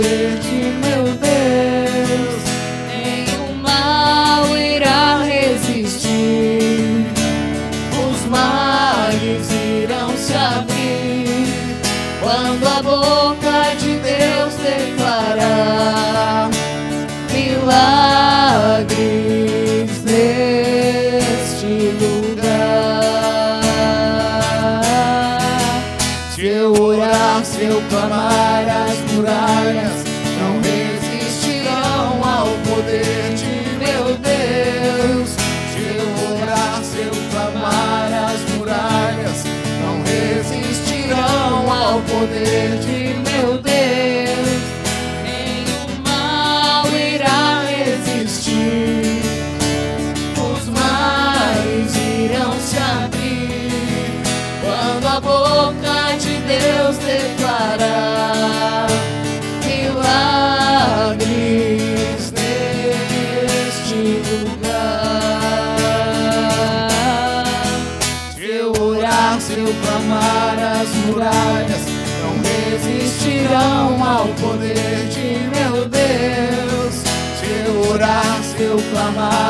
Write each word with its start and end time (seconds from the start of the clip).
ao 0.00 0.49
se 79.12 79.49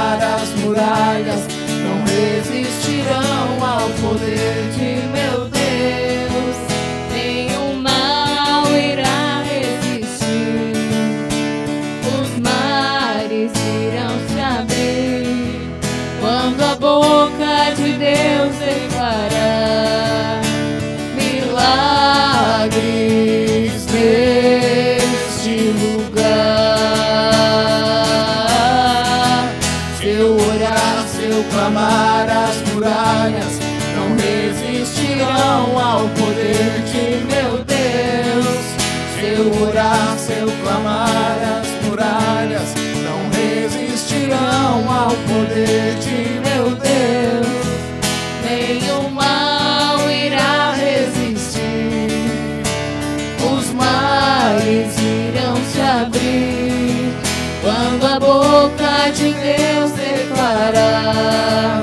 quando 57.91 58.07
a 58.07 58.21
boca 58.21 59.11
de 59.13 59.33
Deus 59.33 59.91
declarar 59.93 61.83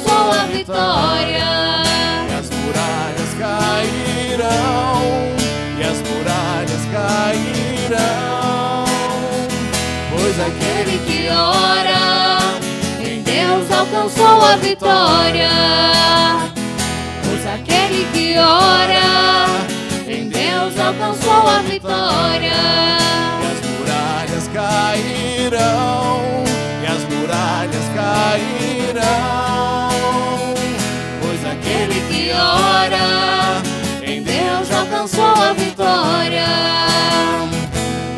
triunfou 0.00 0.32
a 0.32 0.46
vitória. 0.46 1.50
E 2.28 2.32
as 2.38 2.50
muralhas 2.50 3.34
cairão, 3.38 5.02
e 5.78 5.82
as 5.82 5.98
muralhas 6.08 6.84
cairão. 6.92 8.84
Pois 10.10 10.40
aquele 10.40 10.98
que 11.06 11.28
ora 11.28 12.38
em 13.00 13.22
Deus 13.22 13.70
alcançou 13.70 14.42
a 14.42 14.56
vitória. 14.56 15.50
Pois 17.24 17.46
aquele 17.46 18.06
que 18.12 18.38
ora 18.38 19.46
em 20.06 20.28
Deus 20.28 20.78
alcançou 20.78 21.48
a 21.48 21.62
vitória. 21.62 23.00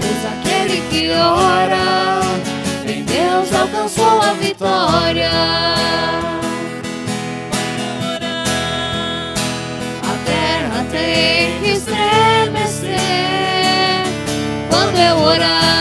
Pois 0.00 0.26
aquele 0.26 0.80
que 0.90 1.10
ora, 1.12 2.20
em 2.84 3.04
Deus 3.04 3.52
alcançou 3.54 4.20
a 4.20 4.32
vitória. 4.32 5.30
A 10.02 10.14
terra 10.26 10.84
tem 10.90 11.60
que 11.62 11.70
estremecer 11.70 12.98
quando 14.68 14.98
eu 14.98 15.16
orar. 15.18 15.71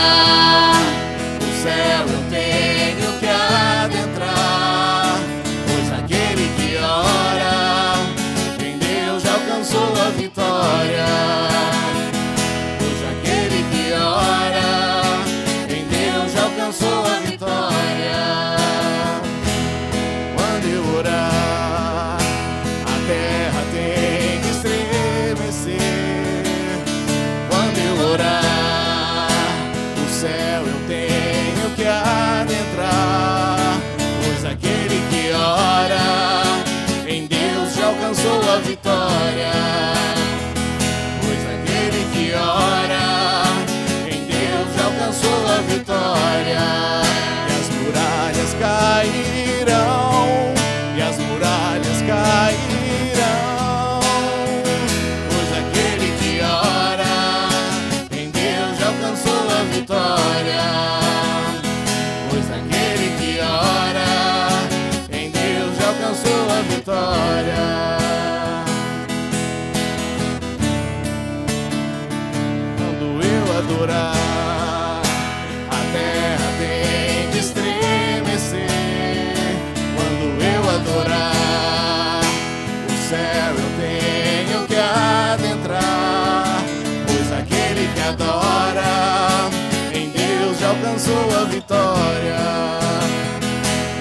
Já 91.12 91.18
alcançou 91.18 91.40
a 91.40 91.44
vitória. 91.44 92.38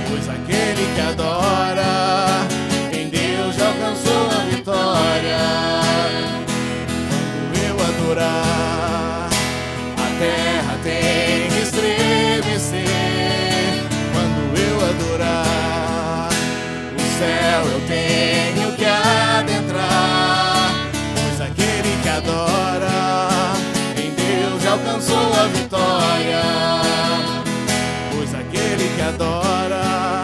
Pois 0.08 0.30
aquele 0.30 0.94
que 0.96 1.02
adora, 1.02 2.48
em 2.92 3.10
Deus 3.10 3.56
já 3.56 3.68
alcançou 3.68 4.28
a 4.28 4.44
vitória. 4.50 5.38
Quando 7.10 7.58
eu 7.68 7.76
adorar, 7.86 9.30
a 9.98 10.20
terra 10.20 10.78
tem 10.84 11.50
que 11.50 11.62
estremecer. 11.64 12.82
Quando 14.14 14.58
eu 14.58 14.76
adorar, 14.90 16.30
o 16.96 17.02
céu 17.20 17.62
eu 17.74 17.82
tenho 17.88 18.76
que 18.76 18.86
adentrar. 18.86 20.74
Pois 21.16 21.42
aquele 21.42 22.02
que 22.02 22.10
adora, 22.10 23.54
em 23.98 24.12
Deus 24.12 24.64
já 24.64 24.72
alcançou 24.72 25.34
a 25.34 25.48
vitória. 25.48 26.81
Adora, 29.14 30.24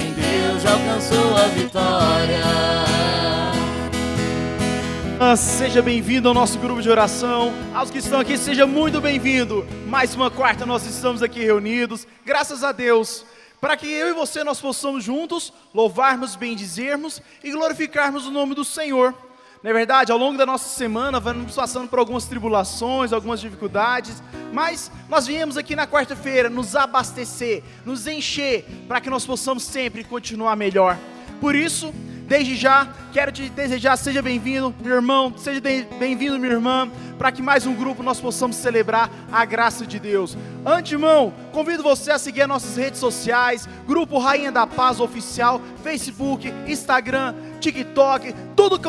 em 0.00 0.12
Deus 0.12 0.66
alcançou 0.66 1.36
a 1.36 1.46
vitória. 1.48 2.44
Ah, 5.20 5.36
Seja 5.36 5.80
bem-vindo 5.80 6.26
ao 6.26 6.34
nosso 6.34 6.58
grupo 6.58 6.82
de 6.82 6.90
oração. 6.90 7.52
Aos 7.72 7.90
que 7.92 7.98
estão 7.98 8.18
aqui, 8.18 8.36
seja 8.36 8.66
muito 8.66 9.00
bem-vindo. 9.00 9.64
Mais 9.86 10.16
uma 10.16 10.32
quarta 10.32 10.66
nós 10.66 10.84
estamos 10.84 11.22
aqui 11.22 11.44
reunidos. 11.44 12.08
Graças 12.24 12.64
a 12.64 12.72
Deus. 12.72 13.24
Para 13.60 13.76
que 13.76 13.86
eu 13.88 14.08
e 14.08 14.12
você 14.12 14.42
nós 14.42 14.60
possamos 14.60 15.04
juntos 15.04 15.52
louvarmos, 15.72 16.34
bendizermos 16.34 17.22
e 17.44 17.52
glorificarmos 17.52 18.26
o 18.26 18.32
nome 18.32 18.52
do 18.54 18.64
Senhor. 18.64 19.14
Não 19.62 19.70
é 19.70 19.74
verdade? 19.74 20.12
Ao 20.12 20.18
longo 20.18 20.38
da 20.38 20.46
nossa 20.46 20.68
semana 20.68 21.18
vamos 21.18 21.54
passando 21.54 21.88
por 21.88 21.98
algumas 21.98 22.26
tribulações, 22.26 23.12
algumas 23.12 23.40
dificuldades, 23.40 24.22
mas 24.52 24.90
nós 25.08 25.26
viemos 25.26 25.56
aqui 25.56 25.74
na 25.74 25.86
quarta-feira 25.86 26.48
nos 26.48 26.76
abastecer, 26.76 27.64
nos 27.84 28.06
encher, 28.06 28.64
para 28.86 29.00
que 29.00 29.10
nós 29.10 29.26
possamos 29.26 29.64
sempre 29.64 30.04
continuar 30.04 30.54
melhor. 30.54 30.96
Por 31.40 31.56
isso, 31.56 31.92
Desde 32.28 32.56
já, 32.56 32.86
quero 33.10 33.32
te 33.32 33.48
desejar, 33.48 33.96
seja 33.96 34.20
bem-vindo, 34.20 34.74
meu 34.84 34.96
irmão, 34.96 35.32
seja 35.34 35.62
bem-vindo, 35.62 36.38
minha 36.38 36.52
irmã, 36.52 36.86
para 37.16 37.32
que 37.32 37.40
mais 37.40 37.64
um 37.64 37.74
grupo 37.74 38.02
nós 38.02 38.20
possamos 38.20 38.54
celebrar 38.54 39.10
a 39.32 39.46
graça 39.46 39.86
de 39.86 39.98
Deus. 39.98 40.36
Antemão, 40.62 41.32
convido 41.52 41.82
você 41.82 42.10
a 42.10 42.18
seguir 42.18 42.42
as 42.42 42.48
nossas 42.48 42.76
redes 42.76 43.00
sociais, 43.00 43.66
Grupo 43.86 44.18
Rainha 44.18 44.52
da 44.52 44.66
Paz 44.66 45.00
Oficial, 45.00 45.58
Facebook, 45.82 46.52
Instagram, 46.66 47.34
TikTok, 47.58 48.34
tudo 48.56 48.80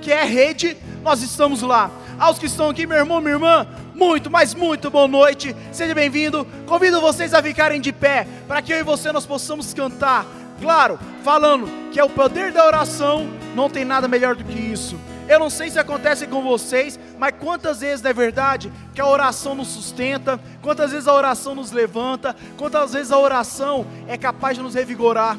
que 0.00 0.12
é- 0.12 0.24
rede, 0.24 0.76
nós 1.02 1.22
estamos 1.22 1.62
lá. 1.62 1.90
Aos 2.18 2.38
que 2.38 2.46
estão 2.46 2.68
aqui, 2.68 2.86
meu 2.86 2.98
irmão, 2.98 3.20
minha 3.20 3.34
irmã, 3.34 3.66
muito, 3.94 4.30
mas 4.30 4.54
muito 4.54 4.90
boa 4.90 5.08
noite, 5.08 5.54
seja 5.72 5.94
bem-vindo. 5.94 6.46
Convido 6.66 7.00
vocês 7.00 7.32
a 7.32 7.42
ficarem 7.42 7.80
de 7.80 7.92
pé, 7.92 8.26
para 8.46 8.60
que 8.60 8.72
eu 8.72 8.78
e 8.78 8.82
você 8.82 9.10
nós 9.12 9.24
possamos 9.24 9.72
cantar 9.72 10.26
Claro, 10.60 10.98
falando 11.24 11.66
que 11.90 11.98
é 11.98 12.04
o 12.04 12.10
poder 12.10 12.52
da 12.52 12.66
oração, 12.66 13.26
não 13.54 13.70
tem 13.70 13.82
nada 13.82 14.06
melhor 14.06 14.36
do 14.36 14.44
que 14.44 14.58
isso. 14.58 14.98
Eu 15.26 15.38
não 15.38 15.48
sei 15.48 15.70
se 15.70 15.78
acontece 15.78 16.26
com 16.26 16.42
vocês, 16.42 17.00
mas 17.18 17.34
quantas 17.38 17.80
vezes 17.80 18.04
é 18.04 18.12
verdade 18.12 18.70
que 18.94 19.00
a 19.00 19.06
oração 19.06 19.54
nos 19.54 19.68
sustenta, 19.68 20.38
quantas 20.60 20.90
vezes 20.90 21.08
a 21.08 21.14
oração 21.14 21.54
nos 21.54 21.70
levanta, 21.72 22.36
quantas 22.58 22.92
vezes 22.92 23.10
a 23.10 23.18
oração 23.18 23.86
é 24.06 24.18
capaz 24.18 24.56
de 24.56 24.62
nos 24.62 24.74
revigorar. 24.74 25.38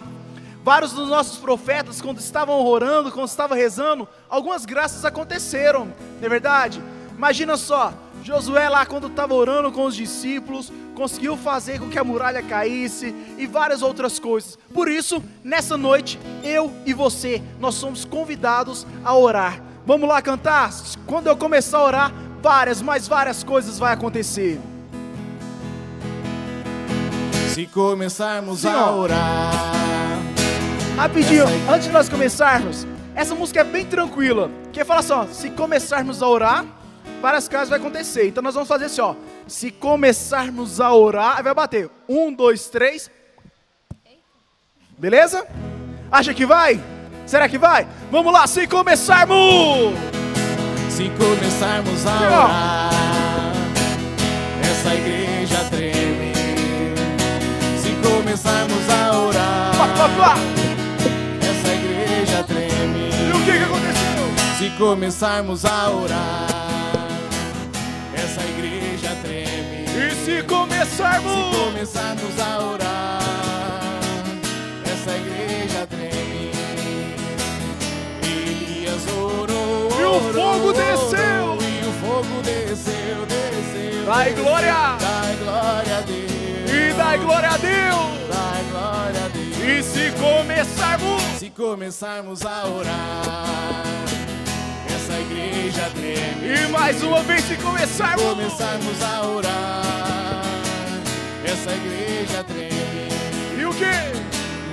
Vários 0.63 0.93
dos 0.93 1.09
nossos 1.09 1.37
profetas, 1.37 2.01
quando 2.01 2.19
estavam 2.19 2.63
orando, 2.63 3.11
quando 3.11 3.27
estavam 3.27 3.57
rezando, 3.57 4.07
algumas 4.29 4.65
graças 4.65 5.03
aconteceram, 5.03 5.85
não 5.85 6.25
é 6.25 6.29
verdade? 6.29 6.81
Imagina 7.17 7.57
só, 7.57 7.93
Josué 8.23 8.69
lá 8.69 8.85
quando 8.85 9.07
estava 9.07 9.33
orando 9.33 9.71
com 9.71 9.85
os 9.85 9.95
discípulos, 9.95 10.71
conseguiu 10.93 11.35
fazer 11.35 11.79
com 11.79 11.89
que 11.89 11.97
a 11.97 12.03
muralha 12.03 12.43
caísse 12.43 13.15
e 13.37 13.47
várias 13.47 13.81
outras 13.81 14.19
coisas. 14.19 14.57
Por 14.73 14.87
isso, 14.87 15.23
nessa 15.43 15.75
noite, 15.75 16.19
eu 16.43 16.71
e 16.85 16.93
você, 16.93 17.41
nós 17.59 17.75
somos 17.75 18.05
convidados 18.05 18.85
a 19.03 19.15
orar. 19.15 19.61
Vamos 19.85 20.07
lá 20.07 20.21
cantar? 20.21 20.69
Quando 21.07 21.27
eu 21.27 21.35
começar 21.35 21.79
a 21.79 21.83
orar, 21.83 22.13
várias, 22.41 22.81
mas 22.81 23.07
várias 23.07 23.43
coisas 23.43 23.79
vai 23.79 23.93
acontecer. 23.93 24.59
Se 27.53 27.65
começarmos 27.65 28.65
a 28.65 28.91
orar, 28.91 29.80
Rapidinho, 30.95 31.45
antes 31.69 31.88
de 31.88 31.91
nós 31.91 32.07
começarmos, 32.07 32.86
essa 33.15 33.33
música 33.33 33.62
é 33.62 33.63
bem 33.63 33.86
tranquila. 33.86 34.51
Que 34.71 34.86
fala 34.86 35.00
assim, 35.00 35.13
ó, 35.13 35.25
se 35.25 35.50
começarmos 35.50 36.21
a 36.21 36.27
orar, 36.27 36.65
várias 37.21 37.48
coisas 37.48 37.69
vai 37.69 37.79
acontecer. 37.79 38.27
Então 38.27 38.43
nós 38.43 38.53
vamos 38.53 38.69
fazer 38.69 38.86
assim, 38.86 39.01
ó. 39.01 39.15
Se 39.48 39.71
começarmos 39.71 40.79
a 40.79 40.93
orar, 40.93 41.43
vai 41.43 41.53
bater. 41.53 41.89
Um, 42.07 42.31
dois, 42.33 42.69
três. 42.69 43.10
Beleza? 44.98 45.45
Acha 46.12 46.33
que 46.33 46.45
vai? 46.45 46.79
Será 47.25 47.48
que 47.50 47.57
vai? 47.57 47.88
Vamos 48.12 48.31
lá, 48.31 48.45
se 48.45 48.67
começarmos! 48.67 49.93
se 50.91 51.10
começarmos 51.12 52.05
a 52.05 52.19
orar, 52.19 52.89
essa 54.62 54.93
igreja 54.93 55.63
treme. 55.69 56.33
começarmos 58.03 58.89
a 58.89 59.17
orar, 59.17 59.71
Pá, 59.77 59.88
pá, 59.88 60.10
pá. 60.10 60.60
Se 64.61 64.69
começarmos 64.77 65.65
a 65.65 65.89
orar, 65.89 66.45
essa 68.13 68.41
igreja 68.43 69.09
treme. 69.23 69.85
E 69.85 70.11
se 70.13 70.37
Se 70.37 70.43
começarmos... 70.43 71.55
começarmos 71.57 72.39
a 72.39 72.59
orar, 72.59 73.21
essa 74.85 75.17
igreja 75.17 75.87
treme. 75.87 76.51
Elias 78.21 79.01
orou, 79.17 79.89
E 79.99 80.03
o 80.03 80.27
orou, 80.27 80.53
fogo 80.53 80.73
desceu. 80.73 81.43
orou, 81.43 81.57
E 81.63 81.87
o 81.87 81.93
fogo 81.93 82.41
desceu, 82.43 83.25
desceu. 83.25 84.05
Dai 84.05 84.31
glória. 84.33 84.97
Dai 84.99 85.35
glória 85.37 85.97
a 85.97 86.01
Deus. 86.01 86.71
E 86.71 86.93
dai 86.95 87.17
glória 87.17 87.49
a 87.49 87.57
Deus. 87.57 88.29
Dai 88.29 88.63
glória 88.69 89.25
a 89.25 89.27
Deus. 89.27 89.57
E 89.57 89.81
se 89.81 90.11
começarmos... 90.19 91.23
Se 91.39 91.49
começarmos 91.49 92.45
a 92.45 92.67
orar, 92.67 93.83
igreja 95.21 95.89
treme. 95.95 96.53
E 96.53 96.67
mais 96.69 97.01
uma 97.03 97.21
vez 97.23 97.43
se 97.43 97.55
começarmos... 97.55 98.21
Começarmos 98.21 99.01
a 99.01 99.21
orar, 99.27 100.51
essa 101.45 101.71
igreja 101.71 102.43
treme. 102.43 103.59
E 103.59 103.65
o 103.65 103.73
que? 103.73 104.21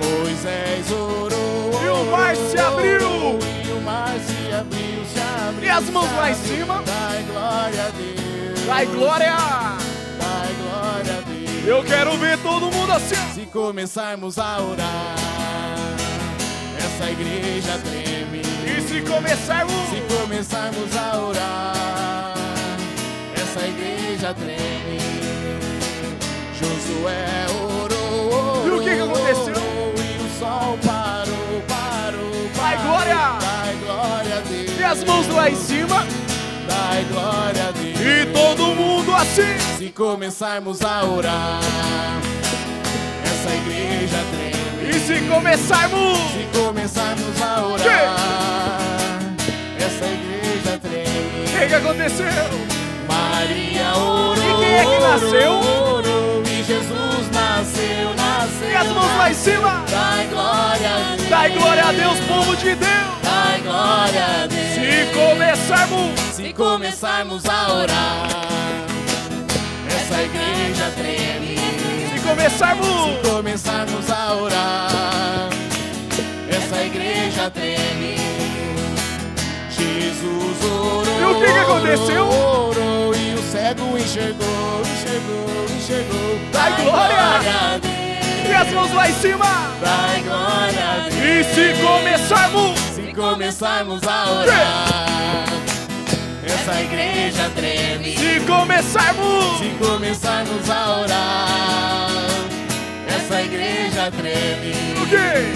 Moisés 0.05 0.91
orou, 0.91 1.71
E 1.83 1.87
o 1.87 2.05
mar 2.11 2.35
se 2.35 2.57
abriu. 2.57 3.39
E 3.65 3.71
o 3.71 3.81
mar 3.81 4.13
se 4.19 4.53
abriu, 4.53 5.05
se 5.13 5.19
abriu. 5.47 5.63
E 5.63 5.69
as 5.69 5.89
mãos 5.89 6.11
lá 6.13 6.31
em 6.31 6.35
cima. 6.35 6.83
Dai 6.85 7.23
glória 7.23 7.85
a 7.85 7.89
Deus. 7.89 8.65
Dai 8.65 8.85
glória. 8.85 9.35
Dai 10.19 10.55
glória 10.61 11.17
a 11.17 11.21
Deus. 11.21 11.67
Eu 11.67 11.83
quero 11.83 12.17
ver 12.17 12.37
todo 12.39 12.71
mundo 12.71 12.91
assim. 12.93 13.15
Se 13.33 13.45
começarmos 13.47 14.37
a 14.37 14.61
orar, 14.61 15.15
essa 16.77 17.11
igreja 17.11 17.77
treme. 17.83 18.18
Se 18.99 19.05
começarmos... 19.05 19.73
Se 19.89 20.01
começarmos 20.17 20.97
a 20.97 21.17
orar, 21.19 22.33
essa 23.33 23.65
igreja 23.65 24.33
treme. 24.33 24.99
Josué 26.59 27.45
orou, 27.61 28.33
orou, 28.33 28.67
E 28.67 28.71
o 28.71 28.79
que 28.83 28.95
que 28.95 28.99
aconteceu? 28.99 29.53
orou, 29.55 29.93
e 29.95 30.17
o 30.21 30.37
sol 30.37 30.77
parou, 30.85 31.61
parou, 31.65 32.49
Dai 32.57 32.75
parou. 32.75 32.91
glória. 32.91 33.15
Dai 33.39 33.75
glória 33.85 34.37
a 34.37 34.41
Deus. 34.41 34.77
E 34.79 34.83
as 34.83 35.03
mãos 35.05 35.27
lá 35.29 35.49
em 35.49 35.55
cima. 35.55 36.05
Dai 36.67 37.05
glória 37.05 37.67
a 37.69 37.71
Deus. 37.71 37.99
E 38.01 38.25
todo 38.33 38.75
mundo 38.75 39.15
assim. 39.15 39.77
Se 39.77 39.89
começarmos 39.91 40.81
a 40.81 41.05
orar, 41.05 41.61
essa 43.23 43.55
igreja 43.55 44.17
treme. 44.29 44.38
E 44.99 45.07
se 45.07 45.21
começarmos... 45.27 46.17
Se 46.31 46.59
começarmos 46.59 47.41
a 47.41 47.65
orar, 47.65 48.79
essa 49.77 50.05
igreja 50.05 50.75
O 50.75 50.79
treme. 50.79 51.45
que 51.47 51.67
que 51.67 51.73
aconteceu? 51.75 52.25
Maria 53.07 53.95
orou. 53.95 54.35
E 54.35 54.59
quem 54.59 54.73
é 54.73 54.83
que 54.85 54.99
nasceu? 54.99 55.51
orou, 55.53 56.43
e 56.43 56.63
Jesus 56.63 57.31
nasceu, 57.31 58.13
nasceu. 58.15 58.69
E 58.69 58.75
as 58.75 58.87
mãos 58.87 59.17
lá 59.17 59.31
em 59.31 59.33
cima. 59.33 59.83
Dai 59.89 60.27
glória 60.27 60.89
a 60.89 61.15
Deus. 61.15 61.29
Dai 61.29 61.49
glória 61.51 61.83
a 61.85 61.91
Deus, 61.91 62.19
povo 62.27 62.55
de 62.57 62.75
Deus. 62.75 63.19
Dai 63.23 63.61
glória 63.61 64.25
a 64.43 64.47
Deus. 64.47 64.73
Se 64.73 65.13
começarmos... 65.13 66.19
Se 66.33 66.53
começarmos 66.53 67.45
a 67.45 67.73
orar, 67.73 68.27
essa 69.87 70.21
igreja 70.23 70.91
treme. 70.95 71.58
Se 72.29 72.35
começarmos... 72.35 73.27
começarmos 73.27 74.11
a 74.11 74.35
orar, 74.35 75.49
essa 76.47 76.83
igreja 76.83 77.49
treme. 77.49 78.17
Jesus 79.71 80.63
orou. 80.63 81.03
E 81.19 81.23
o 81.25 81.39
que 81.39 81.51
que 81.51 81.59
aconteceu? 81.59 82.27
Orou, 82.27 83.15
e 83.15 83.33
o 83.33 83.41
cego 83.51 83.97
enxergou, 83.97 84.81
enxergou, 84.81 85.65
enxergou. 85.75 86.39
Dai 86.51 86.83
glória. 86.83 87.81
E 88.47 88.53
as 88.53 88.73
mãos 88.73 88.93
lá 88.93 89.09
em 89.09 89.13
cima. 89.13 89.71
Dai 89.81 90.21
glória. 90.21 91.09
E 91.09 91.43
se 91.45 91.81
começarmos... 91.81 92.79
Se 92.93 93.13
começarmos 93.13 94.03
a 94.07 94.31
orar, 94.31 95.45
essa 96.45 96.81
igreja 96.81 97.49
treme. 97.55 98.15
Se 98.15 98.39
começarmos... 98.41 99.57
Se 99.57 99.69
começarmos 99.83 100.69
a 100.69 100.99
orar, 101.01 102.08
essa 103.29 103.43
igreja 103.43 104.11
treme. 104.11 104.73
O 104.99 105.05
quê? 105.07 105.53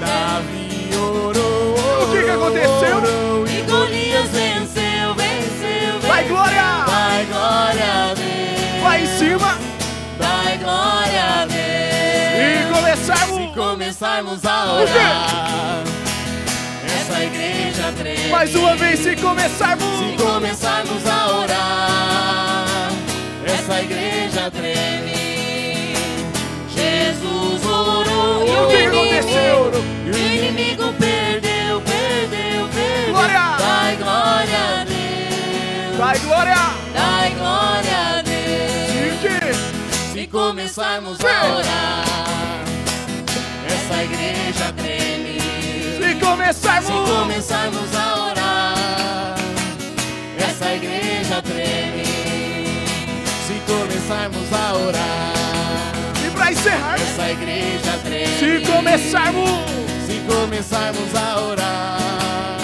Davi 0.00 0.90
orou, 0.96 1.74
O 2.02 2.12
que 2.12 2.24
que 2.24 2.30
aconteceu? 2.30 2.96
orou, 2.96 3.46
e 3.46 3.62
Golias 3.62 4.28
venceu, 4.30 5.14
venceu, 5.14 6.00
venceu. 6.00 6.08
Dai 6.08 6.24
glória. 6.24 6.62
Dai 6.86 7.24
glória 7.26 7.84
a 8.10 8.14
Deus. 8.14 8.82
Lá 8.82 8.98
em 8.98 9.06
cima. 9.06 9.58
Dai 10.18 10.58
glória 10.58 11.24
a 11.24 11.46
Deus. 11.46 11.58
E 12.40 12.66
Se 12.66 12.72
começarmos... 12.74 13.54
começarmos 13.54 14.44
a 14.44 14.72
orar, 14.74 15.82
essa 16.84 17.24
igreja 17.24 17.92
treme. 17.96 18.28
Mais 18.28 18.54
uma 18.56 18.74
vez, 18.74 18.98
se 18.98 19.14
começarmos... 19.14 19.84
Se 19.98 20.16
começarmos 20.20 21.06
a 21.06 21.26
orar, 21.28 22.90
essa 23.46 23.82
igreja 23.82 24.50
treme. 24.50 24.77
O 28.64 28.68
que 28.68 28.76
aconteceu? 28.76 29.70
O 30.06 30.16
inimigo 30.16 30.92
perdeu, 30.94 31.80
perdeu, 31.82 32.68
perdeu. 32.68 33.12
Glória! 33.12 33.56
Dai 33.58 33.96
glória 33.96 34.58
a 34.58 34.84
Deus. 34.84 35.96
Dai 35.98 36.18
glória. 36.18 36.56
Dai 36.92 37.30
glória 37.30 38.18
a 38.18 38.22
Deus. 38.22 39.56
Se 40.12 40.26
começarmos 40.26 41.18
Sim. 41.18 41.26
a 41.26 41.56
orar, 41.56 42.64
essa 43.66 44.04
igreja 44.04 44.72
treme. 44.76 45.38
Se 45.98 46.14
começarmos... 46.24 46.86
Se 46.86 46.92
começarmos 46.92 47.94
a 47.96 48.30
orar, 48.30 49.34
essa 50.38 50.74
igreja 50.74 51.42
treme. 51.42 52.04
Se 53.46 53.54
começarmos 53.66 54.52
a 54.52 54.74
orar, 54.74 55.37
Pra 56.48 56.52
encerrar... 56.52 56.94
essa 56.94 57.30
igreja 57.30 57.98
treme. 58.02 58.64
Se 58.64 58.72
começarmos... 58.72 59.50
Se 60.06 60.34
começarmos 60.34 61.14
a 61.14 61.40
orar, 61.42 62.58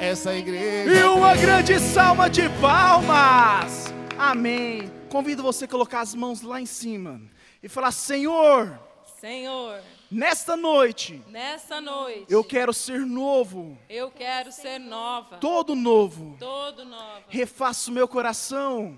essa 0.00 0.34
igreja 0.34 0.90
E 0.90 1.02
uma 1.02 1.32
treme. 1.32 1.46
grande 1.46 1.78
salva 1.80 2.30
de 2.30 2.48
palmas. 2.60 3.92
Amém. 4.18 4.90
Convido 5.10 5.42
você 5.42 5.66
a 5.66 5.68
colocar 5.68 6.00
as 6.00 6.14
mãos 6.14 6.40
lá 6.40 6.62
em 6.62 6.64
cima 6.64 7.20
e 7.62 7.68
falar: 7.68 7.90
Senhor, 7.90 8.80
Senhor, 9.20 9.80
nesta 10.10 10.56
noite 10.56 11.22
nessa 11.28 11.82
noite 11.82 12.24
eu 12.30 12.42
quero 12.42 12.72
ser 12.72 13.00
novo, 13.00 13.76
eu 13.90 14.10
quero 14.10 14.50
ser 14.50 14.78
nova, 14.78 15.36
todo 15.36 15.74
novo. 15.74 16.36
todo 16.38 16.86
nova. 16.86 17.22
Refaça 17.28 17.90
o 17.90 17.94
meu 17.94 18.08
coração 18.08 18.96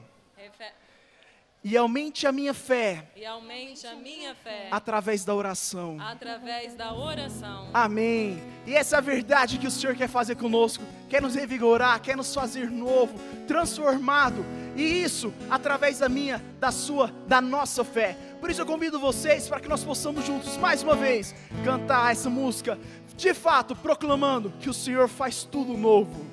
e 1.63 1.77
aumente 1.77 2.27
a 2.27 2.33
minha 2.33 2.55
fé 2.55 3.05
E 3.15 3.27
aumente 3.27 3.87
a 3.87 3.95
minha 3.95 4.35
fé 4.35 4.69
através 4.71 5.25
da 5.27 5.35
oração. 5.35 5.99
através 6.01 6.75
da 6.75 6.95
oração. 6.95 7.69
Amém. 7.75 8.43
E 8.67 8.75
essa 8.75 8.97
é 8.97 8.99
a 8.99 9.03
verdade 9.03 9.59
que 9.59 9.67
o 9.67 9.71
Senhor 9.71 9.95
quer 9.95 10.09
fazer 10.09 10.37
conosco. 10.37 10.83
Quer 11.09 11.21
nos 11.21 11.35
revigorar, 11.35 12.01
quer 12.01 12.17
nos 12.17 12.35
fazer 12.35 12.71
novo, 12.71 13.15
transformado. 13.47 14.45
E 14.77 14.83
isso 15.03 15.33
através 15.51 15.99
da 15.99 16.09
minha, 16.09 16.43
da 16.59 16.71
sua, 16.73 17.13
da 17.27 17.41
nossa 17.41 17.85
fé. 17.85 18.17
Por 18.41 18.51
isso 18.51 18.63
eu 18.63 18.67
convido 18.67 18.99
vocês 18.99 19.47
para 19.49 19.61
que 19.61 19.69
nós 19.69 19.85
possamos 19.85 20.25
juntos 20.25 20.57
mais 20.57 20.83
uma 20.83 20.97
vez 20.97 21.35
cantar 21.63 22.11
essa 22.11 22.31
música, 22.31 22.79
de 23.17 23.35
fato 23.35 23.77
proclamando 23.77 24.51
que 24.61 24.71
o 24.71 24.75
Senhor 24.75 25.09
faz 25.09 25.45
tudo 25.45 25.77
novo. 25.77 26.25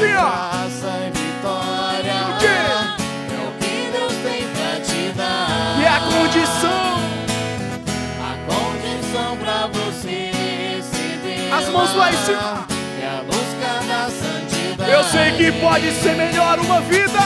Vida 0.00 0.06
de 0.06 0.06
Sim, 0.06 0.14
ó. 0.14 0.30
graça 0.30 0.90
e 1.06 1.10
vitória. 1.18 2.14
O 2.28 2.38
quê? 2.38 2.46
É 2.46 3.38
o 3.46 3.52
que 3.60 3.90
Deus 3.92 4.12
tem 4.22 4.42
pra 4.48 4.80
te 4.80 5.12
dar. 5.16 5.76
E 5.80 5.86
a 5.86 6.00
condição, 6.00 7.00
A 8.20 8.34
condição 8.52 9.36
pra 9.36 9.66
você 9.66 10.30
receber. 10.32 11.52
As 11.52 11.68
mãos 11.68 11.94
lá 11.94 12.10
em 12.12 12.16
cima. 12.16 12.66
É 13.02 13.06
a 13.06 13.22
busca 13.24 13.70
da 13.88 14.08
santidade. 14.10 14.90
eu 14.90 15.04
sei 15.04 15.32
que 15.32 15.52
pode 15.60 15.90
ser 15.92 16.14
melhor 16.16 16.58
uma 16.58 16.80
vida. 16.82 17.20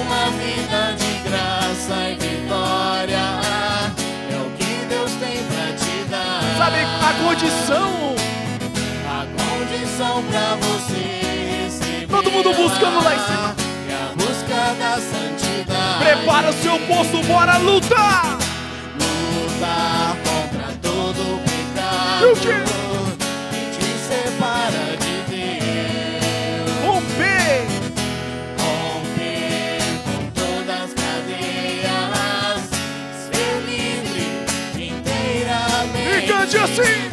Uma 0.00 0.30
vida 0.30 0.94
de 0.96 1.28
graça 1.28 2.10
e 2.10 2.14
vitória. 2.14 3.40
É 4.30 4.36
o 4.36 4.50
que 4.56 4.86
Deus 4.88 5.10
tem 5.12 5.42
pra 5.44 5.72
te 5.76 6.04
dar. 6.10 6.40
Sabe 6.58 6.78
a 6.80 7.12
condição? 7.24 8.14
A 9.08 9.26
condição 9.42 10.22
pra 10.24 10.56
você. 10.56 11.27
Todo 12.28 12.44
mundo 12.44 12.52
buscando 12.52 13.02
lá 13.02 13.14
em 13.14 13.18
cima. 13.20 13.56
É 13.88 13.94
a 13.94 14.12
busca 14.14 14.74
da 14.78 14.98
santidade. 14.98 16.04
Prepara 16.04 16.50
o 16.50 16.52
seu 16.52 16.78
posto, 16.80 17.22
bora 17.26 17.56
lutar! 17.56 18.36
Lutar 19.34 20.14
contra 20.26 20.74
todo 20.82 21.40
pecado. 21.42 22.22
E 22.22 22.26
o 22.26 22.36
quê? 22.36 22.68
Que 36.28 36.46
te 36.46 37.07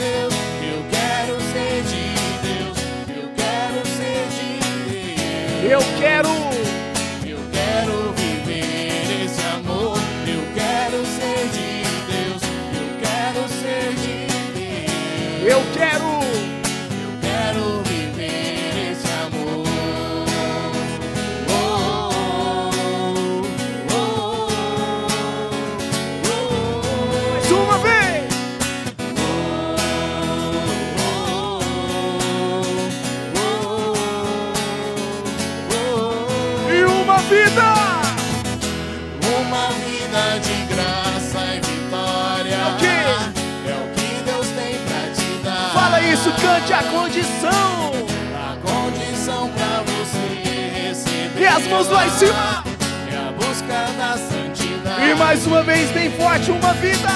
as 51.65 51.71
mãos 51.71 51.89
lá 51.89 52.05
em 52.05 52.09
cima! 52.11 52.63
É 53.11 53.17
a 53.17 53.31
busca 53.31 53.87
da 53.97 54.17
santidade. 54.17 55.09
E 55.09 55.15
mais 55.15 55.45
uma 55.47 55.63
vez, 55.63 55.89
bem 55.91 56.11
forte, 56.11 56.51
uma 56.51 56.73
vida! 56.73 57.09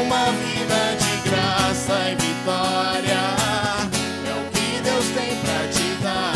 Uma 0.00 0.26
vida 0.32 0.96
de 0.98 1.28
graça 1.28 2.10
e 2.10 2.14
vitória. 2.14 3.20
É 4.26 4.32
o 4.32 4.50
que 4.50 4.80
Deus 4.82 5.04
tem 5.08 5.36
pra 5.36 5.68
te 5.68 6.02
dar. 6.02 6.32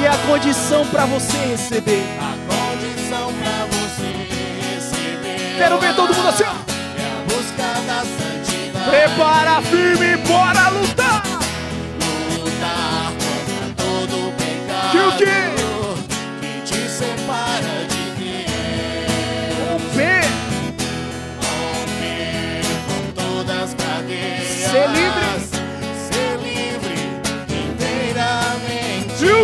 E 0.00 0.06
a 0.06 0.16
condição 0.26 0.86
para 0.86 1.06
você 1.06 1.36
receber. 1.38 2.04
A 2.20 2.34
condição 2.52 3.32
pra 3.32 3.66
você 3.66 4.08
receber. 4.74 5.56
Quero 5.58 5.78
ver 5.78 5.94
todo 5.94 6.14
mundo 6.14 6.28
assim, 6.28 6.44
ó. 6.44 6.50
É 6.50 7.06
a 7.06 7.24
busca 7.24 7.66
da 7.86 8.04
santidade. 8.04 8.90
Prepara 8.90 9.62
firme, 9.62 10.16
bora 10.18 10.68
lutar! 10.68 11.22
Lutar 12.38 13.12
contra 13.12 13.84
todo 13.84 14.28
o 14.28 14.32
pecado. 14.32 14.90
Que 14.92 14.98
o? 14.98 15.12
Que 15.16 15.53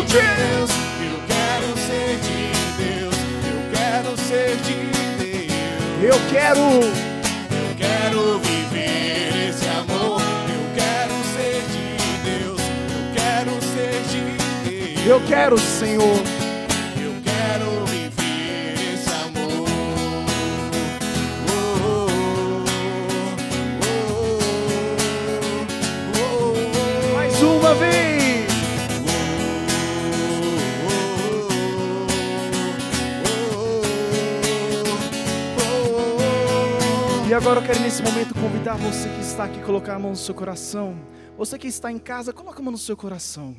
eu 0.00 1.20
quero 1.26 1.76
ser 1.76 2.18
de 2.20 2.82
Deus. 2.82 3.14
Eu 3.44 3.60
quero 3.72 4.16
ser 4.16 4.56
de 4.56 4.74
Deus. 5.18 6.02
eu 6.02 6.20
quero, 6.30 6.60
Eu 6.60 7.74
quero 7.76 8.38
viver 8.38 9.48
esse 9.50 9.68
amor. 9.68 10.22
Eu 10.48 10.64
quero 10.74 11.14
ser 11.34 11.62
de 11.70 11.86
Deus. 12.30 12.60
Eu 12.60 13.12
quero 13.14 13.50
ser 13.62 14.02
de 14.08 14.94
Deus. 14.94 15.06
eu 15.06 15.20
quero, 15.28 15.58
Senhor. 15.58 16.39
Agora 37.40 37.58
eu 37.58 37.64
quero 37.64 37.80
nesse 37.80 38.02
momento 38.02 38.34
convidar 38.34 38.74
você 38.74 39.08
que 39.08 39.20
está 39.20 39.44
aqui 39.44 39.62
colocar 39.62 39.94
a 39.94 39.98
mão 39.98 40.10
no 40.10 40.16
seu 40.16 40.34
coração. 40.34 40.94
Você 41.38 41.58
que 41.58 41.68
está 41.68 41.90
em 41.90 41.98
casa, 41.98 42.34
coloca 42.34 42.58
a 42.58 42.62
mão 42.62 42.72
no 42.72 42.76
seu 42.76 42.94
coração. 42.94 43.56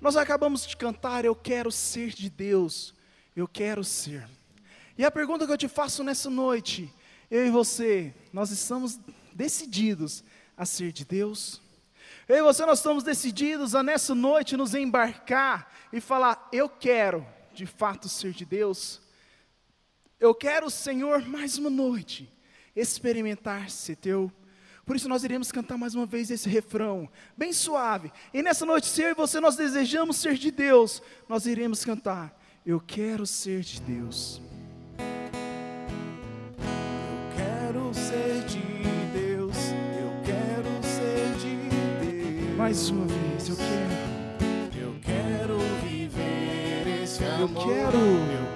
Nós 0.00 0.16
acabamos 0.16 0.66
de 0.66 0.76
cantar, 0.76 1.24
eu 1.24 1.36
quero 1.36 1.70
ser 1.70 2.08
de 2.08 2.28
Deus. 2.28 2.92
Eu 3.36 3.46
quero 3.46 3.84
ser. 3.84 4.28
E 4.98 5.04
a 5.04 5.10
pergunta 5.10 5.46
que 5.46 5.52
eu 5.52 5.56
te 5.56 5.68
faço 5.68 6.02
nessa 6.02 6.28
noite, 6.28 6.92
eu 7.30 7.46
e 7.46 7.50
você, 7.50 8.12
nós 8.32 8.50
estamos 8.50 8.98
decididos 9.32 10.24
a 10.56 10.66
ser 10.66 10.90
de 10.90 11.04
Deus? 11.04 11.62
Eu 12.26 12.38
e 12.38 12.42
você, 12.42 12.66
nós 12.66 12.80
estamos 12.80 13.04
decididos 13.04 13.76
a 13.76 13.84
nessa 13.84 14.16
noite 14.16 14.56
nos 14.56 14.74
embarcar 14.74 15.72
e 15.92 16.00
falar: 16.00 16.48
Eu 16.52 16.68
quero 16.68 17.24
de 17.54 17.66
fato 17.66 18.08
ser 18.08 18.32
de 18.32 18.44
Deus. 18.44 19.00
Eu 20.18 20.34
quero, 20.34 20.68
Senhor, 20.68 21.24
mais 21.24 21.56
uma 21.56 21.70
noite 21.70 22.28
experimentar 22.74 23.70
ser 23.70 23.94
teu. 23.96 24.32
Por 24.84 24.96
isso 24.96 25.08
nós 25.08 25.22
iremos 25.22 25.52
cantar 25.52 25.78
mais 25.78 25.94
uma 25.94 26.04
vez 26.06 26.28
esse 26.30 26.48
refrão, 26.48 27.08
bem 27.36 27.52
suave. 27.52 28.10
E 28.34 28.42
nessa 28.42 28.66
noite, 28.66 28.86
se 28.88 29.02
eu 29.02 29.10
e 29.10 29.14
você 29.14 29.38
nós 29.40 29.54
desejamos 29.56 30.16
ser 30.16 30.34
de 30.34 30.50
Deus, 30.50 31.00
nós 31.28 31.46
iremos 31.46 31.84
cantar: 31.84 32.36
Eu 32.66 32.80
quero 32.80 33.24
ser 33.26 33.60
de 33.60 33.80
Deus. 33.82 34.40
Eu 34.98 35.04
quero 37.36 37.94
ser 37.94 38.44
de 38.46 38.58
Deus. 39.12 39.56
Eu 40.00 40.10
quero 40.24 40.82
ser 40.82 41.34
de 41.38 41.54
Deus. 42.36 42.56
Mais 42.56 42.88
uma 42.90 43.06
vez, 43.06 43.48
eu 43.48 43.56
quero. 43.56 44.80
Eu 44.82 44.94
quero 45.00 45.58
viver 45.84 47.02
esse 47.02 47.22
Eu 47.22 47.44
amor. 47.44 47.64
quero. 47.66 47.98
Eu 47.98 48.49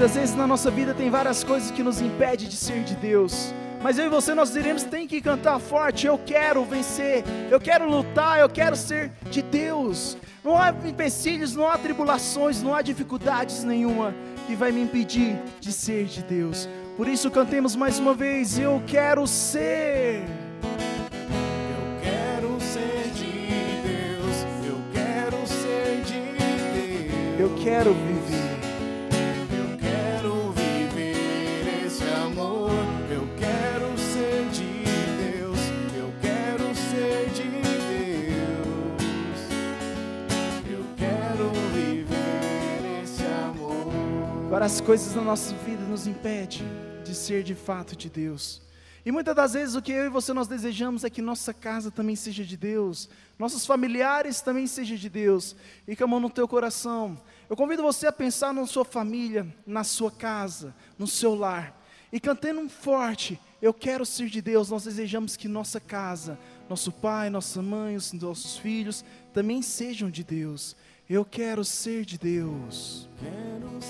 Muitas 0.00 0.16
vezes 0.16 0.34
na 0.34 0.46
nossa 0.46 0.70
vida 0.70 0.94
tem 0.94 1.10
várias 1.10 1.44
coisas 1.44 1.70
que 1.70 1.82
nos 1.82 2.00
impedem 2.00 2.48
de 2.48 2.56
ser 2.56 2.84
de 2.84 2.96
Deus. 2.96 3.52
Mas 3.82 3.98
eu 3.98 4.06
e 4.06 4.08
você 4.08 4.32
nós 4.32 4.50
diremos 4.50 4.82
tem 4.82 5.06
que 5.06 5.20
cantar 5.20 5.58
forte, 5.58 6.06
eu 6.06 6.16
quero 6.16 6.64
vencer, 6.64 7.22
eu 7.50 7.60
quero 7.60 7.86
lutar, 7.86 8.40
eu 8.40 8.48
quero 8.48 8.74
ser 8.76 9.12
de 9.30 9.42
Deus. 9.42 10.16
Não 10.42 10.56
há 10.56 10.70
empecilhos, 10.86 11.54
não 11.54 11.70
há 11.70 11.76
tribulações, 11.76 12.62
não 12.62 12.74
há 12.74 12.80
dificuldades 12.80 13.62
nenhuma 13.62 14.14
que 14.46 14.54
vai 14.54 14.72
me 14.72 14.80
impedir 14.80 15.38
de 15.60 15.70
ser 15.70 16.06
de 16.06 16.22
Deus. 16.22 16.66
Por 16.96 17.06
isso 17.06 17.30
cantemos 17.30 17.76
mais 17.76 17.98
uma 17.98 18.14
vez, 18.14 18.58
eu 18.58 18.82
quero 18.86 19.26
ser. 19.26 20.24
Eu 20.62 22.00
quero 22.02 22.58
ser 22.58 23.10
de 23.12 23.26
Deus. 23.86 24.46
Eu 24.66 24.80
quero 24.94 25.46
ser 25.46 26.02
de 26.06 27.36
Deus. 27.36 27.38
Eu 27.38 27.54
quero 27.62 27.92
Várias 44.60 44.78
coisas 44.82 45.14
na 45.14 45.22
nossa 45.22 45.54
vida 45.64 45.82
nos 45.86 46.06
impedem 46.06 46.60
de 47.02 47.14
ser 47.14 47.42
de 47.42 47.54
fato 47.54 47.96
de 47.96 48.10
Deus. 48.10 48.60
E 49.06 49.10
muitas 49.10 49.34
das 49.34 49.54
vezes 49.54 49.74
o 49.74 49.80
que 49.80 49.90
eu 49.90 50.04
e 50.04 50.10
você 50.10 50.34
nós 50.34 50.46
desejamos 50.46 51.02
é 51.02 51.08
que 51.08 51.22
nossa 51.22 51.54
casa 51.54 51.90
também 51.90 52.14
seja 52.14 52.44
de 52.44 52.58
Deus, 52.58 53.08
nossos 53.38 53.64
familiares 53.64 54.42
também 54.42 54.66
sejam 54.66 54.98
de 54.98 55.08
Deus. 55.08 55.56
E 55.88 55.96
com 55.96 56.04
a 56.04 56.06
mão 56.06 56.20
no 56.20 56.28
teu 56.28 56.46
coração, 56.46 57.18
eu 57.48 57.56
convido 57.56 57.82
você 57.82 58.06
a 58.06 58.12
pensar 58.12 58.52
na 58.52 58.66
sua 58.66 58.84
família, 58.84 59.46
na 59.66 59.82
sua 59.82 60.10
casa, 60.10 60.74
no 60.98 61.06
seu 61.06 61.34
lar. 61.34 61.74
E 62.12 62.20
cantando 62.20 62.60
um 62.60 62.68
forte, 62.68 63.40
eu 63.62 63.72
quero 63.72 64.04
ser 64.04 64.28
de 64.28 64.42
Deus, 64.42 64.68
nós 64.68 64.84
desejamos 64.84 65.38
que 65.38 65.48
nossa 65.48 65.80
casa, 65.80 66.38
nosso 66.68 66.92
pai, 66.92 67.30
nossa 67.30 67.62
mãe, 67.62 67.96
os 67.96 68.12
nossos 68.12 68.58
filhos 68.58 69.06
também 69.32 69.62
sejam 69.62 70.10
de 70.10 70.22
Deus. 70.22 70.76
Eu 71.08 71.24
quero 71.24 71.64
ser 71.64 72.04
de 72.04 72.18
Deus. 72.18 73.08
Quero 73.18 73.80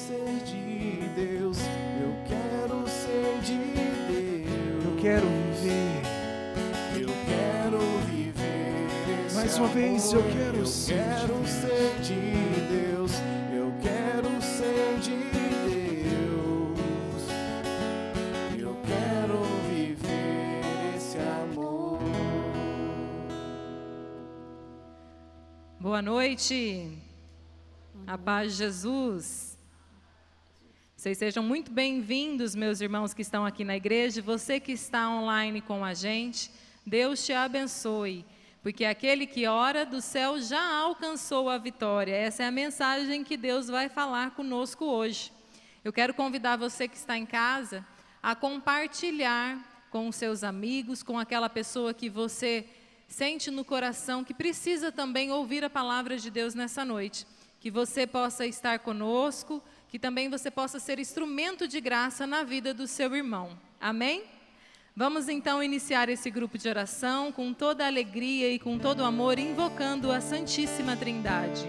quero 5.00 5.26
viver. 5.26 6.02
Eu 7.00 7.08
quero 7.26 7.78
viver 8.10 9.32
Mais 9.34 9.56
uma 9.56 9.68
vez, 9.68 10.12
eu 10.12 10.20
amor. 10.20 10.32
quero 10.32 10.58
eu 10.58 10.66
ser 10.66 10.94
quero 10.94 11.46
ser 11.46 12.00
de 12.02 12.20
Deus. 12.68 13.12
Eu 13.52 13.72
quero 13.80 14.42
ser 14.42 14.98
de 15.00 15.16
Deus. 16.04 17.22
Eu 18.58 18.76
quero 18.86 19.42
viver 19.70 20.96
esse 20.96 21.16
amor. 21.18 21.98
Boa 25.80 26.02
noite. 26.02 26.98
A 28.06 28.18
paz 28.18 28.52
de 28.52 28.58
Jesus. 28.58 29.39
Vocês 31.00 31.16
sejam 31.16 31.42
muito 31.42 31.70
bem-vindos, 31.70 32.54
meus 32.54 32.82
irmãos 32.82 33.14
que 33.14 33.22
estão 33.22 33.46
aqui 33.46 33.64
na 33.64 33.74
igreja, 33.74 34.20
você 34.20 34.60
que 34.60 34.72
está 34.72 35.08
online 35.08 35.62
com 35.62 35.82
a 35.82 35.94
gente. 35.94 36.50
Deus 36.84 37.24
te 37.24 37.32
abençoe, 37.32 38.22
porque 38.62 38.84
aquele 38.84 39.26
que 39.26 39.46
ora 39.46 39.86
do 39.86 40.02
céu 40.02 40.38
já 40.38 40.62
alcançou 40.76 41.48
a 41.48 41.56
vitória. 41.56 42.14
Essa 42.14 42.42
é 42.42 42.46
a 42.48 42.50
mensagem 42.50 43.24
que 43.24 43.38
Deus 43.38 43.68
vai 43.68 43.88
falar 43.88 44.32
conosco 44.32 44.84
hoje. 44.84 45.32
Eu 45.82 45.90
quero 45.90 46.12
convidar 46.12 46.58
você 46.58 46.86
que 46.86 46.98
está 46.98 47.16
em 47.16 47.24
casa 47.24 47.82
a 48.22 48.34
compartilhar 48.34 49.88
com 49.90 50.06
os 50.06 50.16
seus 50.16 50.44
amigos, 50.44 51.02
com 51.02 51.18
aquela 51.18 51.48
pessoa 51.48 51.94
que 51.94 52.10
você 52.10 52.66
sente 53.08 53.50
no 53.50 53.64
coração 53.64 54.22
que 54.22 54.34
precisa 54.34 54.92
também 54.92 55.30
ouvir 55.32 55.64
a 55.64 55.70
palavra 55.70 56.18
de 56.18 56.30
Deus 56.30 56.54
nessa 56.54 56.84
noite. 56.84 57.26
Que 57.58 57.70
você 57.70 58.06
possa 58.06 58.44
estar 58.44 58.80
conosco, 58.80 59.62
que 59.90 59.98
também 59.98 60.28
você 60.28 60.50
possa 60.50 60.78
ser 60.78 60.98
instrumento 60.98 61.66
de 61.66 61.80
graça 61.80 62.26
na 62.26 62.44
vida 62.44 62.72
do 62.72 62.86
seu 62.86 63.14
irmão. 63.14 63.58
Amém? 63.80 64.22
Vamos 64.94 65.28
então 65.28 65.62
iniciar 65.62 66.08
esse 66.08 66.30
grupo 66.30 66.56
de 66.56 66.68
oração 66.68 67.32
com 67.32 67.52
toda 67.52 67.84
a 67.84 67.88
alegria 67.88 68.52
e 68.52 68.58
com 68.58 68.78
todo 68.78 69.00
o 69.00 69.04
amor, 69.04 69.38
invocando 69.38 70.12
a 70.12 70.20
Santíssima 70.20 70.96
Trindade. 70.96 71.66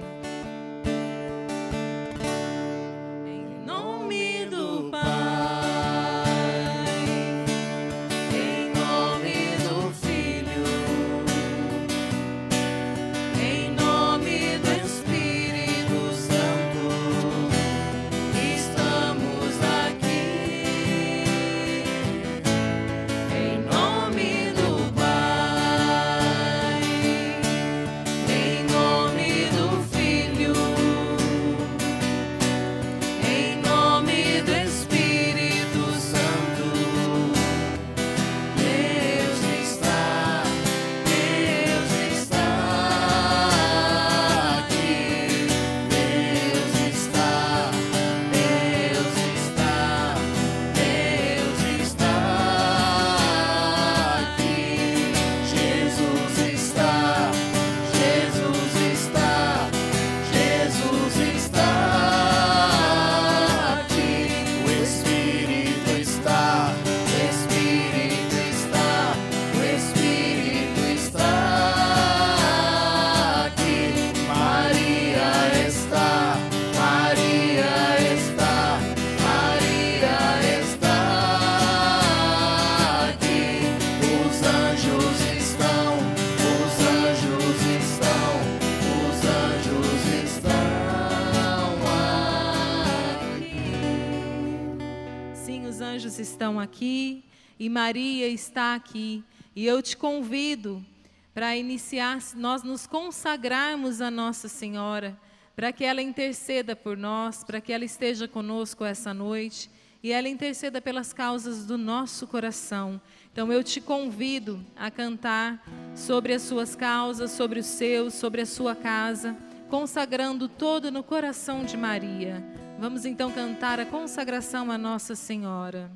Aqui 96.62 97.24
e 97.60 97.68
Maria 97.70 98.28
está 98.28 98.76
aqui. 98.76 99.24
E 99.56 99.66
eu 99.66 99.82
te 99.82 99.98
convido 99.98 100.86
para 101.34 101.56
iniciar, 101.56 102.20
nós 102.36 102.64
nos 102.64 102.88
consagrarmos 102.88 104.02
a 104.02 104.12
Nossa 104.12 104.48
Senhora, 104.48 105.18
para 105.56 105.72
que 105.72 105.84
ela 105.84 106.02
interceda 106.02 106.76
por 106.76 106.98
nós, 106.98 107.44
para 107.44 107.62
que 107.62 107.72
ela 107.72 107.86
esteja 107.86 108.28
conosco 108.28 108.84
essa 108.84 109.14
noite 109.14 109.70
e 110.04 110.12
ela 110.12 110.28
interceda 110.28 110.82
pelas 110.82 111.14
causas 111.14 111.66
do 111.66 111.78
nosso 111.78 112.26
coração. 112.26 113.00
Então 113.32 113.52
eu 113.52 113.64
te 113.64 113.80
convido 113.80 114.60
a 114.76 114.90
cantar 114.90 115.64
sobre 115.96 116.34
as 116.34 116.42
suas 116.42 116.76
causas, 116.76 117.32
sobre 117.32 117.60
os 117.60 117.68
seus, 117.68 118.14
sobre 118.16 118.42
a 118.42 118.46
sua 118.46 118.76
casa, 118.76 119.38
consagrando 119.70 120.50
todo 120.50 120.92
no 120.92 121.04
coração 121.04 121.64
de 121.64 121.78
Maria. 121.78 122.44
Vamos 122.80 123.06
então 123.06 123.32
cantar 123.32 123.80
a 123.80 123.86
consagração 123.86 124.72
a 124.72 124.78
Nossa 124.78 125.16
Senhora. 125.16 125.92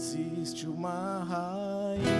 Existe 0.00 0.66
uma 0.66 1.22
rainha 1.24 2.19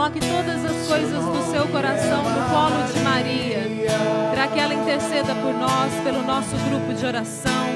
coloque 0.00 0.20
todas 0.20 0.64
as 0.64 0.86
coisas 0.88 1.22
do 1.22 1.52
seu 1.52 1.66
coração 1.66 2.22
no 2.22 2.48
colo 2.48 2.90
de 2.90 3.00
Maria, 3.00 3.68
para 4.30 4.48
que 4.48 4.58
ela 4.58 4.72
interceda 4.72 5.34
por 5.34 5.52
nós, 5.52 5.92
pelo 6.02 6.22
nosso 6.22 6.56
grupo 6.70 6.94
de 6.94 7.04
oração, 7.04 7.66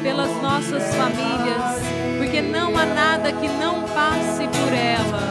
pelas 0.00 0.30
nossas 0.40 0.94
famílias, 0.94 1.82
porque 2.18 2.40
não 2.40 2.68
há 2.78 2.86
nada 2.86 3.32
que 3.32 3.48
não 3.48 3.82
passe 3.82 4.46
por 4.46 4.72
ela. 4.72 5.22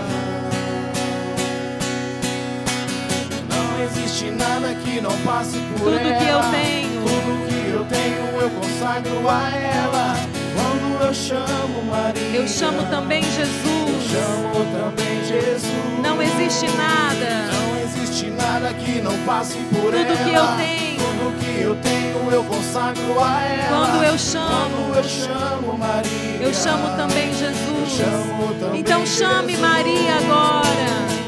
Não 3.50 3.86
existe 3.86 4.30
nada 4.32 4.76
que 4.84 5.00
não 5.00 5.18
passe 5.20 5.58
por 5.58 5.86
Tudo 5.86 5.98
ela. 5.98 6.20
que 6.20 6.28
eu 6.28 6.42
tenho. 6.52 7.02
Tudo 7.02 7.48
que 7.48 7.70
eu 7.70 7.86
tenho 7.86 8.42
eu 8.42 8.50
consagro 8.50 9.30
a 9.30 9.52
ela. 9.56 10.16
Quando 10.54 11.02
eu 11.02 11.14
chamo 11.14 11.84
Maria. 11.90 12.15
Eu 12.36 12.48
chamo 12.48 12.84
também 12.90 13.24
Eu 13.24 13.32
Jesus. 13.32 14.12
chamo 14.12 14.66
também 14.78 15.24
Jesus. 15.26 16.00
Não 16.04 16.22
existe 16.22 16.68
nada. 16.76 17.52
Não 17.54 17.82
existe 17.82 18.30
nada 18.32 18.74
que 18.74 19.02
não 19.02 19.18
passe 19.26 19.58
por 19.72 19.92
Tudo 19.92 19.96
ela. 19.96 20.18
que 20.18 20.34
eu 20.34 20.48
tenho. 20.58 20.98
Tudo 21.00 21.40
que 21.40 21.62
eu 21.62 21.76
tenho 21.78 22.32
eu 22.32 22.44
consagro 22.44 23.20
a 23.20 23.42
ela. 23.42 23.88
Quando 23.88 24.04
eu 24.04 24.18
chamo. 24.18 24.48
Quando 24.50 24.98
eu 24.98 25.04
chamo 25.04 25.78
Maria. 25.78 26.38
Eu 26.42 26.54
chamo 26.54 26.98
também 26.98 27.34
Jesus. 27.34 27.90
chamo 27.98 28.54
também 28.60 28.82
Então 28.82 29.06
chame 29.06 29.54
Jesus. 29.54 29.60
Maria 29.70 30.16
agora. 30.18 31.25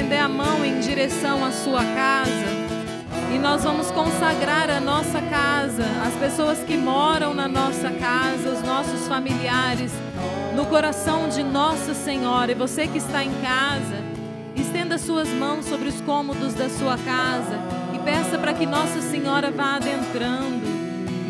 Estender 0.00 0.22
a 0.22 0.28
mão 0.28 0.64
em 0.64 0.80
direção 0.80 1.44
à 1.44 1.52
sua 1.52 1.84
casa. 1.84 2.46
E 3.34 3.38
nós 3.38 3.62
vamos 3.62 3.90
consagrar 3.90 4.70
a 4.70 4.80
nossa 4.80 5.20
casa, 5.20 5.84
as 6.06 6.14
pessoas 6.14 6.58
que 6.60 6.74
moram 6.74 7.34
na 7.34 7.46
nossa 7.46 7.90
casa, 7.90 8.48
os 8.48 8.62
nossos 8.62 9.06
familiares, 9.06 9.92
no 10.56 10.64
coração 10.64 11.28
de 11.28 11.42
Nossa 11.42 11.92
Senhora. 11.92 12.50
E 12.50 12.54
você 12.54 12.86
que 12.86 12.96
está 12.96 13.22
em 13.22 13.30
casa, 13.42 14.02
estenda 14.56 14.96
suas 14.96 15.28
mãos 15.28 15.66
sobre 15.66 15.88
os 15.90 16.00
cômodos 16.00 16.54
da 16.54 16.70
sua 16.70 16.96
casa 16.96 17.58
e 17.94 17.98
peça 17.98 18.38
para 18.38 18.54
que 18.54 18.64
Nossa 18.64 19.02
Senhora 19.02 19.50
vá 19.50 19.76
adentrando, 19.76 20.66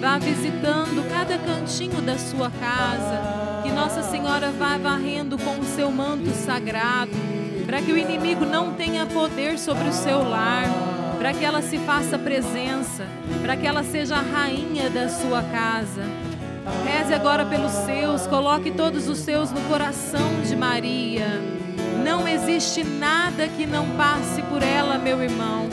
vá 0.00 0.16
visitando 0.16 1.10
cada 1.10 1.36
cantinho 1.38 2.00
da 2.02 2.16
sua 2.16 2.50
casa, 2.50 3.62
que 3.64 3.72
Nossa 3.72 4.02
Senhora 4.04 4.52
vá 4.52 4.78
varrendo 4.78 5.36
com 5.38 5.58
o 5.58 5.64
seu 5.64 5.90
manto 5.90 6.30
sagrado, 6.30 7.39
para 7.70 7.80
que 7.82 7.92
o 7.92 7.96
inimigo 7.96 8.44
não 8.44 8.72
tenha 8.74 9.06
poder 9.06 9.56
sobre 9.56 9.88
o 9.88 9.92
seu 9.92 10.28
lar 10.28 10.64
para 11.16 11.32
que 11.32 11.44
ela 11.44 11.62
se 11.62 11.78
faça 11.78 12.18
presença, 12.18 13.06
para 13.42 13.56
que 13.56 13.64
ela 13.64 13.84
seja 13.84 14.16
a 14.16 14.20
rainha 14.20 14.90
da 14.90 15.08
sua 15.08 15.40
casa. 15.40 16.02
Reze 16.84 17.14
agora 17.14 17.46
pelos 17.46 17.70
seus, 17.70 18.26
coloque 18.26 18.72
todos 18.72 19.06
os 19.06 19.18
seus 19.18 19.52
no 19.52 19.60
coração 19.68 20.42
de 20.44 20.56
Maria. 20.56 21.28
Não 22.02 22.26
existe 22.26 22.82
nada 22.82 23.46
que 23.46 23.64
não 23.66 23.86
passe 23.90 24.42
por 24.42 24.64
ela, 24.64 24.98
meu 24.98 25.22
irmão. 25.22 25.68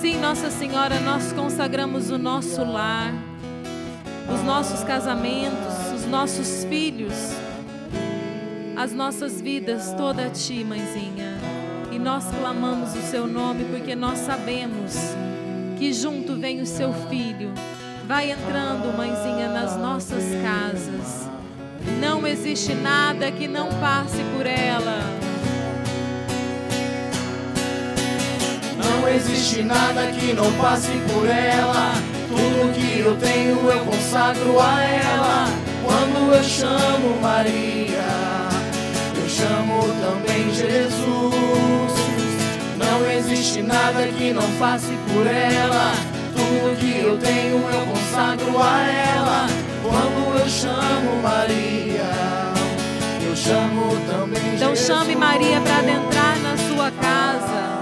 Sim, 0.00 0.20
Nossa 0.20 0.48
Senhora, 0.48 1.00
nós 1.00 1.32
consagramos 1.32 2.08
o 2.10 2.18
nosso 2.18 2.62
lar, 2.62 3.12
os 4.32 4.44
nossos 4.44 4.84
casamentos, 4.84 5.92
os 5.92 6.06
nossos 6.06 6.64
filhos, 6.64 7.34
as 8.76 8.92
nossas 8.92 9.40
vidas, 9.40 9.92
toda 9.94 10.26
a 10.26 10.30
Ti, 10.30 10.62
mãezinha. 10.62 11.31
Nós 12.02 12.24
clamamos 12.36 12.96
o 12.96 13.00
Seu 13.02 13.28
nome 13.28 13.64
porque 13.70 13.94
nós 13.94 14.18
sabemos 14.18 14.92
que 15.78 15.92
junto 15.92 16.34
vem 16.34 16.60
o 16.60 16.66
Seu 16.66 16.92
Filho. 17.08 17.52
Vai 18.08 18.32
entrando, 18.32 18.96
mãezinha, 18.96 19.48
nas 19.48 19.76
nossas 19.76 20.24
casas. 20.42 21.28
Não 22.00 22.26
existe 22.26 22.74
nada 22.74 23.30
que 23.30 23.46
não 23.46 23.68
passe 23.80 24.18
por 24.36 24.44
ela. 24.44 24.98
Não 28.76 29.08
existe 29.08 29.62
nada 29.62 30.08
que 30.08 30.32
não 30.32 30.52
passe 30.54 30.90
por 31.12 31.28
ela. 31.28 31.92
Tudo 32.28 32.72
que 32.74 32.98
eu 32.98 33.16
tenho 33.16 33.70
eu 33.70 33.84
consagro 33.84 34.58
a 34.58 34.82
ela. 34.82 35.46
Quando 35.84 36.34
eu 36.34 36.42
chamo 36.42 37.20
Maria, 37.22 38.02
eu 39.16 39.28
chamo 39.28 39.82
também 40.00 40.52
Jesus. 40.52 41.91
Não 43.22 43.30
existe 43.30 43.62
nada 43.62 44.04
que 44.08 44.32
não 44.32 44.50
passe 44.58 44.98
por 45.12 45.24
ela. 45.24 45.92
Tudo 46.34 46.76
que 46.76 46.98
eu 46.98 47.16
tenho 47.18 47.56
eu 47.56 47.86
consagro 47.86 48.60
a 48.60 48.82
ela. 48.82 49.46
Quando 49.80 50.40
eu 50.40 50.48
chamo 50.48 51.22
Maria, 51.22 52.10
eu 53.24 53.36
chamo 53.36 53.96
também 54.10 54.54
Então 54.56 54.70
Jesus. 54.70 54.86
chame 54.88 55.14
Maria 55.14 55.60
para 55.60 55.78
adentrar 55.78 56.36
na 56.40 56.56
sua 56.56 56.90
casa. 56.90 57.81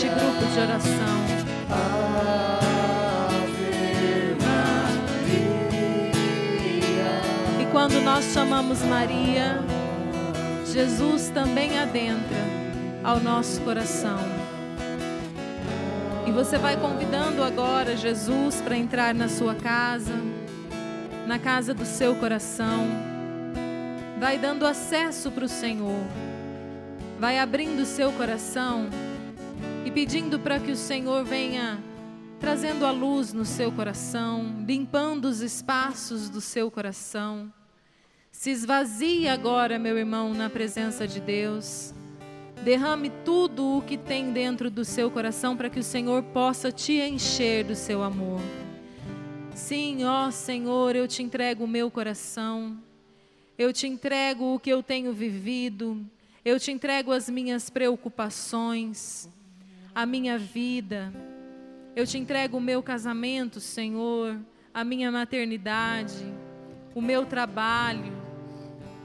Neste 0.00 0.08
grupo 0.08 0.46
de 0.46 0.60
oração. 0.60 1.20
E 7.60 7.66
quando 7.70 8.00
nós 8.00 8.24
chamamos 8.32 8.82
Maria, 8.82 9.58
Jesus 10.64 11.28
também 11.28 11.78
adentra 11.78 12.38
ao 13.04 13.20
nosso 13.20 13.60
coração. 13.60 14.18
E 16.26 16.32
você 16.32 16.56
vai 16.56 16.78
convidando 16.78 17.42
agora 17.42 17.94
Jesus 17.94 18.62
para 18.62 18.76
entrar 18.76 19.14
na 19.14 19.28
sua 19.28 19.54
casa, 19.54 20.14
na 21.26 21.38
casa 21.38 21.74
do 21.74 21.84
seu 21.84 22.14
coração. 22.14 22.86
Vai 24.18 24.38
dando 24.38 24.66
acesso 24.66 25.30
para 25.30 25.44
o 25.44 25.48
Senhor. 25.48 26.04
Vai 27.18 27.38
abrindo 27.38 27.80
o 27.80 27.86
seu 27.86 28.10
coração 28.12 28.88
e 29.84 29.90
pedindo 29.90 30.38
para 30.38 30.60
que 30.60 30.70
o 30.70 30.76
Senhor 30.76 31.24
venha 31.24 31.82
trazendo 32.38 32.86
a 32.86 32.90
luz 32.90 33.32
no 33.32 33.44
seu 33.44 33.70
coração, 33.70 34.64
limpando 34.66 35.26
os 35.26 35.40
espaços 35.40 36.28
do 36.28 36.40
seu 36.40 36.70
coração. 36.70 37.52
Se 38.32 38.50
esvazie 38.50 39.28
agora, 39.28 39.78
meu 39.78 39.98
irmão, 39.98 40.32
na 40.32 40.48
presença 40.48 41.06
de 41.06 41.20
Deus. 41.20 41.92
Derrame 42.64 43.10
tudo 43.24 43.78
o 43.78 43.82
que 43.82 43.96
tem 43.98 44.32
dentro 44.32 44.70
do 44.70 44.84
seu 44.84 45.10
coração 45.10 45.56
para 45.56 45.70
que 45.70 45.78
o 45.78 45.84
Senhor 45.84 46.22
possa 46.24 46.70
te 46.70 46.94
encher 47.00 47.64
do 47.64 47.74
seu 47.74 48.02
amor. 48.02 48.40
Sim, 49.54 50.04
ó 50.04 50.30
Senhor, 50.30 50.96
eu 50.96 51.06
te 51.06 51.22
entrego 51.22 51.64
o 51.64 51.68
meu 51.68 51.90
coração. 51.90 52.78
Eu 53.58 53.72
te 53.72 53.86
entrego 53.86 54.54
o 54.54 54.58
que 54.58 54.70
eu 54.70 54.82
tenho 54.82 55.12
vivido. 55.12 56.02
Eu 56.42 56.58
te 56.58 56.70
entrego 56.70 57.12
as 57.12 57.28
minhas 57.28 57.68
preocupações, 57.68 59.28
a 60.00 60.06
minha 60.06 60.38
vida. 60.38 61.12
Eu 61.94 62.06
te 62.06 62.16
entrego 62.16 62.56
o 62.56 62.60
meu 62.60 62.82
casamento, 62.82 63.60
Senhor, 63.60 64.40
a 64.72 64.82
minha 64.82 65.12
maternidade, 65.12 66.24
o 66.94 67.02
meu 67.02 67.26
trabalho, 67.26 68.10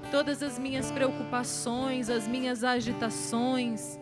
todas 0.10 0.42
as 0.42 0.58
minhas 0.58 0.92
preocupações, 0.92 2.10
as 2.10 2.26
minhas 2.26 2.64
agitações, 2.64 4.00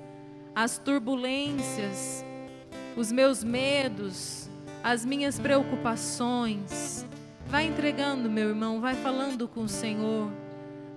as 0.53 0.77
turbulências, 0.77 2.23
os 2.95 3.11
meus 3.11 3.43
medos, 3.43 4.47
as 4.83 5.03
minhas 5.03 5.39
preocupações. 5.39 7.07
Vai 7.47 7.65
entregando, 7.65 8.29
meu 8.29 8.49
irmão, 8.49 8.79
vai 8.79 8.93
falando 8.93 9.47
com 9.47 9.61
o 9.61 9.69
Senhor. 9.69 10.31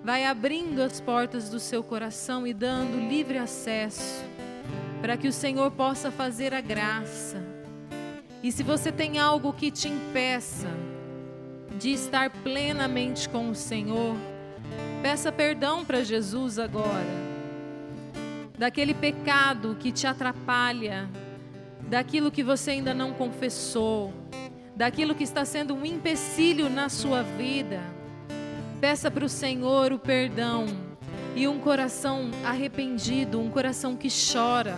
Vai 0.03 0.25
abrindo 0.25 0.79
as 0.79 1.01
portas 1.01 1.49
do 1.49 1.59
seu 1.59 1.81
coração 1.81 2.45
e 2.45 2.53
dando 2.53 2.99
livre 3.09 3.39
acesso 3.39 4.23
para 5.01 5.17
que 5.17 5.27
o 5.27 5.33
Senhor 5.33 5.71
possa 5.71 6.11
fazer 6.11 6.53
a 6.53 6.61
graça. 6.61 7.43
E 8.41 8.51
se 8.51 8.63
você 8.63 8.91
tem 8.91 9.19
algo 9.19 9.53
que 9.53 9.71
te 9.71 9.87
impeça 9.87 10.69
de 11.77 11.91
estar 11.91 12.29
plenamente 12.29 13.27
com 13.29 13.49
o 13.49 13.55
Senhor, 13.55 14.15
peça 15.01 15.31
perdão 15.31 15.85
para 15.85 16.03
Jesus 16.03 16.57
agora. 16.57 17.27
Daquele 18.57 18.93
pecado 18.93 19.77
que 19.79 19.91
te 19.91 20.07
atrapalha, 20.07 21.09
daquilo 21.87 22.31
que 22.31 22.43
você 22.43 22.71
ainda 22.71 22.93
não 22.93 23.13
confessou, 23.13 24.11
daquilo 24.75 25.13
que 25.13 25.23
está 25.23 25.45
sendo 25.45 25.75
um 25.75 25.85
empecilho 25.85 26.69
na 26.69 26.89
sua 26.89 27.21
vida. 27.21 27.81
Peça 28.79 29.09
para 29.09 29.25
o 29.25 29.29
Senhor 29.29 29.91
o 29.91 29.99
perdão 29.99 30.86
e 31.37 31.47
um 31.47 31.59
coração 31.59 32.31
arrependido, 32.43 33.39
um 33.39 33.47
coração 33.47 33.95
que 33.95 34.09
chora 34.09 34.75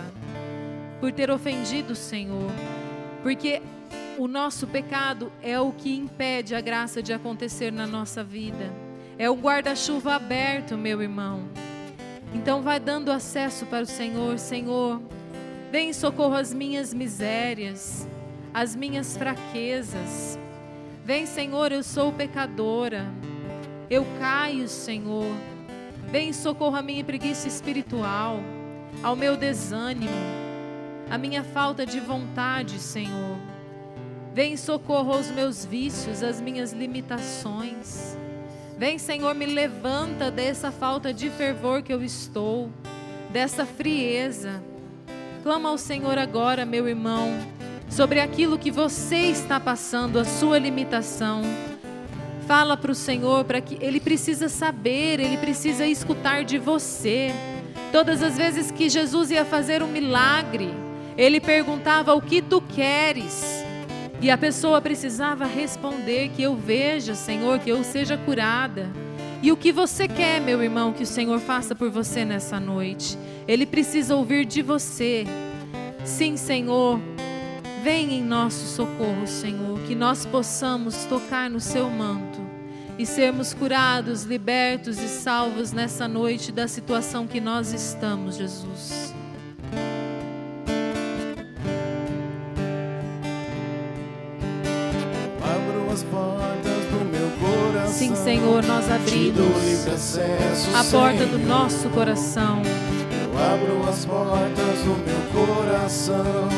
por 1.00 1.10
ter 1.10 1.30
ofendido 1.30 1.94
o 1.94 1.96
Senhor, 1.96 2.50
porque 3.22 3.62
o 4.18 4.28
nosso 4.28 4.66
pecado 4.66 5.32
é 5.42 5.58
o 5.58 5.72
que 5.72 5.96
impede 5.96 6.54
a 6.54 6.60
graça 6.60 7.02
de 7.02 7.14
acontecer 7.14 7.72
na 7.72 7.86
nossa 7.86 8.22
vida. 8.22 8.70
É 9.16 9.30
o 9.30 9.34
guarda-chuva 9.34 10.16
aberto, 10.16 10.76
meu 10.76 11.00
irmão. 11.00 11.48
Então 12.34 12.60
vai 12.60 12.78
dando 12.78 13.10
acesso 13.10 13.64
para 13.64 13.84
o 13.84 13.86
Senhor, 13.86 14.38
Senhor. 14.38 15.00
Vem 15.72 15.88
em 15.88 15.92
socorro 15.94 16.34
às 16.34 16.52
minhas 16.52 16.92
misérias, 16.92 18.06
às 18.52 18.76
minhas 18.76 19.16
fraquezas. 19.16 20.38
Vem, 21.02 21.24
Senhor, 21.24 21.72
eu 21.72 21.82
sou 21.82 22.12
pecadora. 22.12 23.06
Eu 23.88 24.04
caio, 24.18 24.68
Senhor. 24.68 25.34
Vem 26.10 26.30
em 26.30 26.32
socorro 26.32 26.74
à 26.74 26.82
minha 26.82 27.04
preguiça 27.04 27.46
espiritual, 27.46 28.40
ao 29.00 29.14
meu 29.14 29.36
desânimo, 29.36 30.10
à 31.08 31.16
minha 31.16 31.44
falta 31.44 31.86
de 31.86 32.00
vontade, 32.00 32.80
Senhor. 32.80 33.36
Vem 34.34 34.54
em 34.54 34.56
socorro 34.56 35.12
aos 35.12 35.30
meus 35.30 35.64
vícios, 35.64 36.22
às 36.22 36.40
minhas 36.40 36.72
limitações. 36.72 38.16
Vem, 38.76 38.98
Senhor, 38.98 39.34
me 39.36 39.46
levanta 39.46 40.32
dessa 40.32 40.72
falta 40.72 41.14
de 41.14 41.30
fervor 41.30 41.80
que 41.82 41.92
eu 41.92 42.02
estou, 42.02 42.70
dessa 43.30 43.64
frieza. 43.64 44.60
Clama 45.44 45.68
ao 45.68 45.78
Senhor 45.78 46.18
agora, 46.18 46.64
meu 46.64 46.88
irmão, 46.88 47.38
sobre 47.88 48.18
aquilo 48.18 48.58
que 48.58 48.70
você 48.70 49.30
está 49.30 49.60
passando, 49.60 50.18
a 50.18 50.24
sua 50.24 50.58
limitação. 50.58 51.42
Fala 52.46 52.76
para 52.76 52.90
o 52.90 52.94
Senhor 52.94 53.44
para 53.44 53.60
que 53.60 53.78
ele 53.80 54.00
precisa 54.00 54.48
saber, 54.48 55.20
ele 55.20 55.36
precisa 55.36 55.86
escutar 55.86 56.44
de 56.44 56.58
você. 56.58 57.30
Todas 57.92 58.22
as 58.22 58.36
vezes 58.36 58.70
que 58.70 58.88
Jesus 58.88 59.30
ia 59.30 59.44
fazer 59.44 59.82
um 59.82 59.88
milagre, 59.88 60.70
ele 61.16 61.40
perguntava: 61.40 62.14
"O 62.14 62.20
que 62.20 62.42
tu 62.42 62.60
queres?" 62.60 63.64
E 64.22 64.30
a 64.30 64.36
pessoa 64.36 64.80
precisava 64.80 65.46
responder: 65.46 66.30
Que 66.36 66.42
eu 66.42 66.54
veja, 66.54 67.14
Senhor, 67.14 67.58
que 67.58 67.70
eu 67.70 67.82
seja 67.82 68.18
curada. 68.18 68.90
E 69.42 69.50
o 69.50 69.56
que 69.56 69.72
você 69.72 70.06
quer, 70.06 70.38
meu 70.40 70.62
irmão, 70.62 70.92
que 70.92 71.02
o 71.02 71.06
Senhor 71.06 71.40
faça 71.40 71.74
por 71.74 71.90
você 71.90 72.26
nessa 72.26 72.60
noite? 72.60 73.16
Ele 73.48 73.64
precisa 73.64 74.14
ouvir 74.14 74.44
de 74.44 74.60
você. 74.60 75.24
Sim, 76.04 76.36
Senhor, 76.36 77.00
vem 77.82 78.14
em 78.14 78.22
nosso 78.22 78.66
socorro, 78.66 79.26
Senhor, 79.26 79.78
que 79.80 79.94
nós 79.94 80.26
possamos 80.26 81.04
tocar 81.04 81.48
no 81.48 81.60
seu 81.60 81.88
manto 81.88 82.40
e 82.98 83.06
sermos 83.06 83.54
curados, 83.54 84.24
libertos 84.24 84.98
e 84.98 85.08
salvos 85.08 85.72
nessa 85.72 86.06
noite 86.06 86.52
da 86.52 86.68
situação 86.68 87.26
que 87.26 87.40
nós 87.40 87.72
estamos, 87.72 88.36
Jesus. 88.36 89.14
Sim, 97.88 98.14
Senhor, 98.14 98.62
nós 98.64 98.90
abrimos 98.90 100.18
a 100.74 100.84
porta 100.84 101.26
do 101.26 101.38
nosso 101.38 101.88
coração. 101.90 102.62
Eu 103.22 103.38
abro 103.38 103.88
as 103.88 104.04
portas 104.04 104.78
do 104.84 104.96
meu 105.04 105.46
coração. 105.46 106.48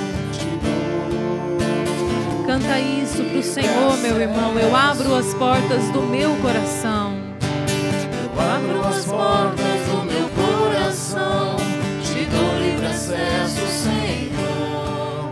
Canta 2.53 2.79
isso 2.79 3.25
pro 3.25 3.43
Senhor, 3.43 3.97
meu 4.03 4.21
irmão. 4.21 4.59
Eu 4.59 4.77
abro 4.77 5.15
as 5.15 5.33
portas 5.33 5.88
do 5.88 6.03
meu 6.03 6.37
coração. 6.43 7.17
Eu 8.23 8.41
abro 8.43 8.88
as 8.88 9.07
portas 9.07 9.81
do 9.91 10.05
meu 10.05 10.29
coração. 10.29 11.57
Te 12.05 12.27
dou 12.27 12.59
livre 12.61 12.85
acesso, 12.85 13.67
Senhor. 13.67 15.31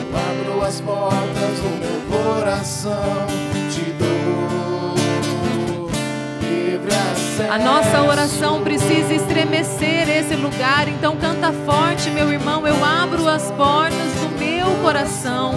Eu 0.00 0.16
abro 0.16 0.64
as 0.64 0.80
portas 0.80 1.58
do 1.58 1.70
meu 1.80 2.00
coração. 2.08 3.26
Te 3.68 3.90
dou 3.98 4.08
a 7.50 7.58
nossa 7.58 8.02
oração 8.02 8.62
precisa 8.62 9.14
estremecer 9.14 10.08
esse 10.08 10.36
lugar, 10.36 10.86
então 10.86 11.16
canta 11.16 11.52
forte, 11.64 12.10
meu 12.10 12.30
irmão. 12.32 12.66
Eu 12.66 12.84
abro 12.84 13.26
as 13.26 13.50
portas 13.52 14.12
do 14.20 14.38
meu 14.38 14.66
coração. 14.82 15.54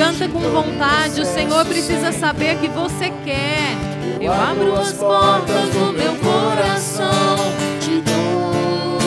Canta 0.00 0.26
com 0.28 0.40
vontade, 0.40 1.20
o 1.20 1.26
Senhor 1.26 1.62
precisa 1.66 2.10
saber 2.10 2.56
que 2.56 2.68
você 2.68 3.12
quer. 3.22 3.76
Eu 4.18 4.32
abro 4.32 4.74
as 4.74 4.94
portas 4.94 5.68
do 5.68 5.92
meu 5.92 6.14
coração. 6.14 7.36
Te 7.78 8.00
dou 8.00 8.98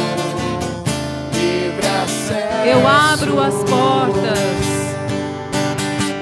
livre 1.33 1.87
acesso. 1.87 2.67
Eu 2.67 2.87
abro 2.87 3.39
as 3.41 3.55
portas. 3.63 4.39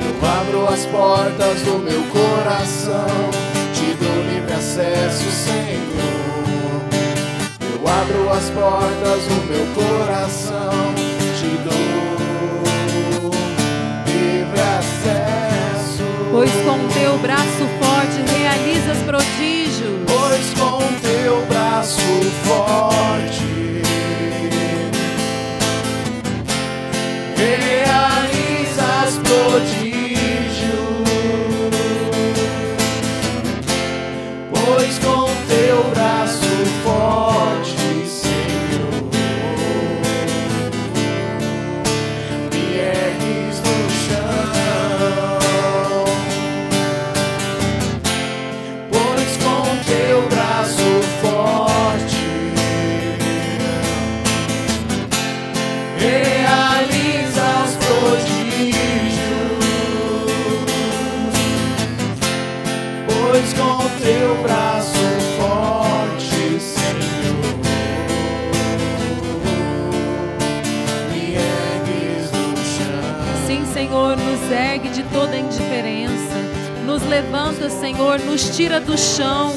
Eu 0.07 0.29
abro 0.39 0.73
as 0.73 0.85
portas 0.85 1.61
do 1.63 1.77
meu 1.79 2.01
coração 2.03 3.51
livre 4.31 4.53
acesso, 4.53 5.31
Senhor. 5.31 5.81
Eu 7.73 7.87
abro 7.87 8.29
as 8.29 8.49
portas 8.49 9.23
do 9.25 9.35
meu 9.47 9.65
coração, 9.75 10.93
te 11.37 11.57
dou 11.63 12.10
Pois 16.41 16.55
com 16.63 16.87
teu 16.87 17.19
braço 17.19 17.67
forte 17.79 18.19
realizas 18.35 18.97
prodígios. 19.05 20.01
Pois 20.07 20.49
com 20.59 20.81
teu 21.07 21.45
braço 21.45 22.01
forte 22.43 23.43
realizas 27.37 28.10
levanta, 77.11 77.69
Senhor, 77.69 78.19
nos 78.21 78.55
tira 78.55 78.79
do 78.79 78.97
chão 78.97 79.51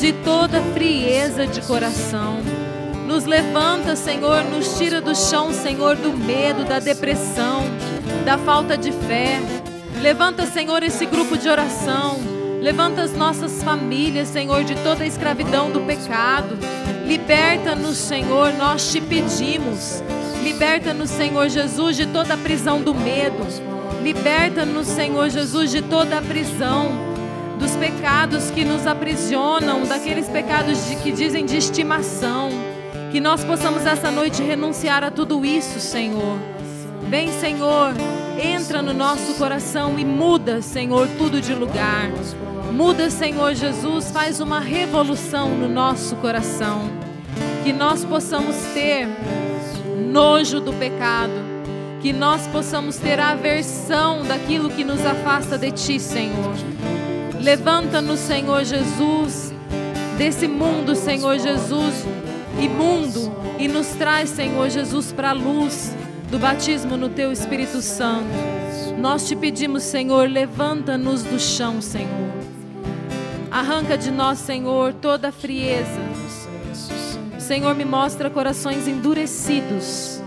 de 0.00 0.10
toda 0.24 0.58
frieza 0.72 1.46
de 1.46 1.60
coração. 1.60 2.38
Nos 3.06 3.26
levanta, 3.26 3.94
Senhor, 3.94 4.42
nos 4.44 4.78
tira 4.78 4.98
do 4.98 5.14
chão, 5.14 5.52
Senhor, 5.52 5.96
do 5.96 6.16
medo, 6.16 6.64
da 6.64 6.78
depressão, 6.78 7.62
da 8.24 8.38
falta 8.38 8.74
de 8.74 8.90
fé. 8.90 9.38
Levanta, 10.00 10.46
Senhor, 10.46 10.82
esse 10.82 11.04
grupo 11.04 11.36
de 11.36 11.46
oração. 11.46 12.20
Levanta 12.62 13.02
as 13.02 13.12
nossas 13.12 13.62
famílias, 13.62 14.28
Senhor, 14.28 14.64
de 14.64 14.74
toda 14.76 15.04
a 15.04 15.06
escravidão 15.06 15.70
do 15.70 15.80
pecado. 15.82 16.56
Liberta-nos, 17.04 17.98
Senhor, 17.98 18.54
nós 18.54 18.90
te 18.90 18.98
pedimos. 18.98 20.02
Liberta-nos, 20.42 21.10
Senhor 21.10 21.50
Jesus, 21.50 21.98
de 21.98 22.06
toda 22.06 22.32
a 22.32 22.38
prisão 22.38 22.80
do 22.80 22.94
medo. 22.94 23.77
Liberta-nos, 24.02 24.86
Senhor 24.86 25.28
Jesus, 25.28 25.70
de 25.70 25.82
toda 25.82 26.18
a 26.18 26.22
prisão, 26.22 26.90
dos 27.58 27.74
pecados 27.76 28.50
que 28.50 28.64
nos 28.64 28.86
aprisionam, 28.86 29.84
daqueles 29.84 30.28
pecados 30.28 30.86
de, 30.86 30.96
que 30.96 31.10
dizem 31.10 31.44
de 31.44 31.56
estimação. 31.56 32.50
Que 33.10 33.20
nós 33.20 33.42
possamos 33.42 33.84
essa 33.86 34.10
noite 34.10 34.42
renunciar 34.42 35.02
a 35.02 35.10
tudo 35.10 35.44
isso, 35.44 35.80
Senhor. 35.80 36.38
Vem, 37.08 37.32
Senhor, 37.32 37.94
entra 38.40 38.82
no 38.82 38.92
nosso 38.92 39.34
coração 39.34 39.98
e 39.98 40.04
muda, 40.04 40.62
Senhor, 40.62 41.08
tudo 41.18 41.40
de 41.40 41.54
lugar. 41.54 42.10
Muda, 42.72 43.10
Senhor 43.10 43.54
Jesus, 43.54 44.10
faz 44.10 44.40
uma 44.40 44.60
revolução 44.60 45.48
no 45.48 45.68
nosso 45.68 46.14
coração. 46.16 46.90
Que 47.64 47.72
nós 47.72 48.04
possamos 48.04 48.54
ter 48.74 49.08
nojo 50.12 50.60
do 50.60 50.72
pecado 50.74 51.57
que 52.00 52.12
nós 52.12 52.46
possamos 52.46 52.96
ter 52.96 53.18
aversão 53.18 54.22
daquilo 54.22 54.70
que 54.70 54.84
nos 54.84 55.04
afasta 55.04 55.58
de 55.58 55.70
Ti, 55.72 55.98
Senhor. 55.98 56.54
Levanta-nos, 57.40 58.20
Senhor 58.20 58.64
Jesus, 58.64 59.52
desse 60.16 60.46
mundo, 60.46 60.94
Senhor 60.94 61.38
Jesus, 61.38 62.04
imundo, 62.60 63.32
e 63.58 63.68
nos 63.68 63.88
traz, 63.88 64.30
Senhor 64.30 64.68
Jesus, 64.70 65.12
para 65.12 65.30
a 65.30 65.32
luz 65.32 65.94
do 66.30 66.38
batismo 66.38 66.96
no 66.96 67.08
Teu 67.08 67.32
Espírito 67.32 67.80
Santo. 67.80 68.28
Nós 68.98 69.26
te 69.26 69.34
pedimos, 69.34 69.82
Senhor, 69.82 70.28
levanta-nos 70.28 71.22
do 71.22 71.38
chão, 71.38 71.80
Senhor. 71.80 72.32
Arranca 73.50 73.96
de 73.96 74.10
nós, 74.10 74.38
Senhor, 74.38 74.92
toda 74.94 75.28
a 75.28 75.32
frieza. 75.32 76.08
Senhor 77.38 77.74
me 77.74 77.84
mostra 77.84 78.28
corações 78.28 78.86
endurecidos, 78.86 80.17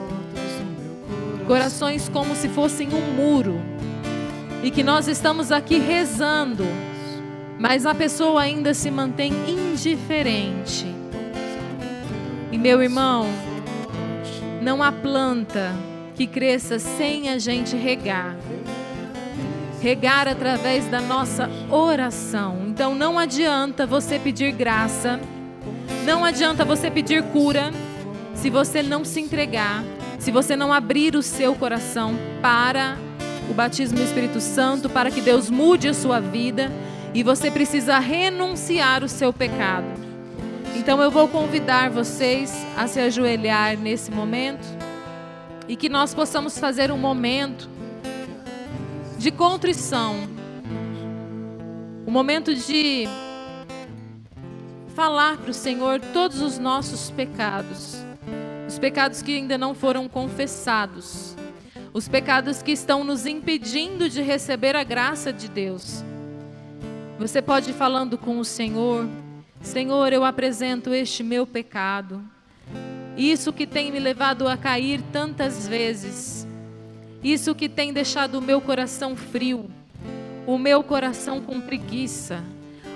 corações 1.51 2.07
como 2.07 2.33
se 2.33 2.47
fossem 2.47 2.87
um 2.93 3.13
muro, 3.13 3.61
e 4.63 4.71
que 4.71 4.81
nós 4.81 5.09
estamos 5.09 5.51
aqui 5.51 5.79
rezando, 5.79 6.63
mas 7.59 7.85
a 7.85 7.93
pessoa 7.93 8.41
ainda 8.41 8.73
se 8.73 8.89
mantém 8.89 9.33
indiferente. 9.49 10.85
E 12.53 12.57
meu 12.57 12.81
irmão, 12.81 13.27
não 14.61 14.81
há 14.81 14.93
planta 14.93 15.75
que 16.15 16.25
cresça 16.25 16.79
sem 16.79 17.27
a 17.27 17.37
gente 17.37 17.75
regar. 17.75 18.37
Regar 19.81 20.29
através 20.29 20.85
da 20.87 21.01
nossa 21.01 21.49
oração. 21.69 22.59
Então 22.69 22.95
não 22.95 23.19
adianta 23.19 23.85
você 23.85 24.17
pedir 24.17 24.53
graça, 24.53 25.19
não 26.05 26.23
adianta 26.23 26.63
você 26.63 26.89
pedir 26.89 27.21
cura, 27.23 27.73
se 28.35 28.49
você 28.49 28.81
não 28.81 29.03
se 29.03 29.19
entregar, 29.19 29.83
se 30.21 30.29
você 30.31 30.55
não 30.55 30.71
abrir 30.71 31.15
o 31.15 31.23
seu 31.23 31.55
coração 31.55 32.13
para 32.43 32.95
o 33.49 33.55
batismo 33.55 33.97
do 33.97 34.03
Espírito 34.03 34.39
Santo, 34.39 34.87
para 34.87 35.09
que 35.09 35.19
Deus 35.19 35.49
mude 35.49 35.87
a 35.87 35.95
sua 35.95 36.19
vida, 36.19 36.71
e 37.11 37.23
você 37.23 37.49
precisa 37.49 37.97
renunciar 37.97 39.03
o 39.03 39.09
seu 39.09 39.33
pecado. 39.33 39.87
Então 40.75 41.01
eu 41.01 41.09
vou 41.09 41.27
convidar 41.27 41.89
vocês 41.89 42.55
a 42.77 42.85
se 42.85 42.99
ajoelhar 42.99 43.75
nesse 43.75 44.11
momento 44.11 44.63
e 45.67 45.75
que 45.75 45.89
nós 45.89 46.13
possamos 46.13 46.55
fazer 46.59 46.91
um 46.91 46.99
momento 46.99 47.67
de 49.17 49.31
contrição, 49.31 50.17
um 52.05 52.11
momento 52.11 52.53
de 52.53 53.07
falar 54.95 55.37
para 55.37 55.49
o 55.49 55.53
Senhor 55.53 55.99
todos 56.13 56.41
os 56.41 56.59
nossos 56.59 57.09
pecados, 57.09 57.95
os 57.95 58.10
pecados 58.81 59.21
que 59.21 59.37
ainda 59.37 59.59
não 59.59 59.75
foram 59.75 60.09
confessados, 60.09 61.37
os 61.93 62.07
pecados 62.07 62.63
que 62.63 62.71
estão 62.71 63.03
nos 63.03 63.27
impedindo 63.27 64.09
de 64.09 64.23
receber 64.23 64.75
a 64.75 64.83
graça 64.83 65.31
de 65.31 65.47
Deus. 65.47 66.03
Você 67.19 67.43
pode 67.43 67.69
ir 67.69 67.73
falando 67.73 68.17
com 68.17 68.39
o 68.39 68.43
Senhor, 68.43 69.07
Senhor, 69.61 70.11
eu 70.11 70.25
apresento 70.25 70.91
este 70.95 71.21
meu 71.21 71.45
pecado. 71.45 72.23
Isso 73.15 73.53
que 73.53 73.67
tem 73.67 73.91
me 73.91 73.99
levado 73.99 74.47
a 74.47 74.57
cair 74.57 74.99
tantas 75.11 75.67
vezes. 75.67 76.47
Isso 77.23 77.53
que 77.53 77.69
tem 77.69 77.93
deixado 77.93 78.39
o 78.39 78.41
meu 78.41 78.59
coração 78.59 79.15
frio, 79.15 79.69
o 80.47 80.57
meu 80.57 80.83
coração 80.83 81.39
com 81.39 81.61
preguiça, 81.61 82.43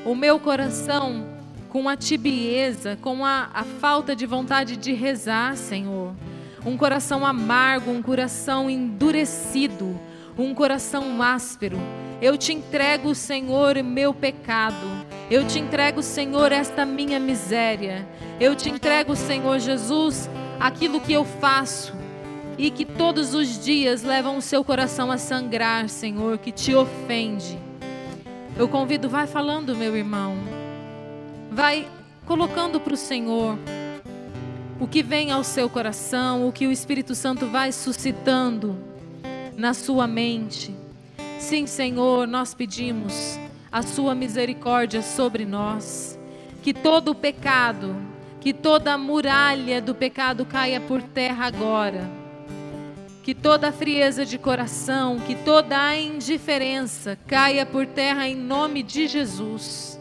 o 0.04 0.16
meu 0.16 0.40
coração 0.40 1.35
com 1.76 1.90
a 1.90 1.98
tibieza, 1.98 2.98
com 3.02 3.26
a, 3.26 3.50
a 3.54 3.66
falta 3.66 4.16
de 4.16 4.26
vontade 4.26 4.78
de 4.78 4.94
rezar, 4.94 5.58
Senhor. 5.58 6.16
Um 6.66 6.78
coração 6.78 7.26
amargo, 7.26 7.92
um 7.92 8.02
coração 8.02 8.70
endurecido, 8.70 10.00
um 10.38 10.56
coração 10.56 11.22
áspero. 11.22 11.78
Eu 12.22 12.38
te 12.38 12.54
entrego, 12.54 13.14
Senhor, 13.14 13.76
meu 13.84 14.14
pecado. 14.14 14.88
Eu 15.30 15.46
te 15.46 15.60
entrego, 15.60 16.02
Senhor, 16.02 16.54
esta 16.54 16.86
minha 16.86 17.20
miséria. 17.20 18.08
Eu 18.40 18.56
te 18.56 18.70
entrego, 18.70 19.14
Senhor 19.14 19.60
Jesus, 19.60 20.30
aquilo 20.58 21.02
que 21.02 21.12
eu 21.12 21.26
faço 21.26 21.94
e 22.58 22.72
que 22.72 22.86
todos 22.86 23.34
os 23.34 23.62
dias 23.62 24.02
levam 24.02 24.38
o 24.38 24.42
seu 24.42 24.64
coração 24.64 25.12
a 25.12 25.18
sangrar, 25.18 25.90
Senhor, 25.90 26.38
que 26.38 26.54
te 26.54 26.74
ofende. 26.74 27.60
Eu 28.58 28.70
convido, 28.70 29.10
vai 29.10 29.28
falando, 29.28 29.76
meu 29.76 29.94
irmão. 29.94 30.65
Vai 31.56 31.88
colocando 32.26 32.82
para 32.82 32.94
o 32.94 32.98
Senhor 32.98 33.58
o 34.78 34.86
que 34.86 35.02
vem 35.02 35.32
ao 35.32 35.42
seu 35.42 35.70
coração, 35.70 36.46
o 36.46 36.52
que 36.52 36.68
o 36.68 36.72
Espírito 36.72 37.16
Santo 37.16 37.48
vai 37.48 37.72
suscitando 37.72 38.78
na 39.56 39.74
sua 39.74 40.06
mente. 40.06 40.76
Sim, 41.40 41.66
Senhor, 41.66 42.28
nós 42.28 42.54
pedimos 42.54 43.40
a 43.72 43.82
sua 43.82 44.14
misericórdia 44.14 45.02
sobre 45.02 45.46
nós. 45.46 46.20
Que 46.62 46.74
todo 46.74 47.12
o 47.12 47.16
pecado, 47.16 47.96
que 48.42 48.52
toda 48.54 48.92
a 48.92 48.98
muralha 48.98 49.82
do 49.82 49.96
pecado 49.96 50.46
caia 50.46 50.82
por 50.82 51.02
terra 51.02 51.46
agora. 51.46 52.06
Que 53.24 53.34
toda 53.34 53.70
a 53.70 53.72
frieza 53.72 54.26
de 54.26 54.38
coração, 54.38 55.22
que 55.22 55.36
toda 55.36 55.82
a 55.82 55.98
indiferença 55.98 57.18
caia 57.26 57.66
por 57.66 57.86
terra 57.86 58.28
em 58.28 58.36
nome 58.36 58.84
de 58.84 59.08
Jesus. 59.08 59.98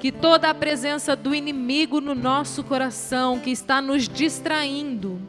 Que 0.00 0.12
toda 0.12 0.50
a 0.50 0.54
presença 0.54 1.16
do 1.16 1.34
inimigo 1.34 2.00
no 2.00 2.14
nosso 2.14 2.62
coração, 2.62 3.40
que 3.40 3.50
está 3.50 3.80
nos 3.80 4.08
distraindo, 4.08 5.20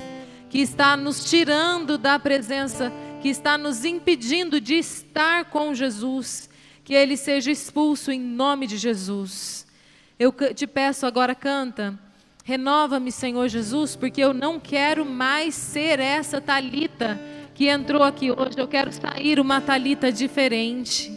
que 0.49 0.59
está 0.59 0.95
nos 0.95 1.29
tirando 1.29 1.97
da 1.97 2.19
presença, 2.19 2.91
que 3.21 3.29
está 3.29 3.57
nos 3.57 3.85
impedindo 3.85 4.61
de 4.61 4.75
estar 4.75 5.45
com 5.45 5.73
Jesus, 5.73 6.49
que 6.83 6.93
ele 6.93 7.17
seja 7.17 7.51
expulso 7.51 8.11
em 8.11 8.19
nome 8.19 8.67
de 8.67 8.77
Jesus. 8.77 9.65
Eu 10.19 10.33
te 10.53 10.65
peço 10.65 11.05
agora, 11.05 11.35
canta. 11.35 11.97
Renova-me, 12.43 13.11
Senhor 13.11 13.47
Jesus, 13.49 13.95
porque 13.95 14.21
eu 14.21 14.33
não 14.33 14.59
quero 14.59 15.05
mais 15.05 15.53
ser 15.53 15.99
essa 15.99 16.39
talita 16.39 17.19
que 17.53 17.67
entrou 17.67 18.03
aqui 18.03 18.31
hoje. 18.31 18.57
Eu 18.57 18.67
quero 18.67 18.91
sair 18.93 19.39
uma 19.39 19.59
talita 19.59 20.11
diferente. 20.11 21.11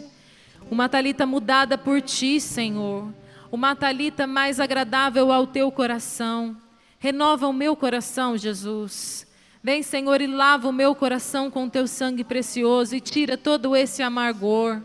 Uma 0.69 0.89
talita 0.89 1.25
mudada 1.25 1.77
por 1.77 2.01
ti, 2.01 2.39
Senhor. 2.41 3.13
Uma 3.51 3.75
talita 3.75 4.25
mais 4.25 4.59
agradável 4.59 5.31
ao 5.31 5.45
teu 5.45 5.71
coração. 5.71 6.55
Renova 6.97 7.47
o 7.47 7.53
meu 7.53 7.75
coração, 7.75 8.37
Jesus. 8.37 9.27
Vem, 9.63 9.83
Senhor, 9.83 10.21
e 10.21 10.27
lava 10.27 10.69
o 10.69 10.73
meu 10.73 10.95
coração 10.95 11.51
com 11.51 11.69
teu 11.69 11.85
sangue 11.87 12.23
precioso 12.23 12.95
e 12.95 13.01
tira 13.01 13.37
todo 13.37 13.75
esse 13.75 14.01
amargor 14.01 14.81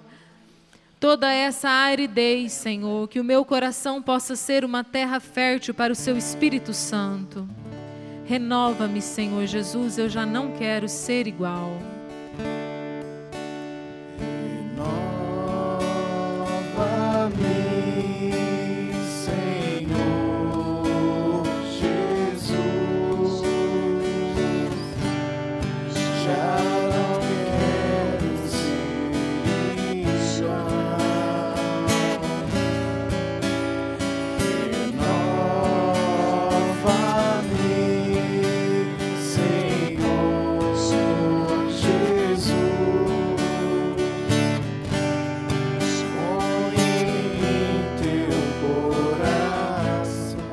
toda 0.99 1.33
essa 1.33 1.69
aridez, 1.69 2.53
Senhor, 2.53 3.09
que 3.09 3.21
o 3.21 3.25
meu 3.25 3.45
coração 3.45 4.03
possa 4.03 4.35
ser 4.35 4.65
uma 4.65 4.83
terra 4.83 5.21
fértil 5.21 5.75
para 5.75 5.93
o 5.93 5.97
Seu 5.97 6.17
Espírito 6.17 6.73
Santo. 6.73 7.49
Renova-me, 8.25 9.01
Senhor 9.01 9.47
Jesus, 9.47 9.99
eu 9.99 10.09
já 10.09 10.27
não 10.27 10.53
quero 10.53 10.89
ser 10.89 11.27
igual. 11.27 11.79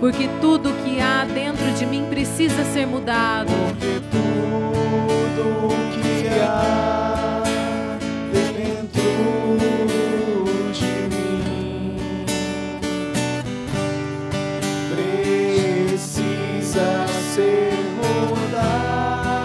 Porque 0.04 0.28
tudo 0.42 0.70
que 0.84 1.00
há 1.00 1.24
dentro 1.24 1.66
de 1.80 1.86
mim 1.86 2.08
precisa 2.10 2.66
ser 2.66 2.86
mudado. 2.86 3.48
Porque 3.48 4.02
tudo 4.12 5.56
que 5.94 6.28
há 6.42 7.42
dentro 8.34 9.02
de 10.74 11.08
mim 11.08 11.96
precisa 16.04 17.08
ser 17.34 17.72
mudado. 18.36 19.38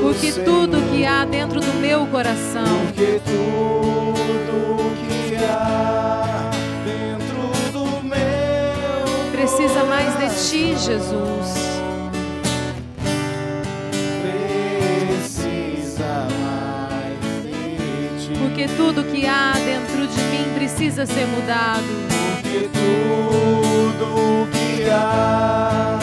Porque 0.00 0.32
tudo 0.32 0.80
que 0.90 1.04
há 1.04 1.26
dentro 1.26 1.60
do 1.60 1.74
meu 1.74 2.06
coração. 2.06 2.64
Porque 2.86 3.20
tudo 3.22 4.07
precisa 9.58 9.82
mais 9.82 10.16
de 10.16 10.28
ti, 10.48 10.76
Jesus. 10.76 11.48
Precisa 15.02 16.28
mais 16.40 17.18
de 17.42 17.50
ti. 18.24 18.32
Porque 18.38 18.68
tudo 18.76 19.02
que 19.02 19.26
há 19.26 19.54
dentro 19.54 20.06
de 20.06 20.22
mim 20.30 20.44
precisa 20.54 21.04
ser 21.06 21.26
mudado. 21.26 21.82
Porque 22.40 22.68
tudo 22.72 24.46
que 24.52 24.88
há 24.88 25.98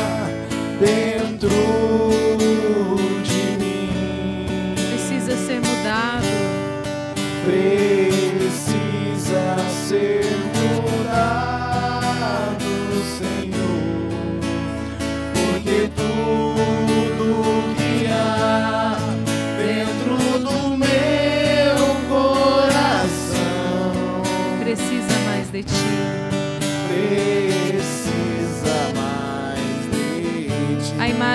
dentro 0.77 1.49
de 3.23 3.57
mim 3.57 4.75
precisa 4.75 5.37
ser 5.37 5.61
mudado. 5.61 6.27
Precisa 7.45 8.75
ser 9.87 10.44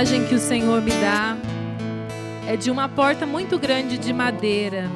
imagem 0.00 0.24
que 0.24 0.34
o 0.34 0.38
Senhor 0.38 0.80
me 0.80 0.92
dá 0.92 1.36
é 2.48 2.56
de 2.56 2.70
uma 2.70 2.88
porta 2.88 3.26
muito 3.26 3.58
grande 3.58 3.98
de 3.98 4.14
madeira 4.14 4.88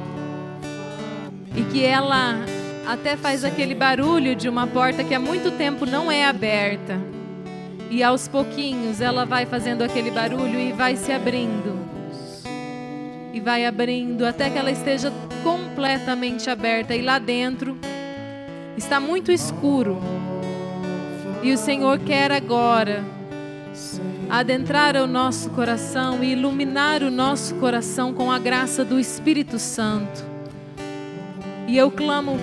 e 1.55 1.63
que 1.65 1.85
ela 1.85 2.37
até 2.87 3.15
faz 3.15 3.45
aquele 3.45 3.75
barulho 3.75 4.35
de 4.35 4.49
uma 4.49 4.67
porta 4.67 5.05
que 5.05 5.15
há 5.15 5.21
muito 5.21 5.51
tempo 5.59 5.85
não 5.85 6.11
é 6.11 6.25
aberta. 6.25 6.99
E 7.91 8.03
aos 8.03 8.27
pouquinhos 8.29 9.03
ela 9.03 9.27
vai 9.27 9.45
fazendo 9.45 9.83
aquele 9.83 10.11
barulho 10.11 10.59
e 10.59 10.73
vai 10.73 10.97
se 10.97 11.13
abrindo. 11.13 11.79
E 13.31 13.41
vai 13.41 13.67
abrindo 13.67 14.25
até 14.25 14.49
que 14.49 14.57
ela 14.57 14.71
esteja 14.71 15.13
completamente 15.43 16.49
aberta. 16.49 16.95
E 16.95 17.03
lá 17.03 17.19
dentro 17.19 17.77
está 18.75 18.99
muito 18.99 19.31
escuro. 19.31 19.99
E 21.43 21.53
o 21.53 21.59
Senhor 21.59 21.99
quer 21.99 22.33
agora 22.33 23.05
adentrar 24.31 24.97
o 24.97 25.07
nosso 25.07 25.51
coração 25.51 26.23
e 26.23 26.33
iluminar 26.33 27.03
o 27.03 27.11
nosso 27.11 27.55
coração 27.57 28.13
com 28.13 28.31
a 28.31 28.39
graça 28.39 28.85
do 28.85 28.99
Espírito 28.99 29.59
Santo. 29.59 30.25
E 31.67 31.77
eu 31.77 31.91
clamo, 31.91 32.39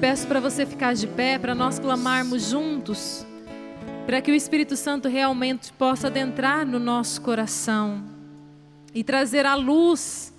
peço 0.00 0.26
para 0.26 0.40
você 0.40 0.64
ficar 0.64 0.94
de 0.94 1.06
pé, 1.06 1.38
para 1.38 1.54
nós 1.54 1.78
clamarmos 1.78 2.48
juntos, 2.48 3.26
para 4.06 4.20
que 4.20 4.30
o 4.30 4.34
Espírito 4.34 4.76
Santo 4.76 5.08
realmente 5.08 5.72
possa 5.72 6.08
adentrar 6.08 6.66
no 6.66 6.78
nosso 6.78 7.20
coração 7.20 8.02
e 8.94 9.02
trazer 9.02 9.46
a 9.46 9.54
luz 9.54 10.32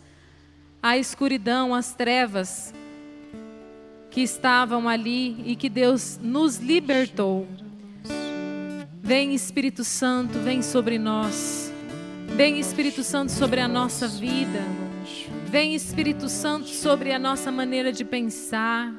à 0.81 0.97
escuridão, 0.97 1.73
às 1.73 1.93
trevas 1.93 2.73
que 4.11 4.21
estavam 4.21 4.87
ali 4.87 5.41
e 5.45 5.55
que 5.55 5.69
Deus 5.69 6.19
nos 6.21 6.57
libertou. 6.57 7.47
Vem 9.05 9.33
Espírito 9.33 9.83
Santo, 9.83 10.39
vem 10.39 10.61
sobre 10.61 10.97
nós. 10.97 11.73
Vem 12.37 12.57
Espírito 12.57 13.03
Santo 13.03 13.33
sobre 13.33 13.59
a 13.59 13.67
nossa 13.67 14.07
vida. 14.07 14.61
Vem 15.45 15.75
Espírito 15.75 16.29
Santo 16.29 16.69
sobre 16.69 17.11
a 17.11 17.19
nossa 17.19 17.51
maneira 17.51 17.91
de 17.91 18.05
pensar. 18.05 18.93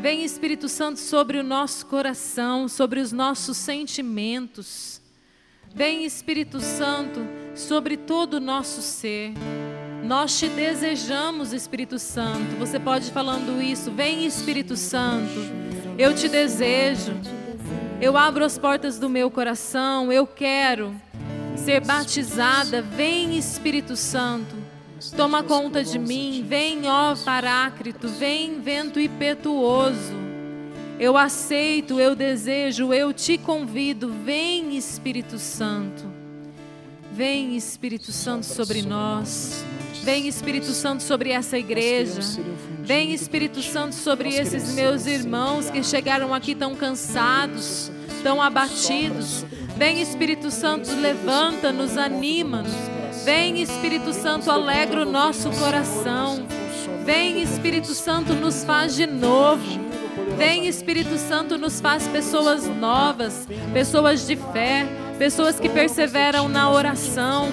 Vem 0.00 0.22
Espírito 0.22 0.68
Santo 0.68 1.00
sobre 1.00 1.38
o 1.38 1.42
nosso 1.42 1.86
coração, 1.86 2.68
sobre 2.68 3.00
os 3.00 3.10
nossos 3.10 3.56
sentimentos. 3.56 5.02
Vem 5.74 6.04
Espírito 6.04 6.60
Santo 6.60 7.18
sobre 7.56 7.96
todo 7.96 8.34
o 8.34 8.40
nosso 8.40 8.80
ser. 8.80 9.32
Nós 10.04 10.38
te 10.38 10.48
desejamos, 10.50 11.52
Espírito 11.52 11.98
Santo. 11.98 12.56
Você 12.60 12.78
pode 12.78 13.08
ir 13.08 13.12
falando 13.12 13.60
isso. 13.60 13.90
Vem 13.90 14.24
Espírito 14.24 14.76
Santo. 14.76 15.40
Eu 15.98 16.14
te 16.14 16.28
desejo. 16.28 17.12
Eu 18.02 18.16
abro 18.16 18.44
as 18.44 18.58
portas 18.58 18.98
do 18.98 19.08
meu 19.08 19.30
coração. 19.30 20.12
Eu 20.12 20.26
quero 20.26 20.92
ser 21.54 21.80
batizada. 21.80 22.82
Vem 22.82 23.38
Espírito 23.38 23.94
Santo. 23.94 24.56
Toma 25.16 25.44
conta 25.44 25.84
de 25.84 26.00
mim. 26.00 26.44
Vem, 26.44 26.88
ó 26.88 27.14
Parácrito. 27.14 28.08
Vem, 28.08 28.60
vento 28.60 28.98
impetuoso. 28.98 30.20
Eu 30.98 31.16
aceito, 31.16 32.00
eu 32.00 32.16
desejo, 32.16 32.92
eu 32.92 33.12
te 33.12 33.38
convido. 33.38 34.12
Vem 34.24 34.76
Espírito 34.76 35.38
Santo. 35.38 36.21
Vem 37.14 37.56
Espírito 37.56 38.10
Santo 38.10 38.46
sobre 38.46 38.80
nós. 38.80 39.62
Vem 40.02 40.26
Espírito 40.26 40.72
Santo 40.72 41.02
sobre 41.02 41.30
essa 41.30 41.58
igreja. 41.58 42.20
Vem 42.80 43.12
Espírito 43.12 43.62
Santo 43.62 43.94
sobre 43.94 44.30
esses 44.34 44.72
meus 44.72 45.04
irmãos 45.04 45.68
que 45.68 45.82
chegaram 45.82 46.32
aqui 46.32 46.54
tão 46.54 46.74
cansados, 46.74 47.92
tão 48.22 48.40
abatidos. 48.40 49.44
Vem 49.76 50.00
Espírito 50.00 50.50
Santo, 50.50 50.90
levanta-nos, 50.94 51.98
anima-nos. 51.98 52.72
Vem 53.26 53.60
Espírito 53.60 54.14
Santo, 54.14 54.50
alegra 54.50 55.02
o 55.02 55.04
nosso 55.04 55.50
coração. 55.50 56.46
Vem 57.04 57.42
Espírito 57.42 57.94
Santo, 57.94 58.32
nos 58.32 58.64
faz 58.64 58.96
de 58.96 59.06
novo. 59.06 59.91
Vem 60.36 60.66
Espírito 60.66 61.16
Santo, 61.18 61.56
nos 61.56 61.80
faz 61.80 62.06
pessoas 62.08 62.66
novas, 62.66 63.48
pessoas 63.72 64.26
de 64.26 64.36
fé, 64.36 64.86
pessoas 65.18 65.58
que 65.58 65.68
perseveram 65.68 66.48
na 66.48 66.70
oração, 66.70 67.48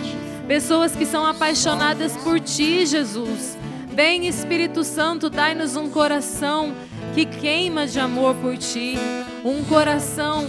pessoas 0.48 0.96
que 0.96 1.06
são 1.06 1.26
apaixonadas 1.26 2.16
por 2.18 2.40
Ti, 2.40 2.86
Jesus. 2.86 3.58
Vem 3.94 4.28
Espírito 4.28 4.84
Santo, 4.84 5.30
dai-nos 5.30 5.76
um 5.76 5.90
coração 5.90 6.74
que 7.14 7.26
queima 7.26 7.86
de 7.86 8.00
amor 8.00 8.36
por 8.36 8.58
Ti, 8.58 8.98
um 9.44 9.64
coração 9.64 10.48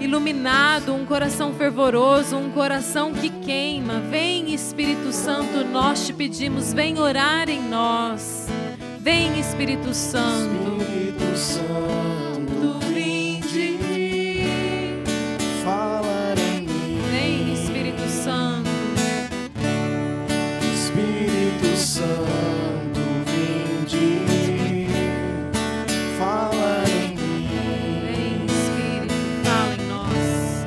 iluminado, 0.00 0.94
um 0.94 1.04
coração 1.04 1.52
fervoroso, 1.52 2.36
um 2.36 2.50
coração 2.50 3.12
que 3.12 3.28
queima. 3.28 4.00
Vem 4.10 4.52
Espírito 4.54 5.12
Santo, 5.12 5.64
nós 5.70 6.06
te 6.06 6.12
pedimos, 6.12 6.72
vem 6.72 6.98
orar 6.98 7.48
em 7.48 7.62
nós. 7.62 8.48
Vem 8.98 9.38
Espírito 9.38 9.94
Santo. 9.94 10.99
Santo, 11.36 12.78
vinde. 12.92 13.78
fala 15.64 16.34
em 16.36 16.62
mim. 16.62 17.00
Vem 17.10 17.52
Espírito 17.52 18.08
Santo. 18.08 18.70
Espírito 20.74 21.76
Santo, 21.76 23.00
vinde. 23.26 24.08
Fala 26.18 26.84
em 26.88 27.08
mim. 27.16 27.48
Vem 28.04 28.46
Espírito, 28.46 29.14
fala 29.44 29.74
em 29.74 29.82
nós. 29.88 30.66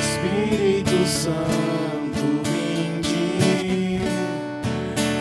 Espírito 0.00 0.98
Santo, 1.06 2.24
vinde. 2.50 3.24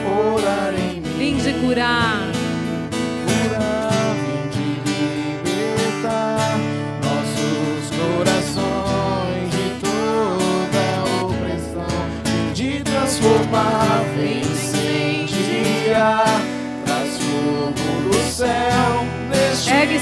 Orar 0.05 0.73
em 0.73 1.01
mim. 1.01 1.17
Vinde. 1.17 1.51
Curar, 1.61 2.00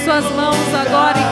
suas 0.09 0.31
mãos 0.31 0.73
agora 0.73 1.28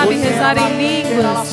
sabe 0.00 0.16
rezar 0.16 0.56
em 0.56 0.76
línguas. 0.78 1.50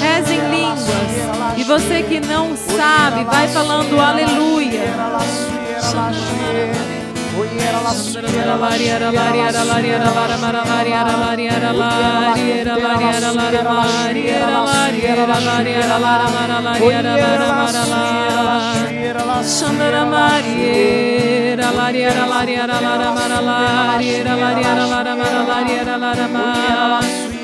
Reze 0.00 0.34
em 0.34 0.48
línguas. 0.50 1.58
E 1.58 1.64
você 1.64 2.02
que 2.02 2.20
não 2.20 2.56
sabe, 2.56 3.24
vai 3.24 3.48
falando 3.48 4.00
aleluia. 4.00 4.80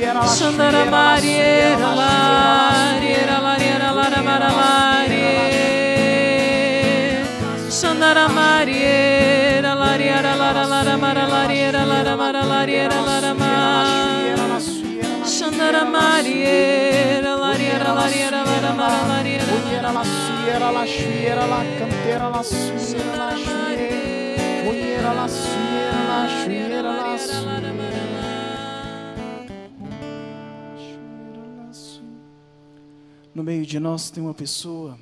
Shandara 0.03 0.85
Mariera 0.91 1.95
Lariera 1.95 3.39
Lariera 3.41 3.93
Lara 3.95 4.21
Mara 4.21 4.51
Lariera 4.51 5.37
Lariera 5.37 5.47
Lara 5.47 5.77
Mara 5.77 6.03
Lariera 6.03 6.65
Lara 6.67 6.93
Mara 6.93 7.23
Shandara 7.71 8.27
Mariera 8.27 8.57
Lariera 8.59 8.75
Lariera 8.83 8.83
Lara 8.83 9.15
Mara 9.15 9.47
Lariera 9.47 9.87
Shandara 9.95 9.95
Mariera 9.95 9.95
Lariera 9.95 10.35
Lara 10.35 10.67
Lara 10.67 10.97
Mara 10.99 11.27
Lariera 11.29 11.85
Lara 11.87 12.17
Mara 12.17 12.43
Lariera 12.43 13.01
Lara 13.01 13.35
Mara 13.35 14.61
Shandara 15.25 15.85
Mariera 15.85 17.37
Lariera 17.37 17.93
Lariera 17.95 18.41
Lara 18.45 18.73
Mara 18.75 19.01
Lariera 19.07 19.53
la 21.47 21.63
cantera 21.79 22.29
la 22.29 22.43
suiera 22.43 23.17
la 23.17 23.37
suiera 23.37 24.69
Oiera 24.69 25.13
la 25.15 25.29
No 33.35 33.43
meio 33.43 33.64
de 33.64 33.80
nós 33.80 34.11
tem 34.11 34.22
uma 34.22 34.35
pessoa 34.35 34.99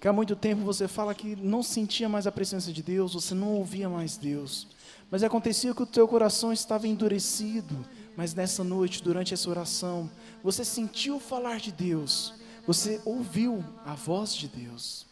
que 0.00 0.08
há 0.08 0.12
muito 0.12 0.36
tempo 0.36 0.62
você 0.62 0.86
fala 0.86 1.14
que 1.14 1.36
não 1.36 1.62
sentia 1.62 2.08
mais 2.08 2.26
a 2.26 2.32
presença 2.32 2.72
de 2.72 2.82
Deus, 2.82 3.14
você 3.14 3.34
não 3.34 3.54
ouvia 3.54 3.88
mais 3.88 4.16
Deus. 4.16 4.66
Mas 5.10 5.22
acontecia 5.22 5.74
que 5.74 5.82
o 5.82 5.86
teu 5.86 6.06
coração 6.06 6.52
estava 6.52 6.86
endurecido, 6.86 7.84
mas 8.16 8.34
nessa 8.34 8.62
noite, 8.62 9.02
durante 9.02 9.32
essa 9.32 9.48
oração, 9.48 10.10
você 10.42 10.64
sentiu 10.64 11.18
falar 11.18 11.58
de 11.58 11.72
Deus, 11.72 12.34
você 12.66 13.00
ouviu 13.04 13.64
a 13.84 13.94
voz 13.94 14.34
de 14.34 14.48
Deus. 14.48 15.06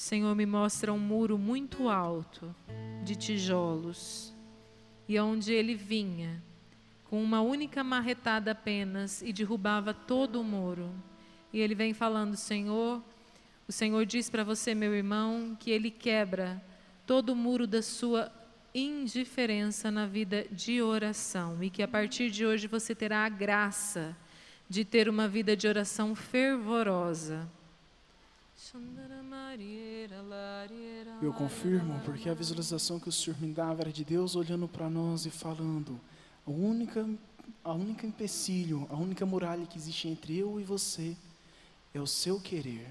Senhor, 0.00 0.34
me 0.34 0.46
mostra 0.46 0.94
um 0.94 0.98
muro 0.98 1.36
muito 1.36 1.90
alto, 1.90 2.56
de 3.04 3.14
tijolos, 3.14 4.32
e 5.06 5.20
onde 5.20 5.52
ele 5.52 5.74
vinha, 5.74 6.42
com 7.04 7.22
uma 7.22 7.42
única 7.42 7.84
marretada 7.84 8.52
apenas, 8.52 9.20
e 9.20 9.30
derrubava 9.30 9.92
todo 9.92 10.40
o 10.40 10.42
muro. 10.42 10.90
E 11.52 11.60
ele 11.60 11.74
vem 11.74 11.92
falando, 11.92 12.34
Senhor, 12.34 13.02
o 13.68 13.72
Senhor 13.72 14.06
diz 14.06 14.30
para 14.30 14.42
você, 14.42 14.74
meu 14.74 14.94
irmão, 14.94 15.54
que 15.60 15.70
ele 15.70 15.90
quebra 15.90 16.64
todo 17.06 17.34
o 17.34 17.36
muro 17.36 17.66
da 17.66 17.82
sua 17.82 18.32
indiferença 18.74 19.90
na 19.90 20.06
vida 20.06 20.46
de 20.50 20.80
oração, 20.80 21.62
e 21.62 21.68
que 21.68 21.82
a 21.82 21.88
partir 21.88 22.30
de 22.30 22.46
hoje 22.46 22.66
você 22.66 22.94
terá 22.94 23.26
a 23.26 23.28
graça 23.28 24.16
de 24.66 24.82
ter 24.82 25.10
uma 25.10 25.28
vida 25.28 25.54
de 25.54 25.68
oração 25.68 26.14
fervorosa. 26.14 27.46
Eu 31.22 31.32
confirmo, 31.32 31.98
porque 32.04 32.28
a 32.28 32.34
visualização 32.34 33.00
que 33.00 33.08
o 33.08 33.12
Senhor 33.12 33.40
me 33.40 33.52
dava 33.52 33.82
era 33.82 33.92
de 33.92 34.04
Deus 34.04 34.36
olhando 34.36 34.68
para 34.68 34.90
nós 34.90 35.24
e 35.24 35.30
falando: 35.30 35.98
a 36.46 36.50
única, 36.50 37.08
a 37.64 37.72
única 37.72 38.06
empecilho, 38.06 38.86
a 38.90 38.96
única 38.96 39.24
muralha 39.24 39.66
que 39.66 39.78
existe 39.78 40.08
entre 40.08 40.36
eu 40.36 40.60
e 40.60 40.64
você 40.64 41.16
é 41.94 42.00
o 42.00 42.06
seu 42.06 42.38
querer. 42.38 42.86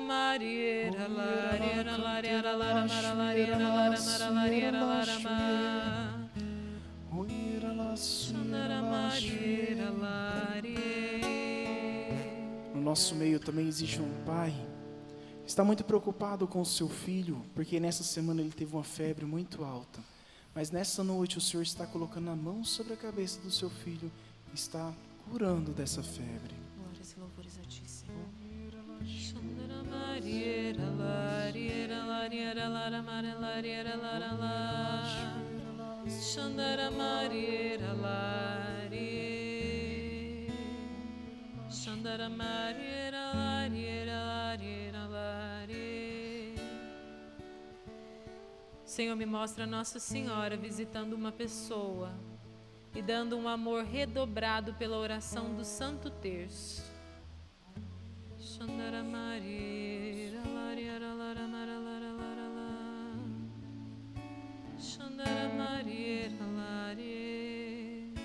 Mariera 0.00 1.08
Lariera 1.08 1.96
Lariera 1.96 2.52
Lariera 2.52 3.12
Lariera 3.12 3.58
Mariera 4.30 4.84
Lariera 4.84 6.30
No 12.72 12.80
nosso 12.80 13.16
meio 13.16 13.40
também 13.40 13.66
existe 13.66 14.00
um 14.00 14.24
pai 14.24 14.54
que 15.42 15.50
está 15.50 15.64
muito 15.64 15.82
preocupado 15.82 16.46
com 16.46 16.60
o 16.60 16.66
seu 16.66 16.88
filho, 16.88 17.44
porque 17.52 17.80
nessa 17.80 18.04
semana 18.04 18.40
ele 18.40 18.52
teve 18.52 18.72
uma 18.72 18.84
febre 18.84 19.24
muito 19.24 19.64
alta. 19.64 19.98
Mas 20.54 20.70
nessa 20.70 21.02
noite 21.02 21.36
o 21.38 21.40
Senhor 21.40 21.64
está 21.64 21.84
colocando 21.84 22.30
a 22.30 22.36
mão 22.36 22.62
sobre 22.62 22.92
a 22.92 22.96
cabeça 22.96 23.40
do 23.40 23.50
seu 23.50 23.68
filho 23.68 24.08
e 24.52 24.54
está 24.54 24.92
curando 25.28 25.72
dessa 25.72 26.00
febre. 26.00 26.61
Senhor, 48.92 49.16
me 49.16 49.24
mostra 49.24 49.66
Nossa 49.66 49.98
Senhora 49.98 50.54
visitando 50.54 51.14
uma 51.14 51.32
pessoa 51.32 52.12
e 52.94 53.00
dando 53.00 53.38
um 53.38 53.48
amor 53.48 53.84
redobrado 53.84 54.74
pela 54.74 54.98
oração 54.98 55.54
do 55.54 55.64
Santo 55.64 56.10
Terço. 56.10 56.91
Shandara 58.62 59.02
Mariera 59.02 60.40
Lariera 60.54 61.12
Lara 61.14 61.48
Mara 61.48 61.78
Lara 61.80 62.12
Lara 62.12 62.48
La 62.48 62.70
Shandara 64.78 65.48
Mariera 65.48 66.46
Lariera 66.46 68.22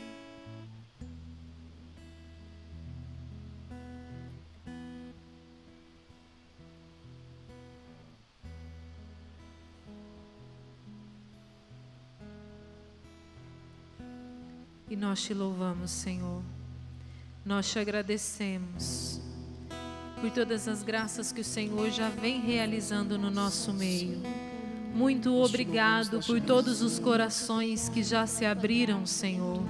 E 14.87 14.95
nós 14.95 15.23
te 15.23 15.33
louvamos, 15.33 15.89
Senhor. 15.89 16.43
Nós 17.43 17.71
te 17.71 17.79
agradecemos 17.79 19.19
por 20.19 20.31
todas 20.31 20.67
as 20.67 20.83
graças 20.83 21.31
que 21.31 21.41
o 21.41 21.43
Senhor 21.43 21.89
já 21.91 22.09
vem 22.09 22.41
realizando 22.41 23.17
no 23.17 23.29
nosso 23.29 23.71
meio. 23.71 24.21
Muito 24.93 25.33
obrigado 25.35 26.19
por 26.25 26.41
todos 26.41 26.81
os 26.81 26.97
corações 26.97 27.87
que 27.87 28.01
já 28.01 28.25
se 28.25 28.45
abriram, 28.45 29.05
Senhor. 29.05 29.61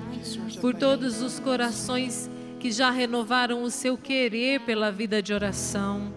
Por 0.62 0.74
todos 0.74 1.22
os 1.22 1.38
corações 1.40 2.30
que 2.60 2.72
já 2.72 2.90
renovaram 2.90 3.62
o 3.62 3.70
seu 3.70 3.98
querer 3.98 4.62
pela 4.62 4.92
vida 4.92 5.22
de 5.22 5.34
oração. 5.34 6.14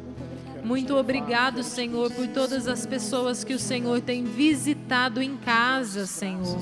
Muito 0.63 0.95
obrigado, 0.95 1.63
Senhor, 1.63 2.13
por 2.13 2.29
todas 2.29 2.69
as 2.69 2.87
pessoas 2.87 3.43
que 3.43 3.55
o 3.55 3.59
Senhor 3.59 4.01
tem 4.01 4.25
visitado 4.25 5.21
em 5.21 5.37
casa, 5.37 6.07
Senhor. 6.07 6.61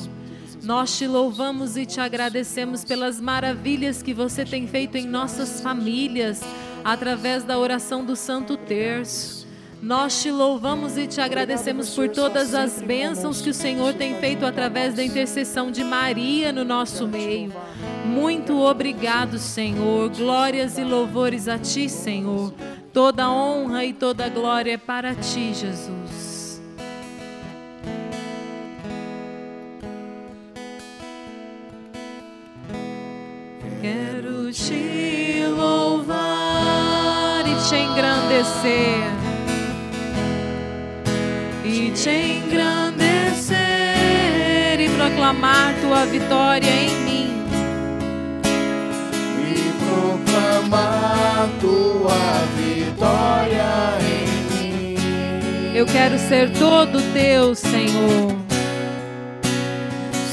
Nós 0.62 0.96
te 0.96 1.06
louvamos 1.06 1.76
e 1.76 1.84
te 1.84 2.00
agradecemos 2.00 2.84
pelas 2.84 3.20
maravilhas 3.20 4.02
que 4.02 4.14
você 4.14 4.44
tem 4.44 4.66
feito 4.66 4.96
em 4.96 5.06
nossas 5.06 5.60
famílias, 5.60 6.40
através 6.88 7.44
da 7.44 7.58
oração 7.58 8.02
do 8.02 8.16
Santo 8.16 8.56
Terço. 8.56 9.46
Nós 9.82 10.22
te 10.22 10.30
louvamos 10.30 10.96
e 10.96 11.06
te 11.06 11.20
agradecemos 11.20 11.94
por 11.94 12.08
todas 12.08 12.54
as 12.54 12.80
bênçãos 12.80 13.42
que 13.42 13.50
o 13.50 13.54
Senhor 13.54 13.92
tem 13.92 14.14
feito 14.14 14.46
através 14.46 14.94
da 14.94 15.04
intercessão 15.04 15.70
de 15.70 15.84
Maria 15.84 16.50
no 16.50 16.64
nosso 16.64 17.06
meio. 17.06 17.52
Muito 18.06 18.58
obrigado, 18.58 19.38
Senhor. 19.38 20.08
Glórias 20.08 20.78
e 20.78 20.82
louvores 20.82 21.46
a 21.46 21.58
ti, 21.58 21.90
Senhor. 21.90 22.54
Toda 22.90 23.30
honra 23.30 23.84
e 23.84 23.92
toda 23.92 24.30
glória 24.30 24.72
é 24.72 24.78
para 24.78 25.14
ti, 25.14 25.52
Jesus. 25.52 26.07
E 41.64 41.90
te 41.92 42.10
engrandecer 42.10 43.56
e 44.80 44.88
proclamar 44.96 45.74
tua 45.80 46.04
vitória 46.06 46.68
em 46.68 46.90
mim. 47.04 47.44
E 49.38 49.72
proclamar 49.84 51.48
tua 51.60 52.46
vitória 52.56 53.98
em 54.02 54.26
mim. 54.56 54.96
Eu 55.74 55.86
quero 55.86 56.18
ser 56.18 56.50
todo 56.50 57.00
teu, 57.12 57.54
Senhor. 57.54 58.36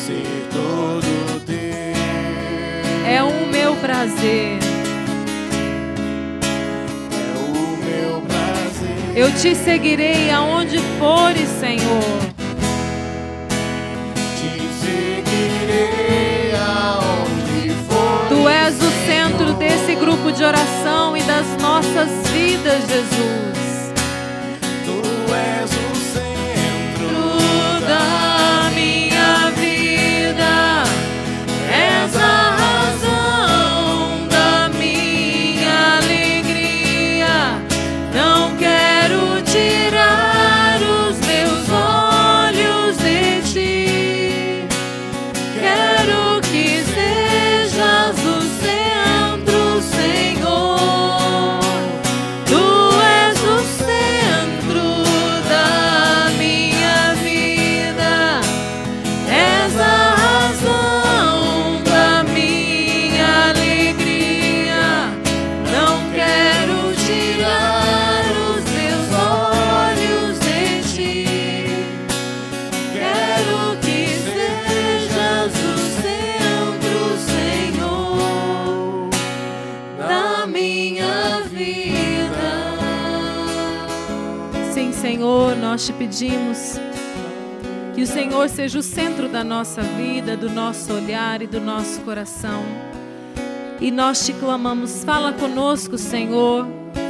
Ser 0.05 0.47
todo 0.51 1.45
teu. 1.45 1.95
É 3.07 3.22
o 3.22 3.47
meu 3.47 3.76
prazer. 3.76 4.64
Eu 9.16 9.32
te 9.32 9.55
seguirei 9.55 10.30
aonde 10.30 10.78
fores, 10.99 11.47
Senhor. 11.57 12.03
Te 14.36 14.59
seguirei 14.82 16.51
aonde 16.53 17.70
for. 17.88 18.28
Tu 18.28 18.49
és 18.49 18.76
o 18.76 18.91
centro 19.05 19.53
desse 19.53 19.95
grupo 19.95 20.34
de 20.34 20.43
oração 20.43 21.16
e 21.16 21.24
das 21.24 21.47
nossas 21.61 22.09
vidas, 22.30 22.82
Jesus. 22.89 23.55
Nós 85.76 85.86
te 85.86 85.92
pedimos 85.92 86.80
que 87.94 88.02
o 88.02 88.08
Senhor 88.08 88.48
seja 88.48 88.80
o 88.80 88.82
centro 88.82 89.28
da 89.28 89.44
nossa 89.44 89.82
vida, 89.82 90.38
do 90.38 90.50
nosso 90.50 90.94
olhar 90.94 91.42
e 91.42 91.48
do 91.48 91.60
nosso 91.60 92.00
coração. 92.04 92.64
E 93.82 93.92
nós 93.92 94.26
te 94.26 94.32
clamamos, 94.32 95.04
fala 95.04 95.34
conosco, 95.34 95.98
Senhor, 95.98 96.66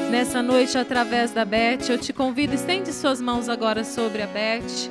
nessa 0.10 0.42
noite 0.42 0.80
através 0.80 1.30
da 1.30 1.46
Beth. 1.46 1.88
Eu 1.90 2.00
te 2.00 2.12
convido, 2.12 2.56
estende 2.56 2.92
suas 2.92 3.22
mãos 3.22 3.50
agora 3.50 3.84
sobre 3.84 4.24
a 4.24 4.28
Beth. 4.28 4.90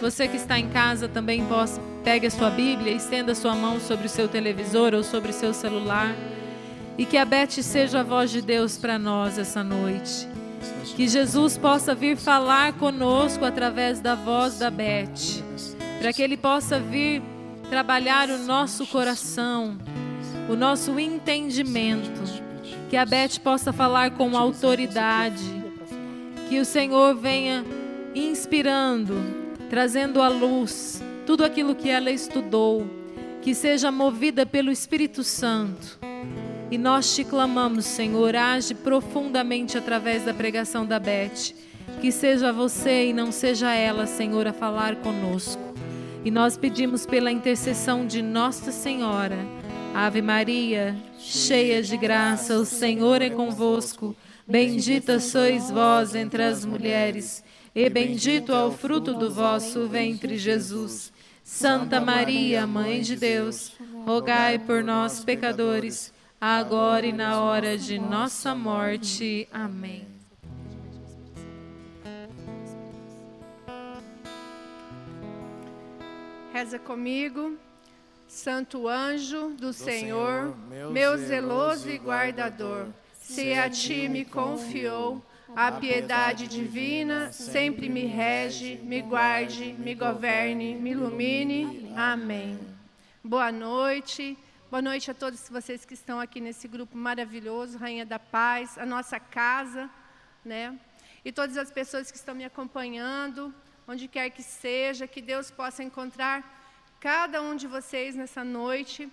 Você 0.00 0.26
que 0.26 0.36
está 0.36 0.58
em 0.58 0.68
casa 0.70 1.06
também 1.06 1.44
possa, 1.44 1.80
pegue 2.02 2.26
a 2.26 2.30
sua 2.30 2.50
Bíblia, 2.50 2.92
estenda 2.92 3.36
sua 3.36 3.54
mão 3.54 3.78
sobre 3.78 4.06
o 4.06 4.10
seu 4.10 4.26
televisor 4.26 4.94
ou 4.94 5.04
sobre 5.04 5.30
o 5.30 5.34
seu 5.34 5.54
celular. 5.54 6.12
E 6.98 7.06
que 7.06 7.16
a 7.16 7.24
Beth 7.24 7.62
seja 7.62 8.00
a 8.00 8.02
voz 8.02 8.32
de 8.32 8.42
Deus 8.42 8.76
para 8.76 8.98
nós 8.98 9.38
essa 9.38 9.62
noite. 9.62 10.31
Que 10.96 11.08
Jesus 11.08 11.56
possa 11.56 11.94
vir 11.94 12.16
falar 12.16 12.74
conosco 12.74 13.44
através 13.44 14.00
da 14.00 14.14
voz 14.14 14.58
da 14.58 14.70
Beth. 14.70 15.42
Para 15.98 16.12
que 16.12 16.22
Ele 16.22 16.36
possa 16.36 16.78
vir 16.78 17.22
trabalhar 17.70 18.28
o 18.28 18.38
nosso 18.38 18.86
coração, 18.86 19.78
o 20.50 20.54
nosso 20.54 20.98
entendimento. 21.00 22.20
Que 22.90 22.96
a 22.96 23.06
Beth 23.06 23.40
possa 23.42 23.72
falar 23.72 24.10
com 24.10 24.36
autoridade. 24.36 25.62
Que 26.48 26.60
o 26.60 26.64
Senhor 26.64 27.14
venha 27.14 27.64
inspirando, 28.14 29.14
trazendo 29.70 30.20
à 30.20 30.28
luz 30.28 31.02
tudo 31.24 31.44
aquilo 31.44 31.74
que 31.74 31.88
ela 31.88 32.10
estudou. 32.10 32.86
Que 33.40 33.54
seja 33.54 33.90
movida 33.90 34.44
pelo 34.44 34.70
Espírito 34.70 35.24
Santo. 35.24 36.01
E 36.72 36.78
nós 36.78 37.14
te 37.14 37.22
clamamos, 37.22 37.84
Senhor, 37.84 38.34
age 38.34 38.74
profundamente 38.74 39.76
através 39.76 40.24
da 40.24 40.32
pregação 40.32 40.86
da 40.86 40.98
Beth. 40.98 41.52
Que 42.00 42.10
seja 42.10 42.50
você 42.50 43.08
e 43.08 43.12
não 43.12 43.30
seja 43.30 43.74
ela, 43.74 44.06
Senhor, 44.06 44.46
a 44.46 44.54
falar 44.54 44.96
conosco. 44.96 45.60
E 46.24 46.30
nós 46.30 46.56
pedimos 46.56 47.04
pela 47.04 47.30
intercessão 47.30 48.06
de 48.06 48.22
Nossa 48.22 48.72
Senhora. 48.72 49.36
Ave 49.94 50.22
Maria, 50.22 50.96
cheia 51.18 51.82
de 51.82 51.94
graça, 51.98 52.56
o 52.56 52.64
Senhor 52.64 53.20
é 53.20 53.28
convosco. 53.28 54.16
Bendita 54.48 55.20
sois 55.20 55.70
vós 55.70 56.14
entre 56.14 56.42
as 56.42 56.64
mulheres, 56.64 57.44
e 57.74 57.86
bendito 57.90 58.50
é 58.50 58.64
o 58.64 58.72
fruto 58.72 59.12
do 59.12 59.30
vosso 59.30 59.86
ventre, 59.88 60.38
Jesus. 60.38 61.12
Santa 61.44 62.00
Maria, 62.00 62.66
Mãe 62.66 63.02
de 63.02 63.14
Deus, 63.14 63.72
rogai 64.06 64.58
por 64.58 64.82
nós, 64.82 65.22
pecadores 65.22 66.11
agora 66.44 67.06
e 67.06 67.12
na 67.12 67.40
hora 67.40 67.78
de 67.78 68.00
nossa 68.00 68.52
morte. 68.52 69.46
Amém. 69.52 70.04
Reza 76.52 76.80
comigo. 76.80 77.56
Santo 78.26 78.88
anjo 78.88 79.50
do 79.50 79.72
Senhor, 79.72 80.56
meu 80.90 81.16
zeloso 81.16 81.88
e 81.88 81.98
guardador, 81.98 82.88
se 83.20 83.52
a 83.52 83.68
ti 83.68 84.08
me 84.08 84.24
confiou 84.24 85.22
a 85.54 85.70
piedade 85.70 86.48
divina, 86.48 87.30
sempre 87.30 87.90
me 87.90 88.06
rege, 88.06 88.80
me 88.82 89.02
guarde, 89.02 89.76
me 89.78 89.94
governe, 89.94 90.74
me 90.74 90.90
ilumine. 90.92 91.92
Amém. 91.94 92.58
Boa 93.22 93.52
noite. 93.52 94.36
Boa 94.72 94.80
noite 94.80 95.10
a 95.10 95.14
todos 95.14 95.50
vocês 95.50 95.84
que 95.84 95.92
estão 95.92 96.18
aqui 96.18 96.40
nesse 96.40 96.66
grupo 96.66 96.96
maravilhoso, 96.96 97.76
Rainha 97.76 98.06
da 98.06 98.18
Paz, 98.18 98.78
a 98.78 98.86
nossa 98.86 99.20
casa, 99.20 99.90
né? 100.42 100.80
E 101.22 101.30
todas 101.30 101.58
as 101.58 101.70
pessoas 101.70 102.10
que 102.10 102.16
estão 102.16 102.34
me 102.34 102.42
acompanhando, 102.42 103.54
onde 103.86 104.08
quer 104.08 104.30
que 104.30 104.42
seja, 104.42 105.06
que 105.06 105.20
Deus 105.20 105.50
possa 105.50 105.82
encontrar 105.82 106.38
cada 106.98 107.42
um 107.42 107.54
de 107.54 107.66
vocês 107.66 108.14
nessa 108.14 108.42
noite. 108.42 109.12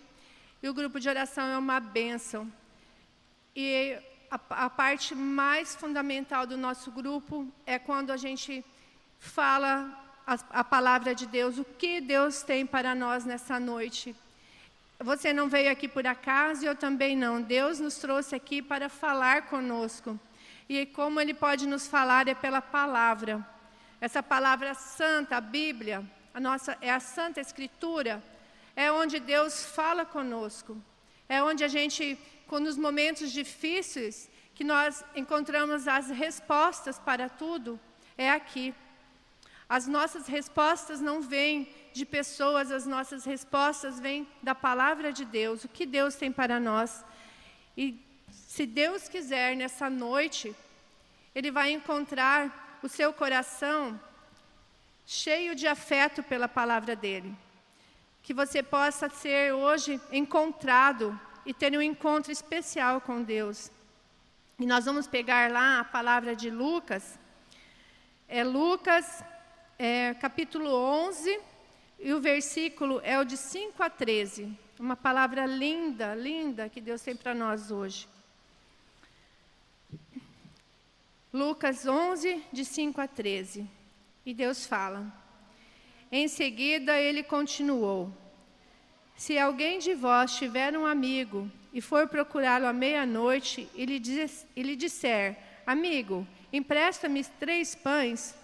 E 0.63 0.69
o 0.69 0.73
grupo 0.73 0.97
de 0.97 1.09
oração 1.09 1.45
é 1.45 1.57
uma 1.57 1.81
bênção. 1.81 2.49
E 3.53 3.97
a, 4.31 4.39
a 4.65 4.69
parte 4.69 5.13
mais 5.13 5.75
fundamental 5.75 6.47
do 6.47 6.55
nosso 6.55 6.89
grupo 6.89 7.45
é 7.65 7.77
quando 7.77 8.11
a 8.11 8.17
gente 8.25 8.63
fala 9.19 9.73
a, 10.25 10.35
a 10.61 10.63
palavra 10.63 11.13
de 11.13 11.25
Deus, 11.25 11.57
o 11.57 11.65
que 11.65 11.99
Deus 11.99 12.43
tem 12.43 12.65
para 12.65 12.95
nós 12.95 13.25
nessa 13.25 13.59
noite. 13.59 14.15
Você 15.01 15.31
não 15.31 15.47
veio 15.47 15.71
aqui 15.71 15.87
por 15.87 16.05
acaso 16.05 16.65
eu 16.65 16.75
também 16.75 17.15
não. 17.15 17.41
Deus 17.41 17.79
nos 17.79 17.95
trouxe 17.95 18.35
aqui 18.35 18.61
para 18.61 18.89
falar 18.89 19.43
conosco. 19.43 20.19
E 20.67 20.85
como 20.85 21.21
Ele 21.21 21.33
pode 21.33 21.65
nos 21.65 21.87
falar 21.87 22.27
é 22.27 22.35
pela 22.35 22.61
palavra. 22.61 23.47
Essa 24.01 24.21
palavra 24.21 24.73
santa, 24.73 25.37
a 25.37 25.41
Bíblia, 25.41 26.03
a 26.33 26.39
nossa, 26.39 26.77
é 26.81 26.91
a 26.91 26.99
Santa 26.99 27.39
Escritura, 27.39 28.21
é 28.75 28.91
onde 28.91 29.21
Deus 29.21 29.65
fala 29.65 30.03
conosco. 30.03 30.77
É 31.29 31.41
onde 31.41 31.63
a 31.63 31.69
gente, 31.69 32.17
nos 32.51 32.77
momentos 32.77 33.31
difíceis, 33.31 34.29
que 34.53 34.65
nós 34.65 35.01
encontramos 35.15 35.87
as 35.87 36.09
respostas 36.09 36.99
para 36.99 37.29
tudo, 37.29 37.79
é 38.17 38.29
aqui. 38.29 38.75
As 39.69 39.87
nossas 39.87 40.27
respostas 40.27 40.99
não 40.99 41.21
vêm 41.21 41.73
de 41.93 42.05
pessoas, 42.05 42.71
as 42.71 42.85
nossas 42.85 43.25
respostas 43.25 43.99
vêm 43.99 44.27
da 44.41 44.53
palavra 44.53 45.11
de 45.11 45.25
Deus, 45.25 45.63
o 45.63 45.69
que 45.69 45.85
Deus 45.85 46.15
tem 46.15 46.31
para 46.31 46.59
nós. 46.59 47.03
E 47.77 47.99
se 48.31 48.65
Deus 48.65 49.07
quiser, 49.07 49.55
nessa 49.55 49.89
noite, 49.89 50.55
Ele 51.33 51.51
vai 51.51 51.71
encontrar 51.71 52.79
o 52.83 52.89
seu 52.89 53.13
coração 53.13 53.99
cheio 55.05 55.55
de 55.55 55.67
afeto 55.67 56.21
pela 56.21 56.47
palavra 56.47 56.95
dEle. 56.95 57.35
Que 58.21 58.33
você 58.33 58.61
possa 58.61 59.09
ser 59.09 59.53
hoje 59.53 59.99
encontrado 60.11 61.19
e 61.45 61.53
ter 61.53 61.75
um 61.75 61.81
encontro 61.81 62.31
especial 62.31 63.01
com 63.01 63.23
Deus. 63.23 63.71
E 64.59 64.65
nós 64.65 64.85
vamos 64.85 65.07
pegar 65.07 65.49
lá 65.49 65.79
a 65.79 65.83
palavra 65.83 66.35
de 66.35 66.49
Lucas, 66.49 67.17
é 68.27 68.43
Lucas, 68.43 69.23
é, 69.79 70.13
capítulo 70.15 70.69
11, 70.69 71.39
e 71.99 72.13
o 72.13 72.21
versículo 72.21 73.01
é 73.03 73.19
o 73.19 73.25
de 73.25 73.35
5 73.35 73.83
a 73.83 73.89
13. 73.89 74.57
Uma 74.79 74.95
palavra 74.95 75.45
linda, 75.45 76.15
linda 76.15 76.69
que 76.69 76.79
Deus 76.79 77.01
tem 77.01 77.15
para 77.15 77.35
nós 77.35 77.69
hoje. 77.69 78.07
Lucas 81.33 81.85
11, 81.85 82.41
de 82.51 82.63
5 82.63 83.01
a 83.01 83.07
13. 83.07 83.69
E 84.25 84.33
Deus 84.33 84.65
fala. 84.65 85.05
Em 86.11 86.27
seguida, 86.27 86.97
ele 86.97 87.21
continuou: 87.21 88.11
Se 89.15 89.37
alguém 89.37 89.77
de 89.79 89.93
vós 89.93 90.35
tiver 90.35 90.77
um 90.77 90.85
amigo 90.85 91.51
e 91.73 91.81
for 91.81 92.07
procurá-lo 92.07 92.65
à 92.65 92.73
meia-noite 92.73 93.69
e 93.75 93.85
lhe, 93.85 94.75
disser: 94.75 95.37
Amigo, 95.67 96.25
empresta-me 96.51 97.23
três 97.23 97.75
pães, 97.75 98.35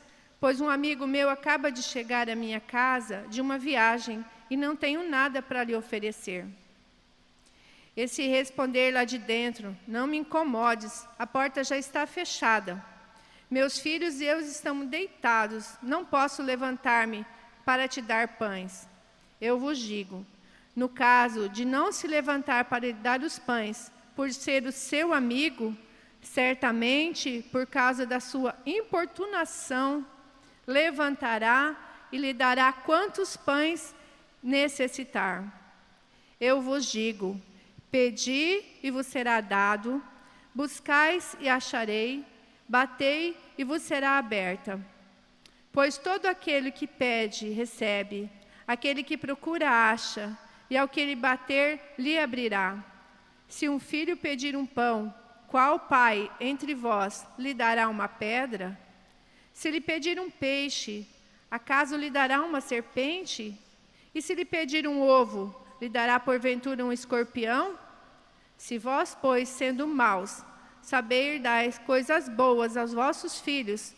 pois 0.45 0.61
um 0.61 0.69
amigo 0.69 1.07
meu 1.07 1.27
acaba 1.27 1.71
de 1.71 1.81
chegar 1.81 2.29
à 2.29 2.35
minha 2.35 2.59
casa 2.59 3.25
de 3.29 3.41
uma 3.41 3.57
viagem 3.57 4.23
e 4.47 4.55
não 4.55 4.75
tenho 4.75 5.09
nada 5.09 5.41
para 5.41 5.63
lhe 5.63 5.75
oferecer. 5.75 6.45
E 7.97 8.07
se 8.07 8.27
responder 8.27 8.93
lá 8.93 9.05
de 9.05 9.17
dentro: 9.17 9.75
Não 9.87 10.05
me 10.05 10.17
incomodes, 10.17 11.03
a 11.17 11.25
porta 11.25 11.63
já 11.63 11.75
está 11.79 12.05
fechada. 12.05 12.79
Meus 13.49 13.79
filhos 13.79 14.21
e 14.21 14.25
eu 14.25 14.39
estamos 14.39 14.87
deitados, 14.87 15.67
não 15.81 16.05
posso 16.05 16.43
levantar-me 16.43 17.25
para 17.65 17.87
te 17.87 17.99
dar 17.99 18.37
pães. 18.37 18.87
Eu 19.41 19.57
vos 19.57 19.79
digo: 19.79 20.23
no 20.75 20.87
caso 20.87 21.49
de 21.49 21.65
não 21.65 21.91
se 21.91 22.05
levantar 22.05 22.65
para 22.65 22.85
lhe 22.85 22.93
dar 22.93 23.19
os 23.21 23.39
pães, 23.39 23.91
por 24.15 24.31
ser 24.31 24.63
o 24.67 24.71
seu 24.71 25.11
amigo, 25.11 25.75
certamente, 26.21 27.43
por 27.51 27.65
causa 27.65 28.05
da 28.05 28.19
sua 28.19 28.55
importunação, 28.63 30.05
levantará 30.65 31.75
e 32.11 32.17
lhe 32.17 32.33
dará 32.33 32.71
quantos 32.71 33.35
pães 33.35 33.95
necessitar. 34.41 35.43
Eu 36.39 36.61
vos 36.61 36.91
digo: 36.91 37.39
pedi 37.91 38.63
e 38.83 38.91
vos 38.91 39.05
será 39.07 39.41
dado, 39.41 40.03
buscais 40.53 41.35
e 41.39 41.49
acharei, 41.49 42.25
batei 42.67 43.37
e 43.57 43.63
vos 43.63 43.81
será 43.81 44.17
aberta. 44.17 44.79
Pois 45.71 45.97
todo 45.97 46.25
aquele 46.25 46.71
que 46.71 46.87
pede, 46.87 47.49
recebe, 47.49 48.29
aquele 48.67 49.03
que 49.03 49.17
procura, 49.17 49.69
acha 49.69 50.37
e 50.69 50.77
ao 50.77 50.87
que 50.87 50.99
ele 50.99 51.15
bater, 51.15 51.93
lhe 51.97 52.17
abrirá. 52.17 52.83
Se 53.47 53.69
um 53.69 53.79
filho 53.79 54.17
pedir 54.17 54.55
um 54.55 54.65
pão, 54.65 55.13
qual 55.47 55.79
pai 55.79 56.31
entre 56.39 56.73
vós 56.73 57.25
lhe 57.37 57.53
dará 57.53 57.87
uma 57.87 58.07
pedra? 58.07 58.77
Se 59.55 59.71
lhe 59.71 59.79
pedir 59.79 60.19
um 60.19 60.29
peixe, 60.29 61.07
acaso 61.49 61.95
lhe 61.95 62.09
dará 62.09 62.41
uma 62.41 62.59
serpente? 62.59 63.57
E 64.13 64.21
se 64.21 64.35
lhe 64.35 64.43
pedir 64.43 64.85
um 64.85 65.01
ovo, 65.01 65.55
lhe 65.79 65.87
dará 65.87 66.19
porventura 66.19 66.83
um 66.83 66.91
escorpião? 66.91 67.79
Se 68.57 68.77
vós, 68.77 69.17
pois, 69.19 69.47
sendo 69.47 69.87
maus, 69.87 70.43
saber 70.81 71.39
dar 71.39 71.63
coisas 71.85 72.27
boas 72.27 72.75
aos 72.75 72.91
vossos 72.91 73.39
filhos, 73.39 73.95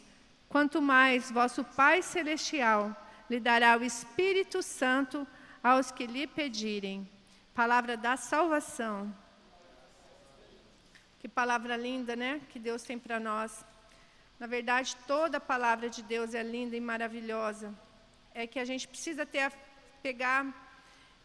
quanto 0.47 0.79
mais 0.79 1.31
vosso 1.31 1.63
Pai 1.63 2.03
Celestial 2.03 2.95
lhe 3.27 3.39
dará 3.39 3.75
o 3.77 3.83
Espírito 3.83 4.61
Santo 4.61 5.25
aos 5.63 5.89
que 5.91 6.05
lhe 6.05 6.27
pedirem. 6.27 7.09
Palavra 7.55 7.97
da 7.97 8.15
salvação. 8.15 9.11
Que 11.17 11.27
palavra 11.27 11.75
linda, 11.75 12.15
né? 12.15 12.41
Que 12.49 12.59
Deus 12.59 12.83
tem 12.83 12.99
para 12.99 13.19
nós. 13.19 13.65
Na 14.39 14.45
verdade, 14.45 14.95
toda 15.07 15.37
a 15.37 15.41
palavra 15.41 15.89
de 15.89 16.01
Deus 16.03 16.33
é 16.35 16.43
linda 16.43 16.75
e 16.75 16.81
maravilhosa. 16.81 17.73
É 18.33 18.45
que 18.45 18.59
a 18.59 18.65
gente 18.65 18.87
precisa 18.87 19.25
ter, 19.25 19.51
pegar, 20.03 20.45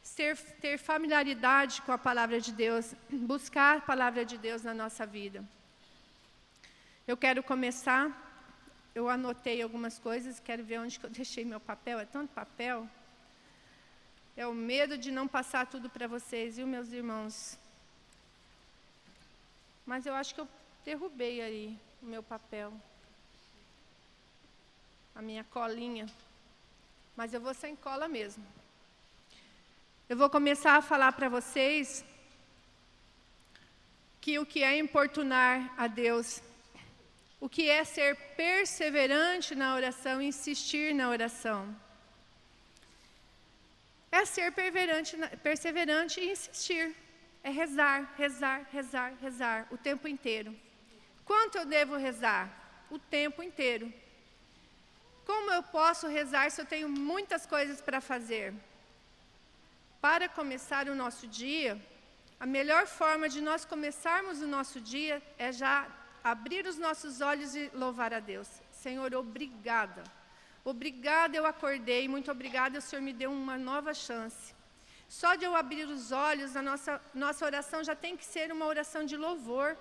ser, 0.03 0.37
ter 0.61 0.79
familiaridade 0.79 1.83
com 1.83 1.93
a 1.93 1.99
palavra 1.99 2.41
de 2.41 2.53
Deus, 2.53 2.95
buscar 3.11 3.79
a 3.79 3.81
palavra 3.81 4.25
de 4.25 4.39
Deus 4.39 4.63
na 4.63 4.73
nossa 4.73 5.05
vida. 5.05 5.45
Eu 7.07 7.17
quero 7.17 7.43
começar. 7.43 8.31
Eu 8.95 9.09
anotei 9.09 9.63
algumas 9.63 9.99
coisas, 9.99 10.39
quero 10.39 10.63
ver 10.63 10.79
onde 10.79 10.99
que 10.99 11.07
eu 11.07 11.11
deixei 11.11 11.45
meu 11.45 11.61
papel. 11.61 11.99
É 11.99 12.07
tanto 12.07 12.33
papel. 12.33 12.89
É 14.37 14.47
o 14.47 14.55
medo 14.55 14.97
de 14.97 15.11
não 15.11 15.29
passar 15.29 15.67
tudo 15.67 15.91
para 15.91 16.07
vocês, 16.07 16.57
viu, 16.57 16.67
meus 16.67 16.91
irmãos? 16.93 17.59
Mas 19.85 20.07
eu 20.07 20.15
acho 20.15 20.35
que 20.35 20.41
eu 20.41 20.49
derrubei 20.85 21.43
ali 21.43 21.79
o 22.03 22.07
meu 22.07 22.23
papel. 22.23 22.73
A 25.15 25.23
minha 25.23 25.45
colinha. 25.45 26.07
Mas 27.17 27.33
eu 27.35 27.41
vou 27.41 27.55
sem 27.55 27.77
cola 27.77 28.09
mesmo. 28.09 28.45
Eu 30.09 30.17
vou 30.17 30.29
começar 30.29 30.77
a 30.77 30.83
falar 30.83 31.13
para 31.13 31.29
vocês 31.29 32.05
que 34.21 34.39
o 34.39 34.47
que 34.47 34.63
é 34.63 34.79
importunar 34.79 35.75
a 35.77 35.87
Deus, 35.87 36.41
o 37.41 37.49
que 37.49 37.69
é 37.69 37.85
ser 37.85 38.17
perseverante 38.37 39.55
na 39.55 39.75
oração, 39.75 40.23
insistir 40.23 40.95
na 40.95 41.09
oração 41.09 41.75
é 44.13 44.27
ser 44.27 44.53
perseverante 45.43 46.21
e 46.21 46.31
insistir. 46.31 46.95
É 47.43 47.51
rezar, 47.51 48.15
rezar, 48.17 48.69
rezar, 48.71 49.15
rezar 49.21 49.67
o 49.71 49.79
tempo 49.79 50.07
inteiro. 50.07 50.55
Quanto 51.25 51.57
eu 51.57 51.65
devo 51.65 51.97
rezar? 51.97 52.45
O 52.91 52.99
tempo 52.99 53.43
inteiro. 53.43 53.93
Como 55.27 55.51
eu 55.51 55.63
posso 55.63 56.07
rezar 56.09 56.51
se 56.51 56.61
eu 56.61 56.67
tenho 56.67 56.89
muitas 56.89 57.47
coisas 57.47 57.81
para 57.81 58.01
fazer? 58.01 58.53
Para 60.01 60.29
começar 60.29 60.89
o 60.89 60.95
nosso 60.95 61.27
dia, 61.27 61.81
a 62.41 62.47
melhor 62.47 62.87
forma 62.87 63.29
de 63.29 63.41
nós 63.41 63.65
começarmos 63.65 64.41
o 64.41 64.47
nosso 64.47 64.81
dia 64.81 65.23
é 65.39 65.53
já 65.53 65.87
abrir 66.25 66.67
os 66.67 66.77
nossos 66.77 67.21
olhos 67.21 67.55
e 67.55 67.71
louvar 67.73 68.13
a 68.13 68.21
Deus. 68.21 68.49
Senhor, 68.73 69.15
obrigada 69.15 70.03
Obrigada, 70.65 71.37
eu 71.37 71.45
acordei, 71.45 72.07
muito 72.07 72.31
obrigada, 72.31 72.79
o 72.79 72.83
Senhor 72.83 73.03
me 73.03 73.13
deu 73.13 73.33
uma 73.33 73.59
nova 73.59 73.93
chance. 73.93 74.55
Só 75.09 75.35
de 75.35 75.45
eu 75.45 75.57
abrir 75.57 75.89
os 75.89 76.13
olhos, 76.13 76.55
a 76.57 76.63
nossa, 76.63 77.01
nossa 77.13 77.45
oração 77.45 77.83
já 77.83 77.97
tem 77.97 78.17
que 78.17 78.25
ser 78.25 78.53
uma 78.53 78.67
oração 78.67 79.05
de 79.05 79.17
louvor. 79.17 79.77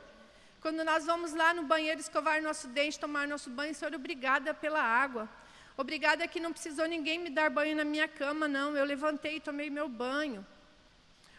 Quando 0.61 0.83
nós 0.83 1.05
vamos 1.05 1.33
lá 1.33 1.55
no 1.55 1.63
banheiro 1.63 1.99
escovar 1.99 2.39
nosso 2.41 2.67
dente, 2.67 2.99
tomar 2.99 3.27
nosso 3.27 3.49
banho, 3.49 3.73
Senhor, 3.73 3.95
obrigada 3.95 4.53
pela 4.53 4.81
água. 4.81 5.27
Obrigada 5.75 6.27
que 6.27 6.39
não 6.39 6.53
precisou 6.53 6.85
ninguém 6.87 7.17
me 7.17 7.31
dar 7.31 7.49
banho 7.49 7.75
na 7.75 7.83
minha 7.83 8.07
cama, 8.07 8.47
não. 8.47 8.77
Eu 8.77 8.85
levantei 8.85 9.37
e 9.37 9.39
tomei 9.39 9.71
meu 9.71 9.89
banho. 9.89 10.45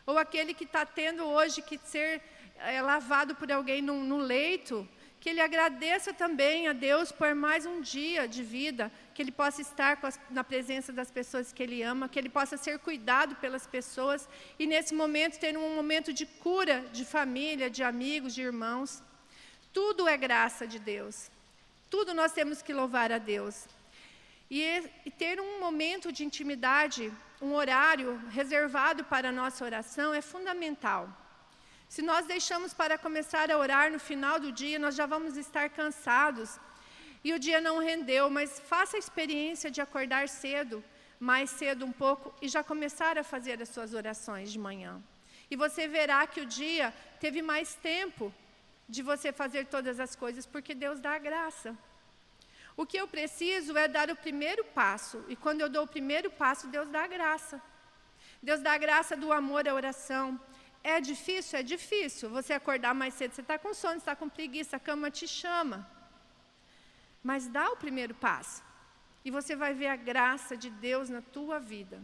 Ou 0.04 0.18
aquele 0.18 0.52
que 0.52 0.64
está 0.64 0.84
tendo 0.84 1.24
hoje 1.24 1.62
que 1.62 1.78
ser 1.78 2.20
é, 2.58 2.82
lavado 2.82 3.36
por 3.36 3.50
alguém 3.52 3.80
no, 3.80 4.02
no 4.02 4.18
leito, 4.18 4.88
que 5.20 5.28
ele 5.30 5.40
agradeça 5.40 6.12
também 6.12 6.66
a 6.66 6.72
Deus 6.72 7.12
por 7.12 7.32
mais 7.32 7.64
um 7.64 7.80
dia 7.80 8.26
de 8.26 8.42
vida, 8.42 8.90
que 9.14 9.22
ele 9.22 9.30
possa 9.30 9.62
estar 9.62 9.96
as, 10.02 10.18
na 10.30 10.42
presença 10.42 10.92
das 10.92 11.12
pessoas 11.12 11.52
que 11.52 11.62
ele 11.62 11.80
ama, 11.80 12.08
que 12.08 12.18
ele 12.18 12.28
possa 12.28 12.56
ser 12.56 12.80
cuidado 12.80 13.36
pelas 13.36 13.68
pessoas 13.68 14.28
e 14.58 14.66
nesse 14.66 14.92
momento 14.92 15.38
ter 15.38 15.56
um 15.56 15.76
momento 15.76 16.12
de 16.12 16.26
cura 16.26 16.84
de 16.92 17.04
família, 17.04 17.70
de 17.70 17.84
amigos, 17.84 18.34
de 18.34 18.42
irmãos. 18.42 19.00
Tudo 19.72 20.08
é 20.08 20.16
graça 20.16 20.66
de 20.66 20.78
Deus. 20.78 21.30
Tudo 21.88 22.14
nós 22.14 22.32
temos 22.32 22.60
que 22.62 22.72
louvar 22.72 23.10
a 23.10 23.18
Deus. 23.18 23.66
E, 24.50 24.62
e 25.06 25.10
ter 25.10 25.40
um 25.40 25.60
momento 25.60 26.12
de 26.12 26.24
intimidade, 26.24 27.12
um 27.40 27.54
horário 27.54 28.20
reservado 28.30 29.02
para 29.04 29.30
a 29.30 29.32
nossa 29.32 29.64
oração 29.64 30.12
é 30.12 30.20
fundamental. 30.20 31.08
Se 31.88 32.02
nós 32.02 32.26
deixamos 32.26 32.74
para 32.74 32.98
começar 32.98 33.50
a 33.50 33.58
orar 33.58 33.90
no 33.90 33.98
final 33.98 34.38
do 34.38 34.52
dia, 34.52 34.78
nós 34.78 34.94
já 34.94 35.06
vamos 35.06 35.36
estar 35.36 35.70
cansados 35.70 36.58
e 37.24 37.32
o 37.32 37.38
dia 37.38 37.60
não 37.60 37.78
rendeu, 37.78 38.28
mas 38.28 38.58
faça 38.58 38.96
a 38.96 38.98
experiência 38.98 39.70
de 39.70 39.80
acordar 39.80 40.28
cedo, 40.28 40.82
mais 41.20 41.50
cedo 41.50 41.86
um 41.86 41.92
pouco, 41.92 42.34
e 42.42 42.48
já 42.48 42.64
começar 42.64 43.16
a 43.16 43.22
fazer 43.22 43.62
as 43.62 43.68
suas 43.68 43.94
orações 43.94 44.50
de 44.50 44.58
manhã. 44.58 45.00
E 45.50 45.54
você 45.54 45.86
verá 45.86 46.26
que 46.26 46.40
o 46.40 46.46
dia 46.46 46.92
teve 47.20 47.40
mais 47.40 47.74
tempo 47.74 48.34
de 48.88 49.02
você 49.02 49.32
fazer 49.32 49.66
todas 49.66 49.98
as 50.00 50.14
coisas, 50.14 50.46
porque 50.46 50.74
Deus 50.74 51.00
dá 51.00 51.12
a 51.14 51.18
graça. 51.18 51.76
O 52.76 52.86
que 52.86 52.96
eu 52.96 53.06
preciso 53.06 53.76
é 53.76 53.86
dar 53.86 54.10
o 54.10 54.16
primeiro 54.16 54.64
passo, 54.64 55.24
e 55.28 55.36
quando 55.36 55.60
eu 55.60 55.68
dou 55.68 55.84
o 55.84 55.88
primeiro 55.88 56.30
passo, 56.30 56.68
Deus 56.68 56.88
dá 56.88 57.04
a 57.04 57.06
graça. 57.06 57.60
Deus 58.42 58.60
dá 58.60 58.72
a 58.72 58.78
graça 58.78 59.16
do 59.16 59.32
amor 59.32 59.68
à 59.68 59.74
oração. 59.74 60.40
É 60.82 61.00
difícil? 61.00 61.58
É 61.58 61.62
difícil. 61.62 62.28
Você 62.30 62.52
acordar 62.52 62.94
mais 62.94 63.14
cedo, 63.14 63.32
você 63.34 63.40
está 63.40 63.58
com 63.58 63.72
sono, 63.72 63.98
está 63.98 64.16
com 64.16 64.28
preguiça, 64.28 64.76
a 64.76 64.80
cama 64.80 65.10
te 65.10 65.28
chama. 65.28 65.88
Mas 67.22 67.46
dá 67.46 67.70
o 67.70 67.76
primeiro 67.76 68.14
passo. 68.14 68.62
E 69.24 69.30
você 69.30 69.54
vai 69.54 69.72
ver 69.74 69.86
a 69.86 69.96
graça 69.96 70.56
de 70.56 70.70
Deus 70.70 71.08
na 71.08 71.22
tua 71.22 71.60
vida. 71.60 72.02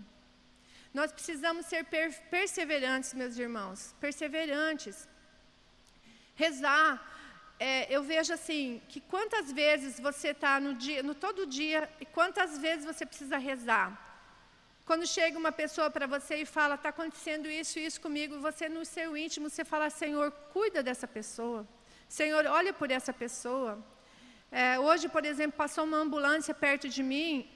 Nós 0.95 1.11
precisamos 1.11 1.66
ser 1.66 1.85
per 1.85 2.12
perseverantes, 2.31 3.12
meus 3.14 3.37
irmãos. 3.37 3.95
Perseverantes. 4.01 5.09
Rezar. 6.45 6.91
É, 7.68 7.72
eu 7.95 8.01
vejo 8.11 8.32
assim, 8.32 8.80
que 8.91 9.01
quantas 9.12 9.47
vezes 9.61 9.99
você 10.09 10.28
está 10.28 10.61
no 10.66 10.72
dia, 10.74 11.03
no 11.03 11.14
todo 11.14 11.45
dia, 11.45 11.80
e 12.03 12.07
quantas 12.07 12.59
vezes 12.64 12.84
você 12.91 13.05
precisa 13.05 13.36
rezar. 13.36 13.89
Quando 14.89 15.07
chega 15.07 15.36
uma 15.36 15.51
pessoa 15.51 15.91
para 15.91 16.07
você 16.07 16.36
e 16.36 16.47
fala, 16.47 16.76
está 16.76 16.91
acontecendo 16.91 17.47
isso 17.61 17.78
e 17.78 17.84
isso 17.89 18.01
comigo, 18.01 18.39
você 18.39 18.68
no 18.68 18.84
seu 18.84 19.16
íntimo, 19.16 19.51
você 19.51 19.64
fala, 19.64 19.91
Senhor, 19.91 20.30
cuida 20.55 20.80
dessa 20.89 21.07
pessoa. 21.07 21.66
Senhor, 22.09 22.47
olha 22.47 22.72
por 22.72 22.91
essa 22.91 23.12
pessoa. 23.12 23.72
É, 24.51 24.78
hoje, 24.78 25.07
por 25.09 25.24
exemplo, 25.26 25.59
passou 25.59 25.84
uma 25.84 25.99
ambulância 25.99 26.55
perto 26.55 26.89
de 26.89 27.03
mim 27.03 27.51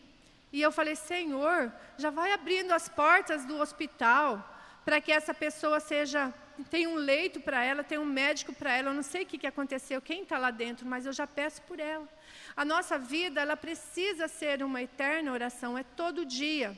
e 0.52 0.60
eu 0.60 0.70
falei, 0.70 0.96
Senhor, 0.96 1.72
já 1.96 2.10
vai 2.10 2.32
abrindo 2.32 2.72
as 2.72 2.88
portas 2.88 3.46
do 3.46 3.58
hospital 3.58 4.51
para 4.84 5.00
que 5.00 5.12
essa 5.12 5.32
pessoa 5.32 5.78
seja, 5.80 6.32
tenha 6.70 6.88
um 6.88 6.96
leito 6.96 7.40
para 7.40 7.62
ela, 7.64 7.84
tenha 7.84 8.00
um 8.00 8.04
médico 8.04 8.52
para 8.52 8.72
ela. 8.76 8.90
Eu 8.90 8.94
não 8.94 9.02
sei 9.02 9.22
o 9.22 9.26
que, 9.26 9.38
que 9.38 9.46
aconteceu, 9.46 10.00
quem 10.00 10.22
está 10.22 10.38
lá 10.38 10.50
dentro, 10.50 10.86
mas 10.86 11.06
eu 11.06 11.12
já 11.12 11.26
peço 11.26 11.62
por 11.62 11.78
ela. 11.78 12.08
A 12.56 12.64
nossa 12.64 12.98
vida, 12.98 13.40
ela 13.40 13.56
precisa 13.56 14.28
ser 14.28 14.62
uma 14.62 14.82
eterna 14.82 15.32
oração, 15.32 15.78
é 15.78 15.82
todo 15.82 16.26
dia. 16.26 16.76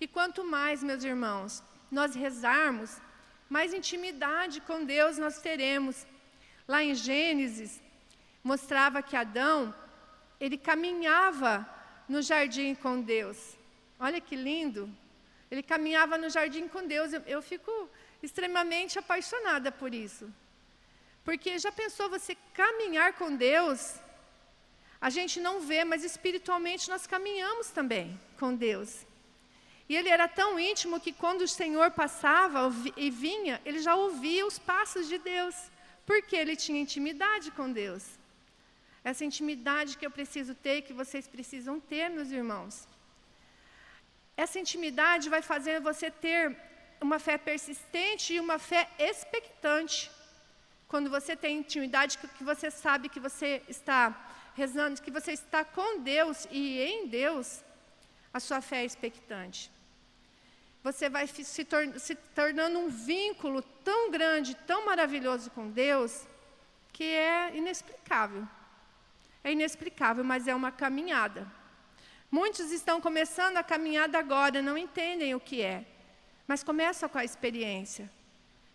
E 0.00 0.06
quanto 0.06 0.44
mais, 0.44 0.82
meus 0.82 1.04
irmãos, 1.04 1.62
nós 1.90 2.14
rezarmos, 2.14 3.00
mais 3.48 3.74
intimidade 3.74 4.60
com 4.62 4.84
Deus 4.84 5.18
nós 5.18 5.40
teremos. 5.40 6.06
Lá 6.66 6.82
em 6.82 6.94
Gênesis, 6.94 7.80
mostrava 8.42 9.02
que 9.02 9.16
Adão, 9.16 9.74
ele 10.40 10.56
caminhava 10.56 11.68
no 12.08 12.22
jardim 12.22 12.74
com 12.74 13.00
Deus. 13.00 13.56
Olha 13.98 14.20
que 14.20 14.34
lindo. 14.34 14.88
Ele 15.52 15.62
caminhava 15.62 16.16
no 16.16 16.30
jardim 16.36 16.66
com 16.66 16.86
Deus. 16.86 17.12
Eu, 17.12 17.22
eu 17.34 17.40
fico 17.42 17.72
extremamente 18.22 18.98
apaixonada 18.98 19.70
por 19.70 19.92
isso. 19.92 20.24
Porque 21.26 21.58
já 21.58 21.70
pensou 21.70 22.08
você 22.08 22.34
caminhar 22.54 23.12
com 23.18 23.36
Deus? 23.36 23.96
A 24.98 25.10
gente 25.10 25.38
não 25.46 25.60
vê, 25.60 25.84
mas 25.84 26.04
espiritualmente 26.04 26.88
nós 26.88 27.06
caminhamos 27.06 27.68
também 27.68 28.18
com 28.40 28.54
Deus. 28.54 29.04
E 29.90 29.94
ele 29.94 30.08
era 30.08 30.26
tão 30.26 30.58
íntimo 30.58 30.98
que 30.98 31.12
quando 31.12 31.42
o 31.42 31.54
Senhor 31.60 31.90
passava 31.90 32.60
e 32.96 33.10
vinha, 33.10 33.60
ele 33.66 33.80
já 33.80 33.94
ouvia 33.94 34.46
os 34.46 34.58
passos 34.58 35.06
de 35.06 35.18
Deus, 35.18 35.54
porque 36.06 36.34
ele 36.34 36.56
tinha 36.56 36.80
intimidade 36.80 37.50
com 37.50 37.70
Deus. 37.70 38.04
Essa 39.04 39.26
intimidade 39.26 39.98
que 39.98 40.06
eu 40.06 40.10
preciso 40.10 40.54
ter, 40.54 40.80
que 40.80 40.94
vocês 40.94 41.28
precisam 41.28 41.78
ter, 41.78 42.08
meus 42.08 42.30
irmãos. 42.30 42.88
Essa 44.44 44.58
intimidade 44.58 45.32
vai 45.34 45.40
fazer 45.40 45.80
você 45.80 46.10
ter 46.10 46.44
uma 47.06 47.18
fé 47.26 47.36
persistente 47.38 48.34
e 48.34 48.40
uma 48.40 48.58
fé 48.58 48.82
expectante. 48.98 50.10
Quando 50.88 51.08
você 51.16 51.36
tem 51.36 51.58
intimidade, 51.58 52.18
que 52.36 52.44
você 52.52 52.68
sabe 52.68 53.08
que 53.08 53.20
você 53.28 53.62
está 53.68 54.00
rezando, 54.60 55.00
que 55.00 55.12
você 55.18 55.32
está 55.40 55.64
com 55.64 56.00
Deus 56.00 56.48
e 56.50 56.80
em 56.80 57.06
Deus, 57.06 57.62
a 58.34 58.40
sua 58.40 58.60
fé 58.60 58.78
é 58.82 58.84
expectante. 58.84 59.70
Você 60.82 61.08
vai 61.08 61.28
se, 61.28 61.64
tor 61.64 61.84
se 62.00 62.16
tornando 62.40 62.80
um 62.80 62.88
vínculo 62.88 63.62
tão 63.88 64.10
grande, 64.10 64.56
tão 64.70 64.84
maravilhoso 64.84 65.52
com 65.52 65.70
Deus, 65.70 66.26
que 66.92 67.04
é 67.04 67.56
inexplicável. 67.56 68.44
É 69.44 69.52
inexplicável, 69.52 70.24
mas 70.24 70.48
é 70.48 70.54
uma 70.54 70.72
caminhada. 70.72 71.61
Muitos 72.32 72.72
estão 72.72 72.98
começando 72.98 73.58
a 73.58 73.62
caminhada 73.62 74.18
agora, 74.18 74.62
não 74.62 74.78
entendem 74.78 75.34
o 75.34 75.40
que 75.48 75.60
é, 75.60 75.84
mas 76.46 76.64
começam 76.64 77.06
com 77.06 77.18
a 77.18 77.24
experiência 77.26 78.10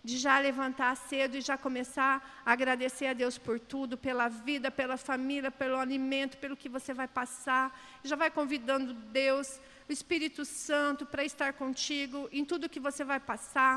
de 0.03 0.15
já 0.15 0.37
levantar 0.37 0.95
cedo 0.95 1.35
e 1.35 1.41
já 1.41 1.57
começar 1.57 2.43
a 2.45 2.51
agradecer 2.51 3.07
a 3.07 3.13
Deus 3.13 3.39
por 3.39 3.59
tudo, 3.59 3.97
pela 3.97 4.27
vida, 4.27 4.69
pela 4.69 4.95
família, 4.95 5.49
pelo 5.49 5.75
alimento, 5.75 6.37
pelo 6.37 6.55
que 6.55 6.69
você 6.69 6.93
vai 6.93 7.07
passar. 7.07 7.65
Já 8.03 8.15
vai 8.15 8.29
convidando 8.29 8.93
Deus, 8.93 9.59
o 9.89 9.91
Espírito 9.91 10.45
Santo, 10.45 11.03
para 11.03 11.25
estar 11.25 11.53
contigo 11.53 12.29
em 12.31 12.45
tudo 12.45 12.69
que 12.69 12.79
você 12.79 13.03
vai 13.03 13.19
passar. 13.19 13.75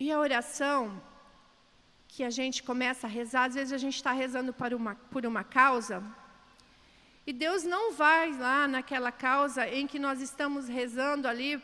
E 0.00 0.10
a 0.10 0.18
oração, 0.18 1.00
que 2.08 2.24
a 2.24 2.30
gente 2.30 2.64
começa 2.64 3.06
a 3.06 3.10
rezar, 3.10 3.44
às 3.44 3.54
vezes 3.54 3.72
a 3.72 3.78
gente 3.78 3.94
está 3.94 4.10
rezando 4.10 4.52
por 4.52 4.74
uma, 4.74 4.96
por 4.96 5.24
uma 5.24 5.44
causa, 5.44 6.02
e 7.26 7.32
Deus 7.32 7.64
não 7.64 7.92
vai 7.92 8.32
lá 8.32 8.68
naquela 8.68 9.10
causa 9.10 9.66
em 9.68 9.86
que 9.86 9.98
nós 9.98 10.20
estamos 10.20 10.68
rezando 10.68 11.26
ali 11.26 11.60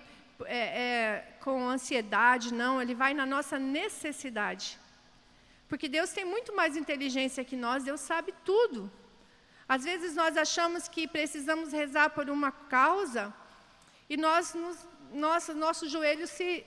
é, 0.47 0.59
é, 0.59 1.37
com 1.41 1.69
ansiedade, 1.69 2.53
não, 2.53 2.83
Ele 2.83 2.95
vai 2.95 3.15
na 3.15 3.25
nossa 3.25 3.59
necessidade. 3.59 4.79
Porque 5.69 5.89
Deus 5.89 6.11
tem 6.11 6.25
muito 6.25 6.55
mais 6.55 6.77
inteligência 6.77 7.45
que 7.45 7.57
nós, 7.57 7.85
Deus 7.85 8.01
sabe 8.01 8.35
tudo. 8.45 8.91
Às 9.69 9.85
vezes 9.85 10.15
nós 10.15 10.37
achamos 10.37 10.89
que 10.89 11.07
precisamos 11.07 11.73
rezar 11.73 12.11
por 12.11 12.29
uma 12.29 12.51
causa 12.51 13.33
e 14.11 14.17
nós, 14.17 14.55
nos, 14.55 14.87
nosso, 15.13 15.55
nosso 15.55 15.89
joelho 15.89 16.27
se 16.27 16.67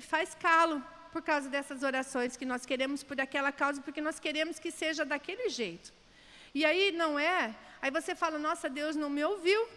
faz 0.00 0.34
calo 0.34 0.84
por 1.12 1.22
causa 1.22 1.48
dessas 1.48 1.82
orações 1.82 2.36
que 2.36 2.44
nós 2.44 2.66
queremos 2.66 3.02
por 3.02 3.18
aquela 3.20 3.52
causa, 3.52 3.80
porque 3.80 4.00
nós 4.00 4.18
queremos 4.18 4.58
que 4.58 4.70
seja 4.70 5.04
daquele 5.04 5.48
jeito. 5.48 5.92
E 6.54 6.64
aí 6.64 6.92
não 6.92 7.18
é, 7.18 7.54
aí 7.80 7.90
você 7.90 8.14
fala, 8.14 8.38
nossa, 8.38 8.68
Deus 8.68 8.96
não 8.96 9.10
me 9.10 9.24
ouviu. 9.24 9.68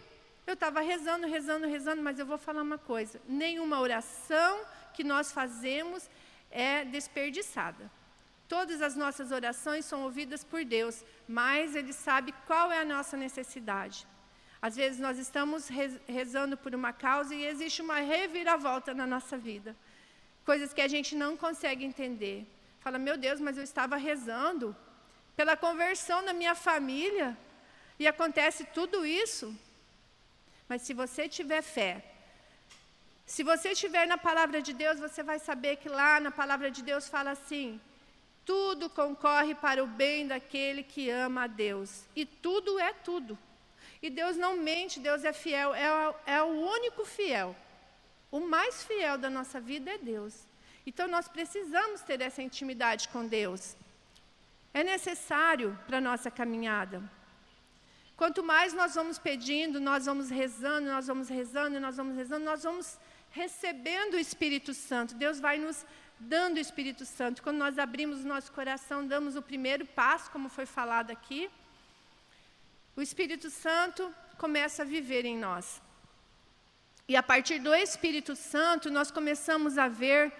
Eu 0.46 0.54
estava 0.54 0.80
rezando, 0.80 1.26
rezando, 1.26 1.66
rezando, 1.66 2.02
mas 2.02 2.18
eu 2.18 2.26
vou 2.26 2.38
falar 2.38 2.62
uma 2.62 2.78
coisa: 2.78 3.20
nenhuma 3.28 3.80
oração 3.80 4.60
que 4.92 5.04
nós 5.04 5.30
fazemos 5.32 6.08
é 6.50 6.84
desperdiçada. 6.84 7.90
Todas 8.48 8.82
as 8.82 8.96
nossas 8.96 9.30
orações 9.32 9.84
são 9.84 10.02
ouvidas 10.02 10.44
por 10.44 10.64
Deus, 10.64 11.04
mas 11.26 11.74
Ele 11.74 11.92
sabe 11.92 12.34
qual 12.46 12.70
é 12.72 12.80
a 12.80 12.84
nossa 12.84 13.16
necessidade. 13.16 14.06
Às 14.60 14.76
vezes 14.76 14.98
nós 14.98 15.18
estamos 15.18 15.68
rezando 16.06 16.56
por 16.56 16.74
uma 16.74 16.92
causa 16.92 17.34
e 17.34 17.46
existe 17.46 17.80
uma 17.80 18.00
reviravolta 18.00 18.92
na 18.92 19.06
nossa 19.06 19.38
vida 19.38 19.74
coisas 20.44 20.72
que 20.72 20.80
a 20.80 20.88
gente 20.88 21.14
não 21.14 21.36
consegue 21.36 21.84
entender. 21.84 22.46
Fala, 22.80 22.98
meu 22.98 23.16
Deus, 23.16 23.40
mas 23.40 23.56
eu 23.56 23.62
estava 23.62 23.96
rezando 23.96 24.76
pela 25.36 25.56
conversão 25.56 26.24
da 26.24 26.32
minha 26.32 26.54
família 26.54 27.36
e 27.98 28.06
acontece 28.06 28.64
tudo 28.64 29.04
isso. 29.04 29.56
Mas 30.68 30.82
se 30.82 30.94
você 30.94 31.28
tiver 31.28 31.62
fé, 31.62 32.04
se 33.26 33.42
você 33.42 33.70
estiver 33.70 34.06
na 34.06 34.18
palavra 34.18 34.60
de 34.60 34.72
Deus, 34.72 34.98
você 34.98 35.22
vai 35.22 35.38
saber 35.38 35.76
que 35.76 35.88
lá 35.88 36.20
na 36.20 36.30
palavra 36.30 36.70
de 36.70 36.82
Deus 36.82 37.08
fala 37.08 37.30
assim: 37.30 37.80
tudo 38.44 38.90
concorre 38.90 39.54
para 39.54 39.82
o 39.82 39.86
bem 39.86 40.26
daquele 40.26 40.82
que 40.82 41.08
ama 41.10 41.44
a 41.44 41.46
Deus. 41.46 42.04
E 42.14 42.24
tudo 42.26 42.78
é 42.78 42.92
tudo. 42.92 43.38
E 44.02 44.10
Deus 44.10 44.36
não 44.36 44.56
mente, 44.56 44.98
Deus 44.98 45.24
é 45.24 45.32
fiel, 45.32 45.72
é, 45.74 46.14
é 46.26 46.42
o 46.42 46.46
único 46.46 47.04
fiel. 47.04 47.54
O 48.30 48.40
mais 48.40 48.82
fiel 48.82 49.16
da 49.16 49.30
nossa 49.30 49.60
vida 49.60 49.92
é 49.92 49.98
Deus. 49.98 50.34
Então 50.84 51.06
nós 51.06 51.28
precisamos 51.28 52.00
ter 52.00 52.20
essa 52.20 52.42
intimidade 52.42 53.08
com 53.08 53.26
Deus. 53.26 53.76
É 54.74 54.82
necessário 54.82 55.78
para 55.86 55.98
a 55.98 56.00
nossa 56.00 56.30
caminhada. 56.30 57.02
Quanto 58.22 58.40
mais 58.40 58.72
nós 58.72 58.94
vamos 58.94 59.18
pedindo, 59.18 59.80
nós 59.80 60.06
vamos 60.06 60.30
rezando, 60.30 60.86
nós 60.86 61.08
vamos 61.08 61.28
rezando, 61.28 61.80
nós 61.80 61.96
vamos 61.96 62.16
rezando, 62.16 62.44
nós 62.44 62.62
vamos 62.62 62.96
recebendo 63.32 64.14
o 64.14 64.18
Espírito 64.26 64.72
Santo. 64.72 65.16
Deus 65.16 65.40
vai 65.40 65.58
nos 65.58 65.84
dando 66.20 66.56
o 66.58 66.60
Espírito 66.60 67.04
Santo. 67.04 67.42
Quando 67.42 67.56
nós 67.56 67.80
abrimos 67.80 68.24
nosso 68.24 68.52
coração, 68.52 69.04
damos 69.04 69.34
o 69.34 69.42
primeiro 69.42 69.84
passo, 69.84 70.30
como 70.30 70.48
foi 70.48 70.66
falado 70.66 71.10
aqui, 71.10 71.50
o 72.94 73.02
Espírito 73.02 73.50
Santo 73.50 74.14
começa 74.38 74.82
a 74.82 74.86
viver 74.86 75.24
em 75.24 75.36
nós. 75.36 75.82
E 77.08 77.16
a 77.16 77.24
partir 77.24 77.58
do 77.58 77.74
Espírito 77.74 78.36
Santo, 78.36 78.88
nós 78.88 79.10
começamos 79.10 79.76
a 79.76 79.88
ver 79.88 80.32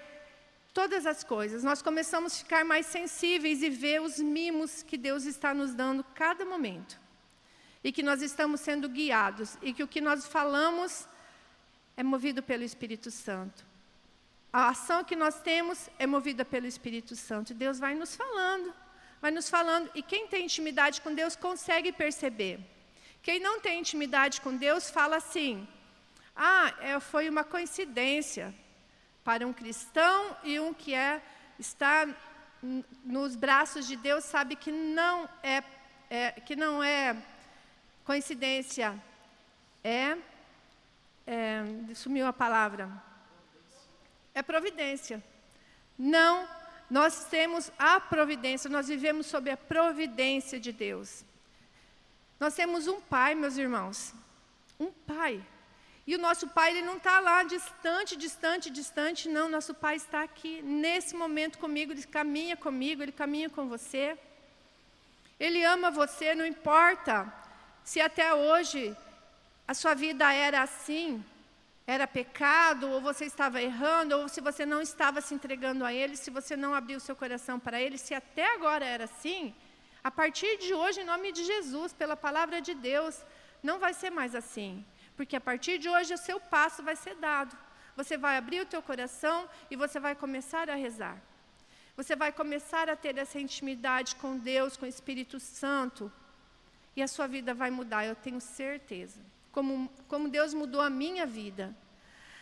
todas 0.73 1.05
as 1.05 1.25
coisas. 1.25 1.65
Nós 1.65 1.83
começamos 1.83 2.33
a 2.33 2.37
ficar 2.37 2.65
mais 2.65 2.87
sensíveis 2.87 3.61
e 3.61 3.69
ver 3.69 4.01
os 4.01 4.21
mimos 4.21 4.85
que 4.85 4.97
Deus 4.97 5.25
está 5.25 5.53
nos 5.53 5.75
dando 5.75 6.05
cada 6.15 6.45
momento. 6.45 7.02
E 7.83 7.91
que 7.91 8.03
nós 8.03 8.23
estamos 8.23 8.61
sendo 8.61 8.89
guiados. 8.89 9.57
E 9.63 9.73
que 9.73 9.83
o 9.83 9.89
que 9.89 10.01
nós 10.01 10.27
falamos 10.27 11.07
é 11.97 12.03
movido 12.03 12.43
pelo 12.43 12.63
Espírito 12.63 13.11
Santo. 13.11 13.65
a 14.53 14.69
ação 14.69 15.03
que 15.03 15.17
nós 15.17 15.41
temos 15.41 15.89
é 15.99 16.07
movida 16.07 16.45
pelo 16.45 16.67
Espírito 16.67 17.17
Santo. 17.17 17.55
Deus 17.55 17.79
vai 17.79 17.95
nos 17.95 18.15
falando, 18.15 18.75
vai 19.21 19.31
nos 19.31 19.49
falando. 19.49 19.91
E 19.95 20.03
quem 20.03 20.27
tem 20.27 20.45
intimidade 20.45 21.01
com 21.01 21.15
Deus 21.15 21.35
consegue 21.35 21.91
perceber. 21.91 22.61
Quem 23.23 23.41
não 23.41 23.61
tem 23.61 23.81
intimidade 23.81 24.43
com 24.43 24.55
Deus 24.55 24.91
fala 24.91 25.17
assim: 25.17 25.67
ah, 26.37 26.75
é, 26.81 27.01
foi 27.01 27.31
uma 27.31 27.45
coincidência 27.45 28.55
para 29.25 29.47
um 29.47 29.53
cristão 29.53 30.37
e 30.45 30.61
um 30.61 30.75
que 30.75 30.93
é 30.95 31.23
está 31.59 32.09
nos 33.05 33.37
braços 33.37 33.87
de 33.87 33.97
Deus 33.97 34.25
sabe 34.25 34.57
que 34.57 34.71
não 34.71 35.29
é, 35.43 35.63
é 36.11 36.33
que 36.33 36.57
não 36.57 36.83
é 36.83 37.17
coincidência, 38.05 39.01
é, 39.83 40.17
é 41.27 41.63
sumiu 41.95 42.27
a 42.27 42.33
palavra, 42.33 42.91
é 44.35 44.43
providência. 44.43 45.23
Não, 45.99 46.49
nós 46.91 47.25
temos 47.25 47.71
a 47.79 48.01
providência, 48.01 48.69
nós 48.69 48.89
vivemos 48.89 49.27
sob 49.27 49.51
a 49.51 49.57
providência 49.57 50.59
de 50.59 50.73
Deus. 50.73 51.25
Nós 52.41 52.55
temos 52.55 52.89
um 52.89 53.01
pai, 53.01 53.35
meus 53.35 53.57
irmãos, 53.57 54.13
um 54.79 54.91
pai. 54.91 55.41
E 56.05 56.17
o 56.17 56.19
nosso 56.19 56.49
pai 56.49 56.73
ele 56.73 56.83
não 56.83 56.97
está 56.97 57.21
lá 57.21 57.45
distante, 57.45 58.17
distante, 58.17 58.69
distante, 58.69 59.29
não. 59.29 59.49
Nosso 59.49 59.73
pai 59.73 59.95
está 59.95 60.23
aqui, 60.23 60.61
nesse 60.61 61.15
momento 61.15 61.59
comigo, 61.59 61.93
ele 61.93 62.03
caminha 62.03 62.57
comigo, 62.57 63.01
ele 63.01 63.13
caminha 63.13 63.49
com 63.49 63.69
você. 63.69 64.19
Ele 65.39 65.63
ama 65.63 65.91
você, 65.91 66.35
não 66.35 66.45
importa 66.45 67.42
se 67.85 68.01
até 68.01 68.35
hoje 68.35 68.97
a 69.67 69.75
sua 69.75 69.95
vida 69.95 70.33
era 70.33 70.63
assim, 70.63 71.25
era 71.87 72.07
pecado, 72.07 72.89
ou 72.91 73.01
você 73.01 73.25
estava 73.25 73.61
errando, 73.61 74.17
ou 74.17 74.29
se 74.29 74.41
você 74.41 74.65
não 74.65 74.81
estava 74.81 75.21
se 75.21 75.35
entregando 75.35 75.85
a 75.85 75.93
Ele, 75.93 76.17
se 76.17 76.31
você 76.31 76.57
não 76.57 76.75
abriu 76.75 77.01
seu 77.01 77.17
coração 77.17 77.59
para 77.59 77.81
Ele, 77.81 77.99
se 77.99 78.15
até 78.15 78.55
agora 78.55 78.85
era 78.85 79.05
assim, 79.05 79.55
a 80.03 80.11
partir 80.11 80.59
de 80.59 80.75
hoje, 80.75 81.01
em 81.01 81.05
nome 81.05 81.33
de 81.33 81.45
Jesus, 81.45 81.93
pela 81.93 82.17
palavra 82.17 82.61
de 82.61 82.75
Deus, 82.75 83.23
não 83.63 83.79
vai 83.79 83.95
ser 83.95 84.11
mais 84.11 84.35
assim. 84.35 84.85
Porque 85.17 85.37
a 85.37 85.41
partir 85.41 85.79
de 85.79 85.89
hoje 85.89 86.15
o 86.15 86.19
seu 86.19 86.41
passo 86.41 86.83
vai 86.83 86.97
ser 86.97 87.15
dado. 87.15 87.57
Você 87.97 88.17
vai 88.17 88.37
abrir 88.37 88.61
o 88.61 88.67
teu 88.67 88.83
coração 88.83 89.49
e 89.71 89.77
você 89.77 90.01
vai 90.01 90.15
começar 90.15 90.69
a 90.69 90.75
rezar. 90.75 91.17
Você 91.97 92.17
vai 92.17 92.33
começar 92.33 92.89
a 92.89 92.97
ter 92.97 93.17
essa 93.19 93.39
intimidade 93.39 94.17
com 94.17 94.39
Deus, 94.39 94.77
com 94.77 94.87
o 94.87 94.89
Espírito 94.89 95.39
Santo. 95.39 96.11
E 96.95 97.03
a 97.03 97.09
sua 97.09 97.27
vida 97.27 97.55
vai 97.55 97.71
mudar, 97.71 98.05
eu 98.05 98.15
tenho 98.15 98.41
certeza. 98.41 99.21
Como, 99.51 99.91
como 100.09 100.29
Deus 100.29 100.55
mudou 100.55 100.81
a 100.81 100.91
minha 100.91 101.27
vida. 101.27 101.75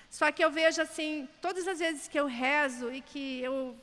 Só 0.08 0.30
que 0.32 0.44
eu 0.44 0.50
vejo 0.50 0.82
assim, 0.82 1.28
todas 1.40 1.68
as 1.68 1.78
vezes 1.78 2.08
que 2.08 2.18
eu 2.18 2.26
rezo 2.26 2.92
e 2.92 3.00
que 3.00 3.40
eu 3.42 3.76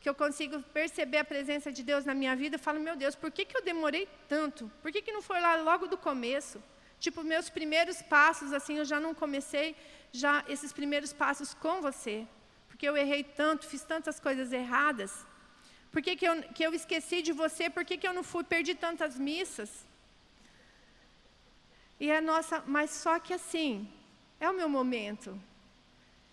que 0.00 0.08
eu 0.08 0.14
consigo 0.14 0.62
perceber 0.62 1.18
a 1.18 1.24
presença 1.24 1.72
de 1.72 1.82
Deus 1.82 2.04
na 2.04 2.14
minha 2.14 2.34
vida, 2.36 2.54
eu 2.54 2.60
falo, 2.60 2.78
meu 2.78 2.94
Deus, 2.94 3.14
por 3.16 3.30
que, 3.32 3.44
que 3.44 3.56
eu 3.56 3.62
demorei 3.62 4.08
tanto? 4.28 4.70
Por 4.80 4.92
que, 4.92 5.02
que 5.02 5.10
não 5.10 5.20
foi 5.20 5.40
lá 5.40 5.56
logo 5.56 5.88
do 5.88 5.98
começo? 5.98 6.62
Tipo, 7.00 7.24
meus 7.24 7.50
primeiros 7.50 8.00
passos, 8.02 8.52
assim, 8.52 8.78
eu 8.78 8.84
já 8.84 9.00
não 9.00 9.12
comecei 9.12 9.74
já 10.12 10.44
esses 10.48 10.72
primeiros 10.72 11.12
passos 11.12 11.52
com 11.52 11.80
você. 11.80 12.26
Porque 12.68 12.88
eu 12.88 12.96
errei 12.96 13.24
tanto, 13.24 13.66
fiz 13.66 13.82
tantas 13.82 14.20
coisas 14.20 14.52
erradas. 14.52 15.26
Por 15.90 16.00
que, 16.00 16.14
que, 16.14 16.26
eu, 16.26 16.42
que 16.54 16.62
eu 16.62 16.72
esqueci 16.74 17.20
de 17.20 17.32
você? 17.32 17.68
Por 17.68 17.84
que, 17.84 17.96
que 17.96 18.06
eu 18.06 18.14
não 18.14 18.22
fui, 18.22 18.44
perdi 18.44 18.74
tantas 18.74 19.18
missas? 19.18 19.87
E 22.00 22.10
é 22.10 22.20
nossa, 22.20 22.62
mas 22.66 22.90
só 22.90 23.18
que 23.18 23.34
assim, 23.34 23.88
é 24.40 24.48
o 24.48 24.54
meu 24.54 24.68
momento. 24.68 25.38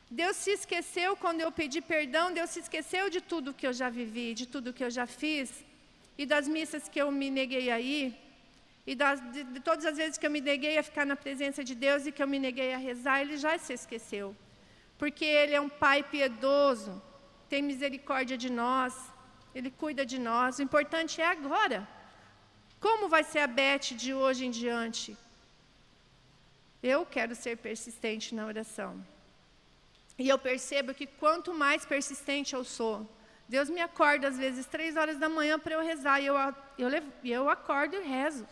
Deus 0.09 0.35
se 0.37 0.51
esqueceu 0.51 1.15
quando 1.17 1.41
eu 1.41 1.51
pedi 1.51 1.81
perdão, 1.81 2.31
Deus 2.31 2.51
se 2.51 2.59
esqueceu 2.59 3.09
de 3.09 3.19
tudo 3.19 3.53
que 3.53 3.65
eu 3.65 3.73
já 3.73 3.89
vivi, 3.89 4.33
de 4.33 4.45
tudo 4.45 4.73
que 4.73 4.83
eu 4.83 4.91
já 4.91 5.07
fiz, 5.07 5.65
e 6.17 6.25
das 6.25 6.47
missas 6.47 6.87
que 6.87 7.01
eu 7.01 7.11
me 7.11 7.29
neguei 7.29 7.71
a 7.71 7.79
ir, 7.79 8.15
e 8.85 8.93
das, 8.93 9.19
de, 9.31 9.43
de 9.43 9.59
todas 9.59 9.85
as 9.85 9.97
vezes 9.97 10.17
que 10.17 10.25
eu 10.27 10.29
me 10.29 10.39
neguei 10.39 10.77
a 10.77 10.83
ficar 10.83 11.05
na 11.05 11.15
presença 11.15 11.63
de 11.63 11.73
Deus 11.73 12.05
e 12.05 12.11
que 12.11 12.21
eu 12.21 12.27
me 12.27 12.37
neguei 12.37 12.73
a 12.73 12.77
rezar, 12.77 13.21
Ele 13.21 13.35
já 13.35 13.57
se 13.57 13.73
esqueceu. 13.73 14.35
Porque 14.99 15.25
Ele 15.25 15.55
é 15.55 15.59
um 15.59 15.67
Pai 15.67 16.03
piedoso, 16.03 17.01
tem 17.49 17.63
misericórdia 17.63 18.37
de 18.37 18.51
nós, 18.51 18.93
Ele 19.55 19.71
cuida 19.71 20.05
de 20.05 20.19
nós. 20.19 20.59
O 20.59 20.61
importante 20.61 21.19
é 21.19 21.25
agora. 21.25 21.87
Como 22.79 23.09
vai 23.09 23.23
ser 23.23 23.39
a 23.39 23.47
Beth 23.47 23.95
de 24.03 24.13
hoje 24.13 24.45
em 24.45 24.51
diante? 24.51 25.17
Eu 26.87 27.03
quero 27.03 27.33
ser 27.33 27.57
persistente 27.57 28.35
na 28.35 28.45
oração. 28.45 29.03
E 30.19 30.29
eu 30.29 30.37
percebo 30.37 30.93
que 30.93 31.07
quanto 31.07 31.51
mais 31.51 31.83
persistente 31.83 32.53
eu 32.53 32.63
sou, 32.63 33.09
Deus 33.49 33.71
me 33.71 33.81
acorda 33.81 34.27
às 34.27 34.37
vezes 34.37 34.67
três 34.67 34.95
horas 34.95 35.17
da 35.17 35.27
manhã 35.27 35.57
para 35.57 35.73
eu 35.73 35.81
rezar, 35.81 36.21
e 36.21 36.27
eu, 36.27 36.35
eu, 36.77 36.89
eu 37.23 37.49
acordo 37.49 37.95
e 37.95 38.01
rezo. 38.01 38.47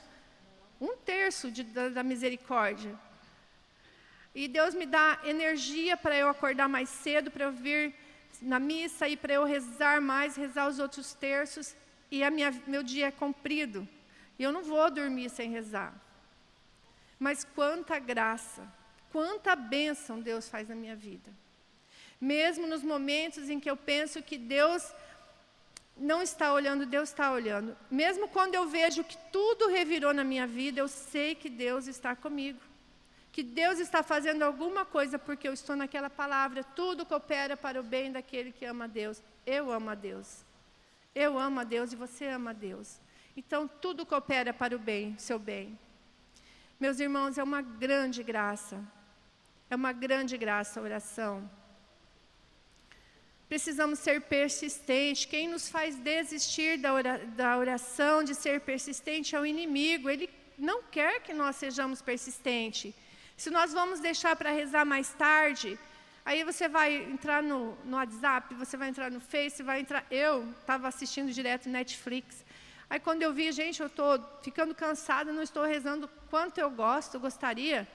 Um 0.81 0.97
terço 0.97 1.51
de, 1.51 1.61
da, 1.61 1.89
da 1.89 2.01
misericórdia. 2.01 2.97
E 4.33 4.47
Deus 4.47 4.73
me 4.73 4.87
dá 4.87 5.19
energia 5.23 5.95
para 5.95 6.17
eu 6.17 6.27
acordar 6.27 6.67
mais 6.67 6.89
cedo, 6.89 7.29
para 7.29 7.45
eu 7.45 7.51
vir 7.51 7.93
na 8.41 8.59
missa 8.59 9.07
e 9.07 9.15
para 9.15 9.31
eu 9.31 9.43
rezar 9.43 10.01
mais, 10.01 10.35
rezar 10.35 10.67
os 10.67 10.79
outros 10.79 11.13
terços. 11.13 11.75
E 12.09 12.23
a 12.23 12.31
minha, 12.31 12.51
meu 12.65 12.81
dia 12.81 13.09
é 13.09 13.11
comprido. 13.11 13.87
E 14.39 14.43
eu 14.43 14.51
não 14.51 14.63
vou 14.63 14.89
dormir 14.89 15.29
sem 15.29 15.51
rezar. 15.51 16.02
Mas 17.23 17.45
quanta 17.45 17.97
graça, 17.99 18.61
quanta 19.09 19.55
bênção 19.55 20.19
Deus 20.19 20.49
faz 20.49 20.67
na 20.67 20.75
minha 20.75 20.93
vida. 20.93 21.31
Mesmo 22.19 22.67
nos 22.67 22.83
momentos 22.83 23.49
em 23.49 23.61
que 23.61 23.71
eu 23.71 23.77
penso 23.77 24.21
que 24.21 24.37
Deus 24.37 24.91
não 25.95 26.21
está 26.21 26.51
olhando, 26.51 26.85
Deus 26.85 27.07
está 27.07 27.31
olhando. 27.31 27.77
Mesmo 27.89 28.27
quando 28.27 28.55
eu 28.55 28.67
vejo 28.67 29.05
que 29.05 29.17
tudo 29.31 29.69
revirou 29.69 30.13
na 30.13 30.25
minha 30.25 30.45
vida, 30.45 30.81
eu 30.81 30.89
sei 30.89 31.33
que 31.33 31.49
Deus 31.49 31.87
está 31.87 32.13
comigo. 32.13 32.59
Que 33.31 33.41
Deus 33.41 33.79
está 33.79 34.03
fazendo 34.03 34.43
alguma 34.43 34.83
coisa 34.83 35.17
porque 35.17 35.47
eu 35.47 35.53
estou 35.53 35.77
naquela 35.77 36.09
palavra. 36.09 36.61
Tudo 36.61 37.05
coopera 37.05 37.55
para 37.55 37.79
o 37.79 37.83
bem 37.83 38.11
daquele 38.11 38.51
que 38.51 38.65
ama 38.65 38.83
a 38.83 38.87
Deus. 38.87 39.23
Eu 39.45 39.71
amo 39.71 39.91
a 39.91 39.95
Deus. 39.95 40.43
Eu 41.15 41.39
amo 41.39 41.61
a 41.61 41.63
Deus 41.63 41.93
e 41.93 41.95
você 41.95 42.25
ama 42.25 42.49
a 42.49 42.53
Deus. 42.53 42.99
Então 43.37 43.65
tudo 43.65 44.05
coopera 44.05 44.53
para 44.53 44.75
o 44.75 44.79
bem, 44.79 45.17
seu 45.17 45.39
bem. 45.39 45.79
Meus 46.83 46.99
irmãos, 46.99 47.37
é 47.37 47.43
uma 47.51 47.61
grande 47.61 48.21
graça. 48.29 48.77
É 49.69 49.75
uma 49.81 49.93
grande 49.93 50.35
graça 50.37 50.81
a 50.81 50.83
oração. 50.83 51.49
Precisamos 53.47 53.99
ser 53.99 54.17
persistentes. 54.23 55.23
Quem 55.23 55.47
nos 55.47 55.69
faz 55.75 55.95
desistir 55.95 56.71
da 57.37 57.57
oração, 57.57 58.21
de 58.21 58.35
ser 58.35 58.59
persistente, 58.69 59.33
é 59.33 59.39
o 59.39 59.45
inimigo. 59.45 60.09
Ele 60.09 60.29
não 60.57 60.83
quer 60.97 61.21
que 61.21 61.33
nós 61.33 61.55
sejamos 61.55 62.01
persistentes. 62.01 62.93
Se 63.37 63.49
nós 63.49 63.71
vamos 63.71 64.01
deixar 64.01 64.35
para 64.35 64.51
rezar 64.51 64.83
mais 64.83 65.13
tarde, 65.13 65.79
aí 66.25 66.43
você 66.43 66.67
vai 66.67 66.89
entrar 67.15 67.41
no, 67.41 67.77
no 67.85 67.95
WhatsApp, 67.95 68.53
você 68.55 68.75
vai 68.75 68.89
entrar 68.89 69.09
no 69.09 69.21
Face, 69.21 69.63
vai 69.63 69.79
entrar. 69.79 70.05
Eu 70.11 70.33
estava 70.59 70.89
assistindo 70.89 71.31
direto 71.31 71.69
Netflix. 71.69 72.43
Aí 72.89 72.99
quando 72.99 73.21
eu 73.23 73.33
vi, 73.33 73.51
gente, 73.51 73.81
eu 73.81 73.87
estou 73.87 74.19
ficando 74.41 74.75
cansada, 74.75 75.31
não 75.31 75.41
estou 75.41 75.63
rezando 75.63 76.07
quanto 76.29 76.57
eu 76.59 76.69
gosto, 76.69 77.19
gostaria. 77.19 77.87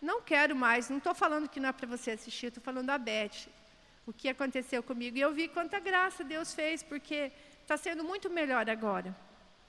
Não 0.00 0.20
quero 0.22 0.54
mais, 0.54 0.88
não 0.88 0.98
estou 0.98 1.14
falando 1.14 1.48
que 1.48 1.60
não 1.60 1.68
é 1.68 1.72
para 1.72 1.86
você 1.86 2.12
assistir, 2.12 2.46
estou 2.46 2.62
falando 2.62 2.86
da 2.86 2.98
Beth 2.98 3.48
o 4.06 4.12
que 4.12 4.28
aconteceu 4.28 4.82
comigo. 4.82 5.18
E 5.18 5.20
eu 5.20 5.32
vi 5.32 5.48
quanta 5.48 5.80
graça 5.80 6.22
Deus 6.22 6.54
fez, 6.54 6.82
porque 6.82 7.32
está 7.60 7.76
sendo 7.76 8.04
muito 8.04 8.30
melhor 8.30 8.70
agora. 8.70 9.14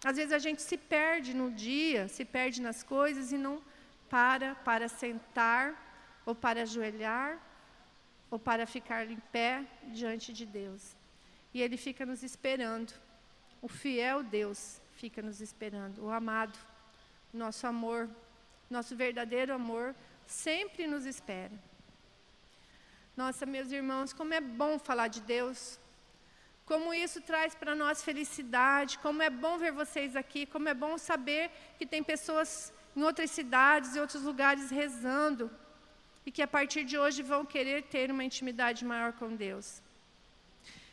Às 0.06 0.16
vezes 0.18 0.32
a 0.32 0.38
gente 0.38 0.62
se 0.62 0.78
perde 0.78 1.34
no 1.34 1.50
dia, 1.52 2.08
se 2.08 2.24
perde 2.24 2.62
nas 2.62 2.84
coisas 2.84 3.32
e 3.32 3.38
não 3.38 3.62
para 4.08 4.56
para 4.56 4.88
sentar, 4.88 5.66
ou 6.26 6.36
para 6.36 6.62
ajoelhar, 6.62 7.40
ou 8.30 8.38
para 8.38 8.66
ficar 8.68 9.10
em 9.10 9.20
pé 9.32 9.66
diante 9.88 10.32
de 10.32 10.46
Deus. 10.46 10.96
E 11.54 11.62
Ele 11.62 11.78
fica 11.78 12.06
nos 12.06 12.22
esperando. 12.22 12.94
O 13.62 13.68
fiel 13.68 14.24
Deus 14.24 14.82
fica 14.96 15.22
nos 15.22 15.42
esperando. 15.42 16.04
O 16.04 16.10
amado, 16.10 16.58
nosso 17.34 17.66
amor, 17.68 18.10
nosso 18.70 18.96
verdadeiro 18.96 19.54
amor, 19.54 19.96
sempre 20.26 20.88
nos 20.88 21.06
espera. 21.06 21.54
Nossa, 23.16 23.46
meus 23.46 23.72
irmãos, 23.72 24.14
como 24.14 24.34
é 24.34 24.42
bom 24.42 24.78
falar 24.78 25.08
de 25.08 25.22
Deus. 25.22 25.80
Como 26.66 26.94
isso 26.94 27.22
traz 27.22 27.56
para 27.56 27.74
nós 27.74 28.04
felicidade, 28.04 29.00
como 29.00 29.24
é 29.24 29.30
bom 29.30 29.58
ver 29.58 29.72
vocês 29.72 30.16
aqui, 30.16 30.46
como 30.46 30.68
é 30.68 30.74
bom 30.74 30.98
saber 30.98 31.50
que 31.78 31.86
tem 31.86 32.04
pessoas 32.04 32.74
em 32.96 33.04
outras 33.04 33.32
cidades 33.32 33.96
e 33.96 34.00
outros 34.00 34.24
lugares 34.24 34.70
rezando 34.70 35.50
e 36.26 36.32
que 36.32 36.42
a 36.42 36.48
partir 36.48 36.84
de 36.84 36.98
hoje 36.98 37.24
vão 37.24 37.46
querer 37.46 37.84
ter 37.84 38.12
uma 38.12 38.24
intimidade 38.24 38.84
maior 38.84 39.14
com 39.14 39.34
Deus. 39.34 39.82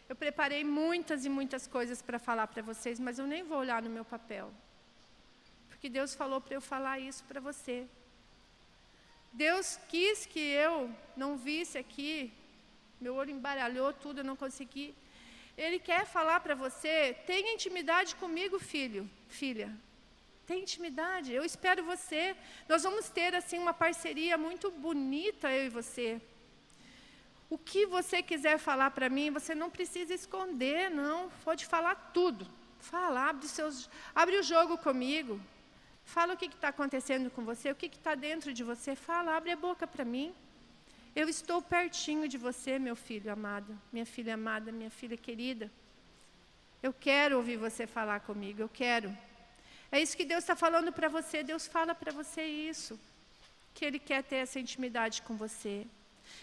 Eu 0.08 0.16
preparei 0.16 0.64
muitas 0.64 1.24
e 1.24 1.28
muitas 1.28 1.66
coisas 1.66 2.02
para 2.02 2.18
falar 2.18 2.46
para 2.46 2.62
vocês, 2.62 3.00
mas 3.00 3.18
eu 3.18 3.26
nem 3.26 3.42
vou 3.42 3.58
olhar 3.58 3.82
no 3.82 3.90
meu 3.90 4.04
papel. 4.04 4.52
Porque 5.68 5.88
Deus 5.88 6.14
falou 6.14 6.40
para 6.40 6.54
eu 6.54 6.60
falar 6.60 6.98
isso 6.98 7.24
para 7.24 7.40
você. 7.40 7.86
Deus 9.32 9.78
quis 9.88 10.26
que 10.26 10.40
eu 10.40 10.90
não 11.16 11.36
visse 11.36 11.76
aqui 11.78 12.32
meu 13.04 13.16
olho 13.16 13.30
embaralhou 13.30 13.92
tudo, 13.92 14.20
eu 14.20 14.24
não 14.24 14.34
consegui. 14.34 14.94
Ele 15.58 15.78
quer 15.78 16.06
falar 16.06 16.40
para 16.40 16.54
você: 16.54 17.14
tenha 17.26 17.52
intimidade 17.52 18.16
comigo, 18.16 18.58
filho, 18.58 19.08
filha. 19.28 19.70
Tenha 20.46 20.62
intimidade. 20.62 21.32
Eu 21.32 21.44
espero 21.44 21.84
você. 21.84 22.34
Nós 22.66 22.82
vamos 22.82 23.10
ter 23.10 23.34
assim 23.34 23.58
uma 23.58 23.74
parceria 23.74 24.38
muito 24.38 24.70
bonita 24.70 25.50
eu 25.50 25.66
e 25.66 25.68
você. 25.68 26.20
O 27.54 27.58
que 27.58 27.86
você 27.86 28.20
quiser 28.20 28.58
falar 28.58 28.90
para 28.90 29.08
mim, 29.08 29.30
você 29.30 29.54
não 29.54 29.70
precisa 29.70 30.12
esconder, 30.12 30.90
não. 30.90 31.30
Pode 31.44 31.64
falar 31.66 31.94
tudo. 32.12 32.44
Fala, 32.80 33.28
abre, 33.28 33.46
seus, 33.46 33.88
abre 34.12 34.36
o 34.36 34.42
jogo 34.42 34.76
comigo. 34.76 35.40
Fala 36.04 36.34
o 36.34 36.36
que 36.36 36.46
está 36.46 36.70
acontecendo 36.70 37.30
com 37.30 37.44
você, 37.44 37.70
o 37.70 37.76
que 37.76 37.86
está 37.86 38.16
dentro 38.16 38.52
de 38.52 38.64
você. 38.64 38.96
Fala, 38.96 39.36
abre 39.36 39.52
a 39.52 39.56
boca 39.56 39.86
para 39.86 40.04
mim. 40.04 40.34
Eu 41.14 41.28
estou 41.28 41.62
pertinho 41.62 42.26
de 42.26 42.36
você, 42.36 42.76
meu 42.76 42.96
filho 42.96 43.30
amado, 43.32 43.80
minha 43.92 44.04
filha 44.04 44.34
amada, 44.34 44.72
minha 44.72 44.90
filha 44.90 45.16
querida. 45.16 45.70
Eu 46.82 46.92
quero 46.92 47.36
ouvir 47.36 47.56
você 47.56 47.86
falar 47.86 48.18
comigo, 48.18 48.62
eu 48.62 48.68
quero. 48.68 49.16
É 49.92 50.00
isso 50.02 50.16
que 50.16 50.24
Deus 50.24 50.42
está 50.42 50.56
falando 50.56 50.92
para 50.92 51.08
você. 51.08 51.44
Deus 51.44 51.68
fala 51.68 51.94
para 51.94 52.10
você 52.10 52.42
isso. 52.42 52.98
Que 53.72 53.84
Ele 53.84 54.00
quer 54.00 54.24
ter 54.24 54.38
essa 54.38 54.58
intimidade 54.58 55.22
com 55.22 55.36
você. 55.36 55.86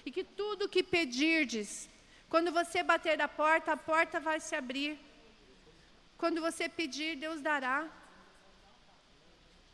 E 0.06 0.12
que 0.12 0.24
tudo 0.24 0.70
que 0.70 0.84
pedirdes, 0.84 1.90
quando 2.30 2.52
você 2.52 2.82
bater 2.82 3.18
na 3.18 3.28
porta, 3.28 3.74
a 3.74 3.78
porta 3.78 4.20
vai 4.20 4.40
se 4.40 4.56
abrir. 4.56 5.00
Quando 6.18 6.40
você 6.40 6.70
pedir, 6.70 7.16
Deus 7.16 7.42
dará. 7.42 7.90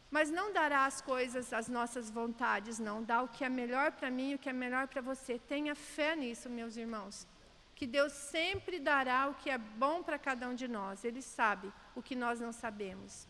Mas 0.10 0.32
não 0.32 0.54
dará 0.54 0.86
as 0.86 1.02
coisas, 1.02 1.52
as 1.52 1.68
nossas 1.68 2.10
vontades, 2.10 2.80
não. 2.80 3.04
Dá 3.04 3.22
o 3.22 3.28
que 3.28 3.44
é 3.44 3.50
melhor 3.50 3.92
para 3.92 4.10
mim 4.10 4.34
o 4.34 4.40
que 4.40 4.50
é 4.50 4.54
melhor 4.54 4.88
para 4.88 5.02
você. 5.02 5.38
Tenha 5.38 5.76
fé 5.76 6.16
nisso, 6.16 6.50
meus 6.50 6.78
irmãos. 6.78 7.28
Que 7.76 7.86
Deus 7.86 8.14
sempre 8.14 8.80
dará 8.80 9.28
o 9.28 9.36
que 9.36 9.50
é 9.50 9.58
bom 9.58 10.02
para 10.02 10.18
cada 10.18 10.48
um 10.48 10.56
de 10.56 10.68
nós. 10.68 11.04
Ele 11.04 11.22
sabe 11.22 11.72
o 11.96 12.02
que 12.02 12.16
nós 12.16 12.40
não 12.40 12.52
sabemos. 12.52 13.28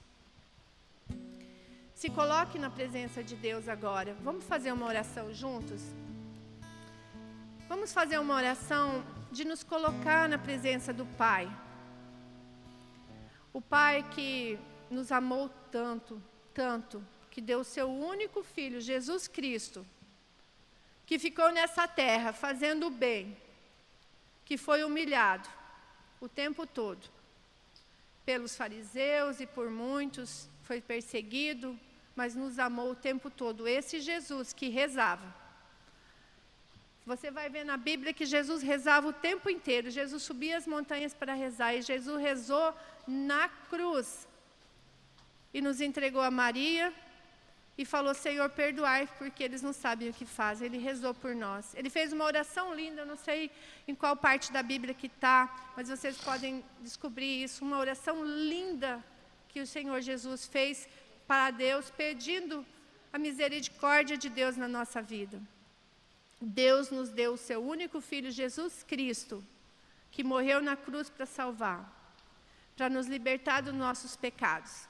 Se 1.94 2.10
coloque 2.10 2.60
na 2.60 2.70
presença 2.70 3.24
de 3.24 3.36
Deus 3.36 3.68
agora. 3.68 4.16
Vamos 4.22 4.46
fazer 4.46 4.72
uma 4.72 4.86
oração 4.86 5.34
juntos? 5.34 5.82
Vamos 7.68 7.92
fazer 7.92 8.18
uma 8.18 8.34
oração 8.34 9.06
de 9.30 9.44
nos 9.44 9.62
colocar 9.62 10.30
na 10.30 10.38
presença 10.38 10.94
do 10.94 11.06
Pai. 11.06 11.52
O 13.52 13.60
Pai 13.60 14.04
que 14.12 14.58
nos 14.90 15.12
amou 15.12 15.50
tanto, 15.70 16.22
tanto, 16.54 17.06
que 17.30 17.42
deu 17.42 17.60
o 17.60 17.66
seu 17.66 17.90
único 17.90 18.42
filho, 18.42 18.80
Jesus 18.80 19.28
Cristo, 19.28 19.86
que 21.06 21.20
ficou 21.20 21.52
nessa 21.52 21.86
terra 21.90 22.32
fazendo 22.32 22.88
o 22.88 22.90
bem, 22.90 23.36
que 24.46 24.58
foi 24.58 24.86
humilhado 24.86 25.50
o 26.22 26.30
tempo 26.30 26.66
todo 26.66 27.10
pelos 28.26 28.56
fariseus 28.56 29.42
e 29.42 29.46
por 29.46 29.70
muitos, 29.70 30.50
foi 30.64 30.80
perseguido, 30.80 31.78
mas 32.16 32.34
nos 32.34 32.60
amou 32.60 32.92
o 32.92 32.96
tempo 32.96 33.30
todo. 33.30 33.68
Esse 33.68 34.00
Jesus 34.00 34.54
que 34.54 34.70
rezava. 34.70 35.36
Você 37.12 37.32
vai 37.32 37.48
ver 37.50 37.64
na 37.64 37.78
Bíblia 37.78 38.12
que 38.12 38.26
Jesus 38.26 38.62
rezava 38.62 39.08
o 39.08 39.14
tempo 39.14 39.50
inteiro. 39.50 39.90
Jesus 39.90 40.24
subia 40.24 40.58
as 40.58 40.68
montanhas 40.68 41.14
para 41.14 41.34
rezar 41.34 41.74
e 41.74 41.82
Jesus 41.82 42.22
rezou 42.22 42.76
na 43.08 43.48
cruz 43.70 44.28
e 45.54 45.62
nos 45.62 45.80
entregou 45.80 46.22
a 46.22 46.30
Maria 46.30 46.94
e 47.78 47.86
falou: 47.86 48.14
Senhor, 48.14 48.50
perdoai, 48.50 49.08
porque 49.18 49.42
eles 49.42 49.62
não 49.62 49.72
sabem 49.72 50.10
o 50.10 50.14
que 50.14 50.26
fazem. 50.26 50.66
Ele 50.68 50.80
rezou 50.80 51.14
por 51.14 51.34
nós. 51.34 51.74
Ele 51.76 51.90
fez 51.90 52.12
uma 52.12 52.26
oração 52.26 52.76
linda, 52.76 53.06
não 53.06 53.16
sei 53.16 53.50
em 53.88 53.96
qual 53.96 54.18
parte 54.18 54.52
da 54.52 54.62
Bíblia 54.62 54.94
que 54.94 55.08
está, 55.08 55.72
mas 55.78 55.88
vocês 55.88 56.18
podem 56.18 56.62
descobrir 56.82 57.42
isso. 57.42 57.64
Uma 57.64 57.78
oração 57.78 58.22
linda 58.26 59.02
que 59.48 59.62
o 59.62 59.68
Senhor 59.76 60.02
Jesus 60.02 60.46
fez 60.46 60.90
para 61.26 61.52
Deus, 61.52 61.90
pedindo 61.90 62.66
a 63.14 63.18
misericórdia 63.18 64.18
de 64.18 64.28
Deus 64.28 64.58
na 64.58 64.68
nossa 64.68 65.02
vida. 65.02 65.42
Deus 66.40 66.90
nos 66.90 67.10
deu 67.10 67.34
o 67.34 67.38
seu 67.38 67.64
único 67.64 68.00
filho, 68.00 68.32
Jesus 68.32 68.84
Cristo, 68.84 69.44
que 70.12 70.24
morreu 70.24 70.62
na 70.62 70.76
cruz 70.76 71.10
para 71.10 71.26
salvar, 71.26 72.14
para 72.76 72.90
nos 72.90 73.08
libertar 73.08 73.62
dos 73.62 73.74
nossos 73.74 74.16
pecados 74.16 74.88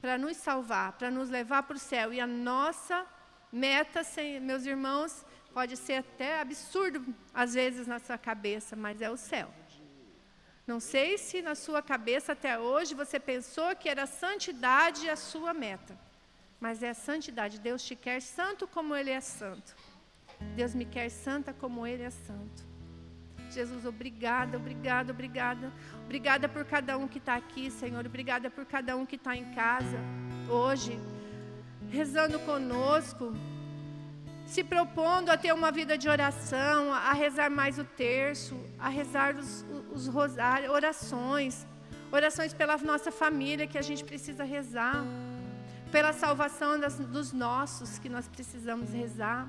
para 0.00 0.18
nos 0.18 0.36
salvar, 0.36 0.92
para 0.92 1.10
nos 1.10 1.28
levar 1.28 1.62
para 1.64 1.76
o 1.76 1.80
céu. 1.80 2.12
E 2.12 2.20
a 2.20 2.26
nossa 2.26 3.06
meta, 3.50 4.02
meus 4.40 4.64
irmãos, 4.64 5.24
pode 5.52 5.76
ser 5.76 5.94
até 5.94 6.40
absurdo 6.40 7.14
às 7.32 7.54
vezes 7.54 7.86
na 7.86 7.98
sua 7.98 8.18
cabeça, 8.18 8.76
mas 8.76 9.00
é 9.00 9.10
o 9.10 9.16
céu. 9.16 9.52
Não 10.66 10.80
sei 10.80 11.16
se 11.16 11.40
na 11.42 11.54
sua 11.54 11.80
cabeça 11.80 12.32
até 12.32 12.58
hoje 12.58 12.94
você 12.94 13.18
pensou 13.18 13.74
que 13.76 13.88
era 13.88 14.04
santidade 14.06 15.08
a 15.08 15.16
sua 15.16 15.54
meta, 15.54 15.98
mas 16.60 16.82
é 16.82 16.90
a 16.90 16.94
santidade. 16.94 17.60
Deus 17.60 17.84
te 17.84 17.94
quer 17.94 18.20
santo 18.20 18.66
como 18.66 18.94
Ele 18.94 19.10
é 19.10 19.20
santo. 19.20 19.74
Deus 20.54 20.74
me 20.74 20.84
quer 20.84 21.08
santa 21.10 21.52
como 21.52 21.86
Ele 21.86 22.02
é 22.02 22.10
santo. 22.10 22.76
Jesus, 23.50 23.86
obrigada, 23.86 24.56
obrigada, 24.56 25.12
obrigada. 25.12 25.72
Obrigada 26.04 26.48
por 26.48 26.64
cada 26.64 26.98
um 26.98 27.06
que 27.08 27.18
está 27.18 27.36
aqui, 27.36 27.70
Senhor. 27.70 28.04
Obrigada 28.04 28.50
por 28.50 28.64
cada 28.64 28.96
um 28.96 29.06
que 29.06 29.16
está 29.16 29.36
em 29.36 29.44
casa 29.54 29.98
hoje, 30.48 30.98
rezando 31.90 32.38
conosco, 32.40 33.32
se 34.46 34.62
propondo 34.62 35.30
a 35.30 35.36
ter 35.36 35.52
uma 35.52 35.70
vida 35.72 35.98
de 35.98 36.08
oração, 36.08 36.92
a 36.92 37.12
rezar 37.12 37.50
mais 37.50 37.78
o 37.78 37.84
terço, 37.84 38.58
a 38.78 38.88
rezar 38.88 39.34
os, 39.36 39.64
os 39.92 40.06
rosários, 40.06 40.70
orações, 40.70 41.66
orações 42.12 42.52
pela 42.52 42.76
nossa 42.78 43.10
família 43.10 43.66
que 43.66 43.78
a 43.78 43.82
gente 43.82 44.04
precisa 44.04 44.44
rezar, 44.44 45.04
pela 45.90 46.12
salvação 46.12 46.78
das, 46.78 46.98
dos 46.98 47.32
nossos 47.32 47.98
que 47.98 48.08
nós 48.08 48.28
precisamos 48.28 48.90
rezar. 48.90 49.48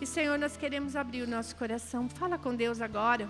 E 0.00 0.06
Senhor, 0.06 0.38
nós 0.38 0.56
queremos 0.56 0.96
abrir 0.96 1.22
o 1.22 1.26
nosso 1.28 1.54
coração. 1.54 2.08
Fala 2.08 2.38
com 2.38 2.54
Deus 2.54 2.80
agora. 2.80 3.28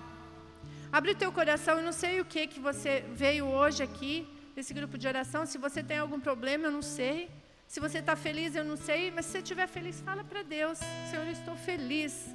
Abre 0.93 1.11
o 1.11 1.15
teu 1.17 1.33
coração. 1.33 1.79
Eu 1.79 1.83
não 1.83 1.93
sei 1.93 2.21
o 2.21 2.25
que 2.25 2.47
que 2.47 2.61
você 2.61 3.05
veio 3.13 3.45
hoje 3.47 3.83
aqui 3.83 4.25
nesse 4.55 4.73
grupo 4.73 4.97
de 4.97 5.09
oração. 5.09 5.45
Se 5.45 5.59
você 5.59 5.83
tem 5.83 5.99
algum 5.99 6.21
problema, 6.21 6.67
eu 6.67 6.71
não 6.71 6.83
sei. 6.83 7.29
Se 7.67 7.81
você 7.81 7.99
está 7.99 8.15
feliz, 8.15 8.55
eu 8.55 8.65
não 8.65 8.77
sei. 8.77 9.11
Mas 9.11 9.25
se 9.27 9.33
você 9.33 9.39
estiver 9.39 9.67
feliz, 9.67 10.01
fala 10.01 10.23
para 10.23 10.45
Deus. 10.45 10.79
Senhor, 11.11 11.25
eu 11.27 11.33
estou 11.33 11.57
feliz, 11.57 12.33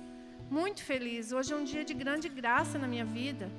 muito 0.52 0.84
feliz. 0.84 1.32
Hoje 1.32 1.54
é 1.54 1.56
um 1.56 1.64
dia 1.64 1.86
de 1.86 1.94
grande 1.94 2.28
graça 2.28 2.78
na 2.78 2.90
minha 2.90 3.06
vida. 3.06 3.50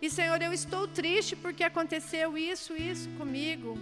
E 0.00 0.08
Senhor, 0.08 0.40
eu 0.40 0.52
estou 0.52 0.86
triste 0.86 1.34
porque 1.34 1.64
aconteceu 1.64 2.38
isso, 2.38 2.72
isso 2.76 3.08
comigo. 3.18 3.76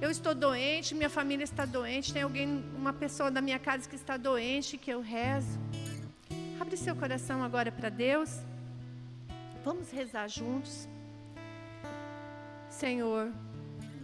Eu 0.00 0.12
estou 0.12 0.32
doente, 0.32 0.94
minha 0.94 1.10
família 1.10 1.42
está 1.42 1.64
doente, 1.66 2.12
tem 2.12 2.22
alguém, 2.22 2.64
uma 2.76 2.92
pessoa 2.92 3.32
da 3.32 3.40
minha 3.40 3.58
casa 3.58 3.88
que 3.88 3.96
está 3.96 4.16
doente, 4.16 4.78
que 4.78 4.90
eu 4.92 5.00
rezo. 5.00 5.58
Abre 6.60 6.76
seu 6.76 6.94
coração 6.94 7.42
agora 7.42 7.72
para 7.72 7.88
Deus. 7.88 8.30
Vamos 9.64 9.90
rezar 9.90 10.28
juntos. 10.28 10.88
Senhor, 12.70 13.32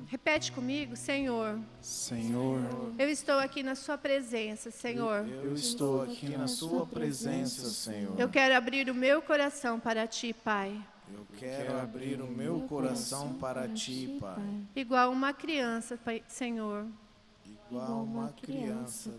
repete 0.08 0.50
comigo, 0.50 0.96
Senhor. 0.96 1.60
Senhor, 1.80 2.58
eu 2.98 3.08
estou 3.08 3.38
aqui 3.38 3.62
na 3.62 3.76
Sua 3.76 3.96
presença, 3.96 4.72
Senhor. 4.72 5.24
Eu 5.28 5.54
estou 5.54 6.02
aqui 6.02 6.36
na 6.36 6.48
Sua 6.48 6.84
presença, 6.84 7.70
Senhor. 7.70 8.18
Eu 8.18 8.28
quero 8.28 8.56
abrir 8.56 8.90
o 8.90 8.94
meu 8.94 9.22
coração 9.22 9.78
para 9.78 10.08
Ti, 10.08 10.32
Pai. 10.32 10.76
Eu 11.12 11.26
quero 11.38 11.78
abrir 11.78 12.20
o 12.20 12.26
meu 12.26 12.60
coração 12.62 13.34
para 13.34 13.68
ti, 13.68 14.16
Pai. 14.20 14.42
Igual 14.74 15.12
uma 15.12 15.32
criança, 15.32 15.98
Pai, 16.02 16.22
Senhor. 16.28 16.86
Igual 17.70 18.04
uma 18.04 18.32
criança. 18.40 19.10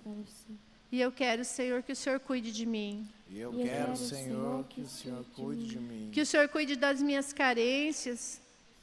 E 0.91 1.01
eu 1.01 1.11
quero, 1.11 1.43
Senhor, 1.43 1.83
que 1.83 1.91
o 1.91 1.95
Senhor 1.95 2.19
cuide 2.19 2.51
de 2.51 2.65
mim. 2.65 3.07
E 3.29 3.39
eu 3.39 3.51
quero, 3.51 3.95
Senhor, 3.97 4.63
que 4.65 4.81
o 4.81 4.87
Senhor 4.87 5.25
cuide 5.35 5.67
de 5.67 5.79
mim. 5.79 6.09
Que 6.11 6.21
o 6.21 6.25
Senhor 6.25 6.47
cuide 6.47 6.75
das 6.75 7.01
minhas 7.01 7.33
carências. 7.33 8.41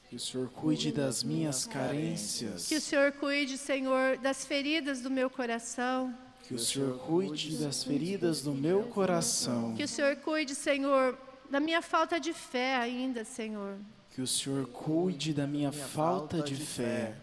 Que 0.09 0.17
o 0.17 0.21
Senhor 0.21 0.49
cuide 0.51 0.93
das 0.93 1.23
minhas 1.23 1.67
carências. 1.67 2.69
Que 2.69 2.77
o 2.77 2.81
Senhor 2.81 3.13
cuide, 3.13 3.57
Senhor, 3.57 4.19
das 4.19 4.45
feridas 4.45 5.01
do 5.01 5.11
meu 5.11 5.31
coração. 5.31 6.15
Que 6.47 6.55
o 6.55 6.59
Senhor 6.59 6.99
cuide 6.99 7.57
das 7.57 7.83
feridas 7.83 8.43
do 8.43 8.53
meu 8.53 8.83
coração. 8.85 9.75
Que 9.75 9.85
o 9.85 9.89
Senhor 9.89 10.17
cuide, 10.17 10.55
Senhor, 10.55 11.17
da 11.53 11.61
minha 11.61 11.83
falta 11.83 12.19
de 12.19 12.33
fé 12.33 12.77
ainda, 12.77 13.27
Senhor. 13.27 13.77
Que 14.15 14.23
o 14.23 14.27
Senhor 14.27 14.67
cuide 14.69 15.35
da 15.35 15.47
minha 15.47 15.71
falta 15.71 16.41
de 16.41 16.57
fé. 16.57 17.15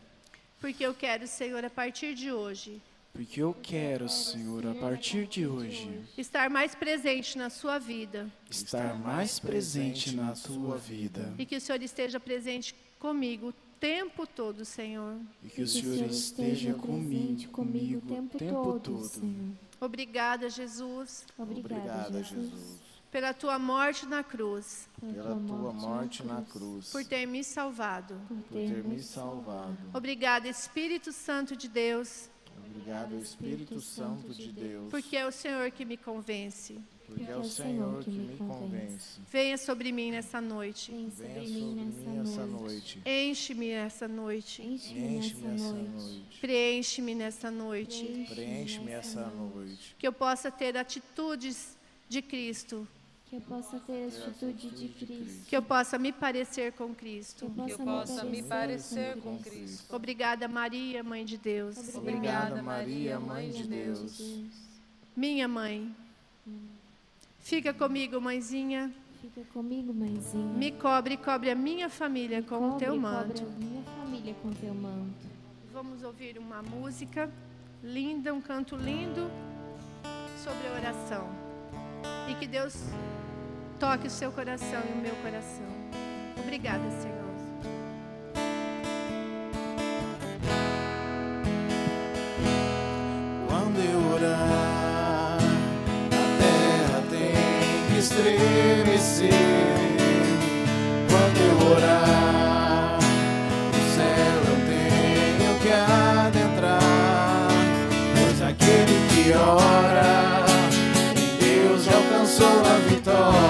Porque 0.60 0.86
eu 0.86 0.94
quero, 0.94 1.26
Senhor, 1.26 1.66
a 1.66 1.70
partir 1.70 2.14
de 2.14 2.32
hoje. 2.32 2.80
Porque 3.12 3.42
eu 3.42 3.56
quero, 3.56 4.08
Senhor, 4.08 4.68
a 4.68 4.76
partir 4.76 5.26
de 5.26 5.48
hoje, 5.48 5.90
estar 6.16 6.48
mais 6.48 6.76
presente 6.76 7.40
na 7.40 7.50
sua 7.50 7.80
vida. 7.80 8.32
Estar 8.48 8.94
mais 9.00 9.40
presente 9.40 10.16
na 10.16 10.34
tua 10.34 10.78
vida. 10.78 11.34
E 11.40 11.44
que 11.44 11.56
o 11.56 11.62
Senhor 11.62 11.82
esteja 11.82 12.20
presente 12.20 12.76
comigo 13.00 13.48
o 13.48 13.54
tempo 13.80 14.28
todo, 14.28 14.64
Senhor. 14.64 15.18
E 15.44 15.50
que 15.50 15.64
o 15.64 15.68
Senhor 15.68 16.06
esteja 16.06 16.76
comigo, 16.76 17.52
comigo 17.52 17.98
o 17.98 18.02
tempo 18.02 18.38
todo. 18.38 19.58
Obrigada, 19.82 20.52
Jesus. 20.52 21.26
Obrigada, 21.36 22.22
Jesus. 22.22 22.89
Pela 23.12 23.34
tua 23.34 23.58
morte 23.58 24.06
na 24.06 24.24
cruz. 24.24 24.88
Pela 25.00 25.36
tua 25.36 25.74
morte 25.74 26.24
na 26.24 26.42
cruz. 26.44 26.92
Por 26.92 27.04
ter 27.04 27.26
me 27.26 27.44
salvado. 27.44 28.20
Por 28.28 28.42
ter 28.52 28.84
me 28.84 29.02
salvado. 29.02 29.78
Obrigada, 29.94 30.48
Espírito 30.48 31.12
Santo 31.12 31.56
de 31.56 31.68
Deus. 31.68 32.30
Obrigado, 32.68 33.16
Espírito 33.16 33.82
Santo 33.82 34.32
de 34.34 34.52
Deus. 34.52 34.92
Porque 34.92 35.18
é 35.18 35.26
o 35.26 35.32
Senhor 35.32 35.72
que 35.72 35.84
me 35.84 35.98
convence. 35.98 36.80
Porque 37.08 37.24
é 37.24 37.36
o 37.36 37.44
Senhor 37.44 38.04
que 38.04 38.12
me 38.12 38.38
convence. 38.38 39.20
Venha 39.32 39.58
sobre 39.58 39.92
mim 39.92 40.12
nessa 40.12 40.40
noite. 40.40 40.92
Venha 40.92 41.10
sobre 41.12 41.48
mim 41.48 42.14
nessa 42.18 42.46
noite. 42.46 43.02
Enche-me 43.04 43.70
nessa 43.70 44.08
noite. 44.08 44.62
Enche-me 44.62 45.46
nessa 45.46 45.82
noite. 45.82 46.38
Preenche-me 46.40 47.16
nessa 47.16 47.52
noite. 47.52 48.26
Preenche-me 48.30 48.92
essa 48.92 49.26
noite. 49.26 49.96
Que 49.98 50.08
eu 50.08 50.14
possa 50.14 50.52
ter 50.52 50.78
atitudes 50.78 51.76
de 52.08 52.22
Cristo. 52.22 52.88
Que 53.30 53.36
eu 53.36 53.42
possa 53.42 53.80
ter 53.80 54.06
a 54.06 54.08
atitude 54.08 54.70
de 54.72 54.88
Cristo. 54.88 55.46
Que 55.48 55.56
eu 55.56 55.62
possa 55.62 56.00
me 56.00 56.12
parecer 56.12 56.74
com 56.74 56.96
Cristo. 56.96 57.48
Que 57.64 57.72
eu 57.74 57.78
possa 57.78 58.24
me 58.24 58.42
parecer 58.42 59.18
com 59.22 59.38
Cristo. 59.38 59.96
Obrigada, 59.96 60.48
Maria, 60.48 61.04
Mãe 61.04 61.24
de 61.24 61.38
Deus. 61.38 61.78
Obrigada, 61.94 62.64
Maria, 62.64 63.20
Mãe 63.20 63.52
de 63.52 63.68
Deus. 63.68 64.20
Minha 65.16 65.48
mãe. 65.48 65.96
Fica 67.40 67.72
comigo, 67.72 68.20
mãezinha. 68.20 68.92
Fica 69.22 69.44
comigo, 69.54 69.94
mãezinha. 69.94 70.58
Me 70.58 70.72
cobre 70.72 71.14
e 71.14 71.18
cobre 71.18 71.52
a 71.52 71.56
minha 71.56 71.88
família 71.88 72.42
com 72.42 72.72
o 72.72 72.78
teu 72.78 72.98
manto. 72.98 73.44
Cobre 73.44 73.64
a 73.64 73.66
minha 73.66 73.84
família 73.84 74.36
com 74.42 74.52
teu 74.54 74.74
manto. 74.74 75.28
Vamos 75.72 76.02
ouvir 76.02 76.40
uma 76.40 76.64
música 76.64 77.30
linda, 77.84 78.34
um 78.34 78.42
canto 78.42 78.76
lindo 78.76 79.30
sobre 80.44 80.68
a 80.68 80.74
oração. 80.74 81.30
E 82.30 82.36
que 82.36 82.48
Deus 82.48 82.76
toque 83.80 84.08
o 84.08 84.10
seu 84.10 84.30
coração 84.32 84.82
e 84.90 84.92
o 84.92 85.02
meu 85.02 85.16
coração. 85.24 85.66
Obrigada, 86.38 86.84
Senhor. 87.02 87.18
Quando 93.48 93.80
eu 93.80 94.14
orar, 94.16 95.38
a 96.12 96.26
terra 96.42 97.04
tem 97.10 97.88
que 97.88 98.00
estremecer. 98.00 99.32
Quando 101.10 101.38
eu 101.40 101.72
orar, 101.72 103.00
o 103.00 103.82
céu 103.96 104.40
eu 104.46 104.58
tenho 104.68 105.60
que 105.62 105.72
adentrar. 105.72 107.48
Pois 108.14 108.42
aquele 108.42 108.98
que 109.08 109.32
ora, 109.34 110.46
em 111.16 111.38
Deus 111.38 111.86
já 111.86 111.96
alcançou 111.96 112.60
a 112.66 112.78
vitória. 112.90 113.49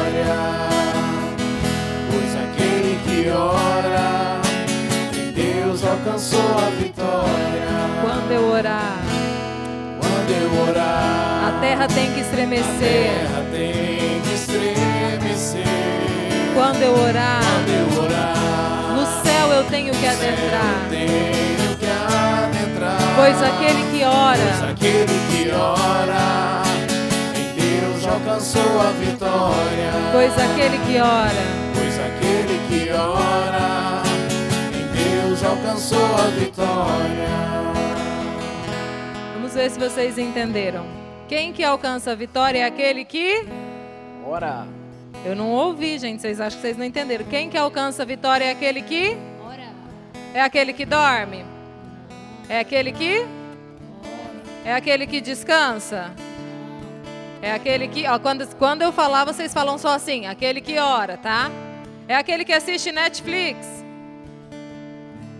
Quando 10.30 10.42
eu 10.44 10.70
orar, 10.70 11.48
a 11.48 11.60
terra 11.60 11.88
tem 11.88 12.12
que 12.14 12.20
a 12.20 12.22
estremecer. 12.22 12.68
terra 12.70 13.46
tem 13.52 14.22
que 14.22 14.34
estremecer. 14.36 15.64
Quando 16.54 16.82
eu 16.84 16.94
orar, 16.94 17.42
Quando 17.42 17.70
eu 17.70 18.04
orar, 18.04 18.94
no 18.96 19.06
céu 19.24 19.52
eu 19.54 19.64
tenho 19.64 19.92
que 19.92 20.06
adentrar. 20.06 20.86
tenho 20.92 21.76
que 21.78 21.86
adentrar. 21.88 23.00
Pois 23.16 23.42
aquele 23.42 23.82
que 23.92 24.04
Pois 24.04 24.16
ora, 24.16 24.72
aquele 24.72 25.20
que 25.32 25.52
ora, 25.52 26.62
em 27.36 27.50
Deus 27.60 28.04
já 28.04 28.12
alcançou 28.12 28.82
a 28.82 28.92
vitória. 29.00 29.92
pois 30.12 30.34
aquele 30.34 30.78
que 30.86 31.00
ora, 31.00 31.46
Pois 31.74 31.96
aquele 31.98 32.60
que 32.70 32.92
ora, 32.92 34.04
em 34.78 34.86
Deus 35.26 35.40
já 35.40 35.50
alcançou 35.50 36.06
a 36.16 36.30
vitória. 36.40 37.69
Ver 39.60 39.72
se 39.72 39.78
vocês 39.78 40.18
entenderam. 40.18 40.86
Quem 41.28 41.52
que 41.52 41.66
alcança 41.66 42.14
a 42.14 42.16
vitória 42.16 42.60
é 42.60 42.64
aquele 42.64 43.04
que 43.04 43.46
Ora. 44.26 44.66
Eu 45.26 45.36
não 45.36 45.52
ouvi, 45.52 46.00
gente. 46.00 46.22
Vocês 46.22 46.40
acham 46.40 46.56
que 46.56 46.62
vocês 46.62 46.78
não 46.78 46.86
entenderam? 46.86 47.26
Quem 47.26 47.50
que 47.50 47.58
alcança 47.58 48.04
a 48.04 48.06
vitória 48.06 48.46
é 48.46 48.52
aquele 48.52 48.82
que 48.82 49.18
Ora. 49.46 49.68
é 50.34 50.40
aquele 50.40 50.72
que 50.72 50.86
dorme? 50.86 51.44
É 52.48 52.60
aquele 52.62 52.94
que 52.94 53.26
é 54.64 54.74
aquele 54.74 55.06
que 55.06 55.20
descansa? 55.20 56.10
É 57.42 57.52
aquele 57.52 57.90
que, 57.90 58.08
ó, 58.08 58.18
quando, 58.18 58.48
quando 58.56 58.82
eu 58.82 58.94
falar, 58.94 59.26
vocês 59.26 59.54
falam 59.54 59.78
só 59.78 59.90
assim, 59.90 60.26
aquele 60.26 60.62
que 60.62 60.80
ora, 60.80 61.18
tá? 61.18 61.52
É 62.08 62.16
aquele 62.16 62.46
que 62.46 62.54
assiste 62.54 62.94
Netflix? 62.94 63.84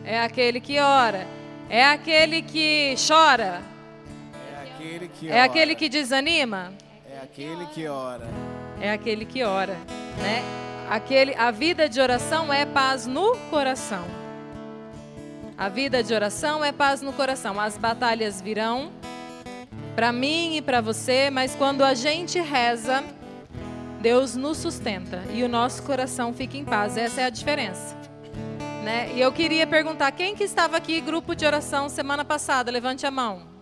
É 0.04 0.20
aquele 0.20 0.60
que 0.60 0.78
ora. 0.78 1.26
É 1.70 1.86
aquele 1.86 2.42
que 2.42 2.96
chora? 3.08 3.79
É 4.80 4.86
aquele 4.86 5.08
que 5.10 5.28
É 5.30 5.34
ora. 5.34 5.44
aquele 5.44 5.76
que 5.76 5.90
desanima? 5.90 6.72
É 7.12 7.20
aquele 7.22 7.66
que 7.68 7.88
ora. 7.88 8.28
é 8.80 8.92
aquele 8.92 9.26
que 9.26 9.44
ora, 9.44 9.74
né? 10.22 10.42
Aquele, 10.90 11.36
a 11.36 11.52
vida 11.52 11.88
de 11.90 12.00
oração 12.00 12.52
é 12.52 12.66
paz 12.66 13.06
no 13.06 13.36
coração. 13.50 14.06
A 15.58 15.68
vida 15.68 16.02
de 16.02 16.14
oração 16.14 16.64
é 16.64 16.72
paz 16.72 17.02
no 17.02 17.12
coração. 17.12 17.60
As 17.60 17.78
batalhas 17.78 18.42
virão 18.42 18.90
para 19.96 20.12
mim 20.14 20.56
e 20.56 20.62
para 20.62 20.80
você, 20.80 21.30
mas 21.30 21.54
quando 21.56 21.84
a 21.84 21.94
gente 21.94 22.40
reza, 22.40 23.04
Deus 24.00 24.36
nos 24.36 24.58
sustenta 24.58 25.22
e 25.34 25.44
o 25.44 25.50
nosso 25.50 25.84
coração 25.84 26.34
fica 26.34 26.56
em 26.58 26.64
paz. 26.64 26.96
Essa 26.96 27.22
é 27.22 27.26
a 27.26 27.30
diferença. 27.30 27.96
Né? 28.84 29.12
E 29.14 29.20
eu 29.20 29.32
queria 29.34 29.68
perguntar, 29.68 30.10
quem 30.14 30.34
que 30.34 30.44
estava 30.46 30.78
aqui 30.78 31.02
grupo 31.02 31.36
de 31.36 31.46
oração 31.46 31.90
semana 31.90 32.24
passada? 32.24 32.72
Levante 32.72 33.06
a 33.06 33.12
mão. 33.12 33.59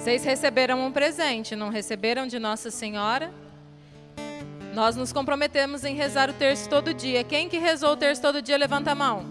Vocês 0.00 0.24
receberam 0.24 0.86
um 0.86 0.90
presente, 0.90 1.54
não 1.54 1.68
receberam 1.68 2.26
de 2.26 2.38
Nossa 2.38 2.70
Senhora? 2.70 3.30
Nós 4.72 4.96
nos 4.96 5.12
comprometemos 5.12 5.84
em 5.84 5.94
rezar 5.94 6.30
o 6.30 6.32
terço 6.32 6.70
todo 6.70 6.94
dia. 6.94 7.22
Quem 7.22 7.50
que 7.50 7.58
rezou 7.58 7.92
o 7.92 7.96
terço 7.98 8.22
todo 8.22 8.40
dia, 8.40 8.56
levanta 8.56 8.92
a 8.92 8.94
mão. 8.94 9.26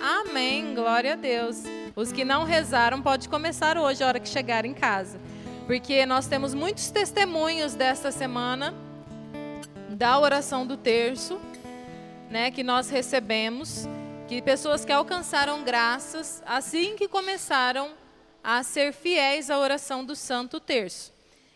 Amém, 0.00 0.76
glória 0.76 1.14
a 1.14 1.16
Deus. 1.16 1.64
Os 1.96 2.12
que 2.12 2.24
não 2.24 2.44
rezaram, 2.44 3.02
pode 3.02 3.28
começar 3.28 3.76
hoje, 3.76 4.04
a 4.04 4.06
hora 4.06 4.20
que 4.20 4.28
chegar 4.28 4.64
em 4.64 4.72
casa. 4.72 5.18
Porque 5.66 6.06
nós 6.06 6.28
temos 6.28 6.54
muitos 6.54 6.88
testemunhos 6.92 7.74
desta 7.74 8.12
semana 8.12 8.72
da 9.88 10.20
oração 10.20 10.64
do 10.64 10.76
terço, 10.76 11.40
né, 12.30 12.52
que 12.52 12.62
nós 12.62 12.88
recebemos, 12.88 13.88
que 14.28 14.40
pessoas 14.40 14.84
que 14.84 14.92
alcançaram 14.92 15.64
graças 15.64 16.40
assim 16.46 16.94
que 16.94 17.08
começaram 17.08 17.90
a 18.42 18.62
ser 18.62 18.92
fiéis 18.92 19.50
à 19.50 19.58
oração 19.58 20.04
do 20.04 20.16
Santo 20.16 20.58
Terço. 20.58 21.12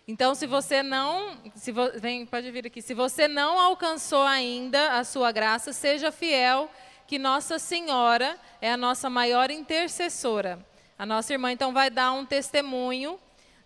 Então, 0.07 0.35
se 0.35 0.47
você 0.47 0.83
não, 0.83 1.37
se 1.55 1.73
vo, 1.73 1.91
vem, 1.99 2.27
pode 2.27 2.51
vir 2.51 2.67
aqui. 2.67 2.83
Se 2.83 2.93
você 2.93 3.27
não 3.27 3.59
alcançou 3.59 4.23
ainda 4.23 4.99
a 4.99 5.05
sua 5.05 5.33
graça, 5.33 5.73
seja 5.73 6.13
fiel, 6.13 6.71
que 7.07 7.19
Nossa 7.19 7.59
Senhora 7.59 8.39
é 8.61 8.71
a 8.71 8.77
nossa 8.77 9.09
maior 9.09 9.51
intercessora. 9.51 10.65
A 10.99 11.07
nossa 11.07 11.33
irmã 11.33 11.51
então 11.51 11.73
vai 11.73 11.91
dar 11.91 12.13
um 12.13 12.27
testemunho 12.27 13.19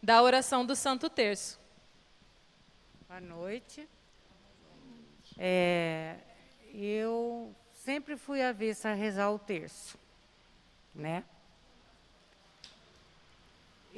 da 0.03 0.23
oração 0.23 0.65
do 0.65 0.77
Santo 0.77 1.11
Terço. 1.11 1.59
Boa 3.09 3.20
noite. 3.20 3.89
É, 5.36 6.16
eu 6.73 7.55
sempre 7.73 8.16
fui 8.16 8.43
avessa 8.43 8.90
a 8.90 8.95
rezar 8.95 9.31
o 9.31 9.39
terço, 9.39 9.99
né? 10.95 11.24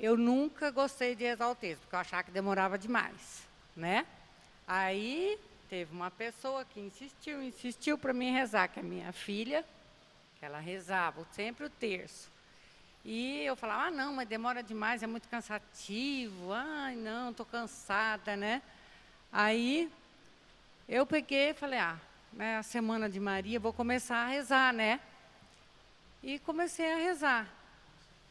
Eu 0.03 0.17
nunca 0.17 0.71
gostei 0.71 1.15
de 1.15 1.25
rezar 1.25 1.51
o 1.51 1.55
terço, 1.55 1.83
porque 1.83 1.95
eu 1.95 2.01
achava 2.01 2.23
que 2.23 2.31
demorava 2.31 2.79
demais, 2.79 3.47
né? 3.77 4.07
Aí 4.67 5.39
teve 5.69 5.93
uma 5.93 6.11
pessoa 6.11 6.65
que 6.65 6.81
insistiu, 6.81 7.43
insistiu 7.43 7.99
para 7.99 8.15
mim 8.15 8.33
rezar, 8.33 8.69
que 8.69 8.81
é 8.81 8.83
minha 8.83 9.13
filha, 9.13 9.63
que 10.39 10.47
ela 10.47 10.59
rezava 10.59 11.27
sempre 11.33 11.67
o 11.67 11.69
terço. 11.71 12.31
E 13.05 13.43
eu 13.45 13.55
falava, 13.55 13.89
ah, 13.89 13.91
não, 13.91 14.15
mas 14.15 14.27
demora 14.27 14.63
demais, 14.63 15.03
é 15.03 15.07
muito 15.07 15.29
cansativo. 15.29 16.51
Ai, 16.51 16.97
não, 16.97 17.31
estou 17.31 17.45
cansada, 17.45 18.35
né? 18.37 18.63
Aí 19.31 19.93
eu 20.89 21.05
peguei 21.05 21.51
e 21.51 21.55
falei, 21.55 21.79
ah, 21.79 21.99
é 22.39 22.57
a 22.57 22.63
semana 22.63 23.07
de 23.07 23.21
Maria, 23.21 23.61
vou 23.61 23.73
começar 23.73 24.17
a 24.17 24.29
rezar, 24.29 24.73
né? 24.73 24.99
E 26.23 26.39
comecei 26.39 26.91
a 26.91 26.97
rezar. 26.97 27.60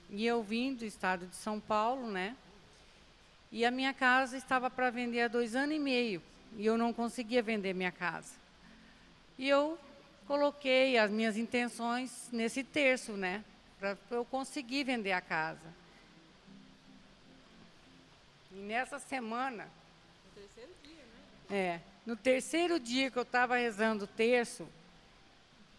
E 0.10 0.26
eu 0.26 0.41
vim 0.41 0.73
do 0.73 0.86
estado 0.86 1.27
de 1.27 1.36
São 1.36 1.60
Paulo, 1.60 2.10
né? 2.10 2.36
E 3.52 3.65
a 3.65 3.72
minha 3.72 3.94
casa 3.94 4.38
estava 4.38 4.69
para 4.69 4.90
vender 4.90 5.22
há 5.22 5.27
dois 5.27 5.56
anos 5.56 5.76
e 5.76 5.80
meio. 5.80 6.22
E 6.57 6.65
eu 6.65 6.77
não 6.77 6.91
conseguia 6.94 7.41
vender 7.41 7.73
minha 7.73 7.91
casa. 7.91 8.34
E 9.38 9.48
eu 9.48 9.77
coloquei 10.27 10.98
as 10.98 11.10
minhas 11.10 11.38
intenções 11.38 12.30
nesse 12.31 12.64
terço, 12.64 13.14
né? 13.14 13.44
Para 13.80 13.98
eu 14.11 14.26
conseguir 14.26 14.84
vender 14.84 15.11
a 15.11 15.22
casa. 15.22 15.73
E 18.52 18.56
nessa 18.56 18.99
semana. 18.99 19.68
No 20.26 20.41
terceiro 20.41 20.72
dia, 20.84 21.03
né? 21.49 21.57
É. 21.57 21.81
No 22.06 22.15
terceiro 22.15 22.80
dia 22.80 23.11
que 23.11 23.18
eu 23.18 23.23
estava 23.23 23.57
rezando 23.57 24.06
o 24.06 24.07
terço, 24.07 24.68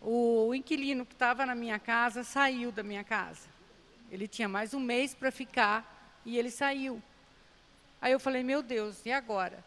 o, 0.01 0.49
o 0.49 0.55
inquilino 0.55 1.05
que 1.05 1.13
estava 1.13 1.45
na 1.45 1.55
minha 1.55 1.79
casa 1.79 2.25
saiu 2.25 2.73
da 2.73 2.83
minha 2.83 3.05
casa. 3.05 3.60
Ele 4.11 4.27
tinha 4.27 4.49
mais 4.49 4.75
um 4.75 4.81
mês 4.81 5.15
para 5.15 5.31
ficar 5.31 6.21
e 6.25 6.37
ele 6.37 6.51
saiu. 6.51 7.01
Aí 8.01 8.13
eu 8.13 8.19
falei, 8.19 8.43
meu 8.43 8.63
Deus, 8.63 9.05
e 9.07 9.13
agora? 9.13 9.63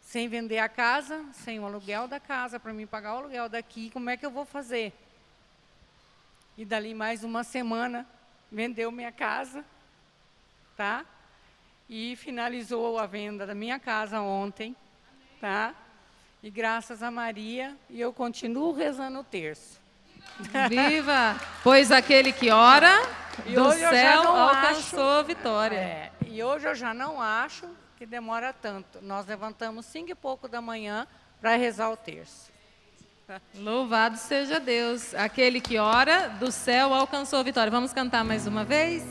Sem 0.00 0.28
vender 0.28 0.58
a 0.58 0.68
casa, 0.68 1.24
sem 1.32 1.60
o 1.60 1.66
aluguel 1.66 2.08
da 2.08 2.18
casa, 2.18 2.58
para 2.58 2.72
mim 2.72 2.86
pagar 2.86 3.14
o 3.14 3.18
aluguel 3.18 3.48
daqui, 3.48 3.90
como 3.90 4.10
é 4.10 4.16
que 4.16 4.26
eu 4.26 4.30
vou 4.30 4.44
fazer? 4.44 4.92
E 6.56 6.64
dali 6.64 6.94
mais 6.94 7.22
uma 7.22 7.44
semana, 7.44 8.06
vendeu 8.50 8.90
minha 8.90 9.12
casa, 9.12 9.64
tá? 10.76 11.06
E 11.88 12.16
finalizou 12.16 12.98
a 12.98 13.06
venda 13.06 13.46
da 13.46 13.54
minha 13.54 13.78
casa 13.78 14.20
ontem, 14.20 14.74
tá? 15.40 15.74
E 16.42 16.50
graças 16.50 17.02
a 17.02 17.10
Maria, 17.10 17.76
e 17.88 18.00
eu 18.00 18.12
continuo 18.12 18.72
rezando 18.72 19.20
o 19.20 19.24
terço. 19.24 19.78
Viva! 20.68 21.36
Pois 21.62 21.90
aquele 21.92 22.32
que 22.32 22.50
ora, 22.50 23.02
e 23.46 23.54
do 23.54 23.72
céu 23.72 24.22
alcançou 24.28 25.18
a 25.18 25.22
vitória. 25.22 25.76
É, 25.76 26.12
e 26.26 26.42
hoje 26.42 26.68
eu 26.68 26.74
já 26.74 26.94
não 26.94 27.20
acho 27.20 27.66
que 27.96 28.06
demora 28.06 28.52
tanto. 28.52 28.98
Nós 29.02 29.26
levantamos 29.26 29.86
cinco 29.86 30.10
e 30.10 30.14
pouco 30.14 30.48
da 30.48 30.60
manhã 30.60 31.06
para 31.40 31.56
rezar 31.56 31.90
o 31.90 31.96
terço. 31.96 32.50
Louvado 33.54 34.16
seja 34.16 34.58
Deus. 34.58 35.14
Aquele 35.14 35.60
que 35.60 35.78
ora, 35.78 36.28
do 36.28 36.50
céu 36.50 36.92
alcançou 36.92 37.38
a 37.38 37.42
vitória. 37.42 37.70
Vamos 37.70 37.92
cantar 37.92 38.24
mais 38.24 38.46
uma 38.46 38.64
vez? 38.64 39.04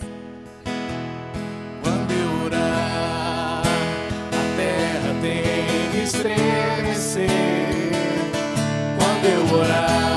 Quando 1.83 2.11
eu 2.11 2.45
orar, 2.45 3.61
a 3.63 4.57
terra 4.57 5.21
tem 5.21 5.91
que 5.91 5.97
estremecer. 6.03 7.29
Quando 8.97 9.25
eu 9.25 9.57
orar, 9.57 10.08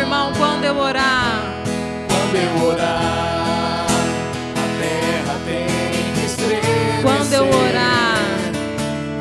irmão, 0.00 0.32
quando 0.36 0.64
eu 0.64 0.76
orar. 0.78 1.42
Quando 2.08 2.36
eu 2.36 2.66
orar, 2.68 3.86
a 4.56 4.66
terra 4.80 5.34
tem 5.44 5.66
que 6.14 6.26
estremecer. 6.26 7.02
Quando 7.02 7.32
eu 7.32 7.44
orar, 7.44 8.18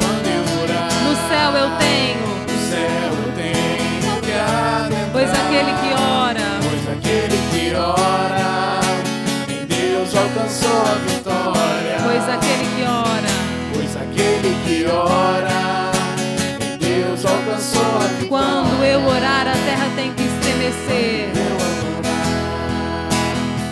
Quando 0.01 0.27
eu 0.27 0.43
orar, 0.63 0.91
no 1.03 1.13
céu 1.29 1.51
eu 1.63 1.69
tenho. 1.77 2.27
no 2.47 2.59
céu 2.69 3.09
eu 3.25 3.31
tenho 3.33 4.21
que 4.21 4.31
adentrar. 4.33 5.09
Pois 5.11 5.29
aquele 5.29 5.71
que 5.81 5.91
ora, 6.01 6.47
Pois 6.61 6.85
aquele 6.97 7.37
que 7.51 7.75
ora, 7.75 8.49
em 9.49 9.65
Deus 9.65 10.09
alcançou 10.15 10.81
a 10.81 10.95
vitória. 11.07 11.97
pois 12.03 12.23
aquele 12.29 12.65
que 12.75 12.83
ora, 12.83 13.08
adorar, 20.71 21.31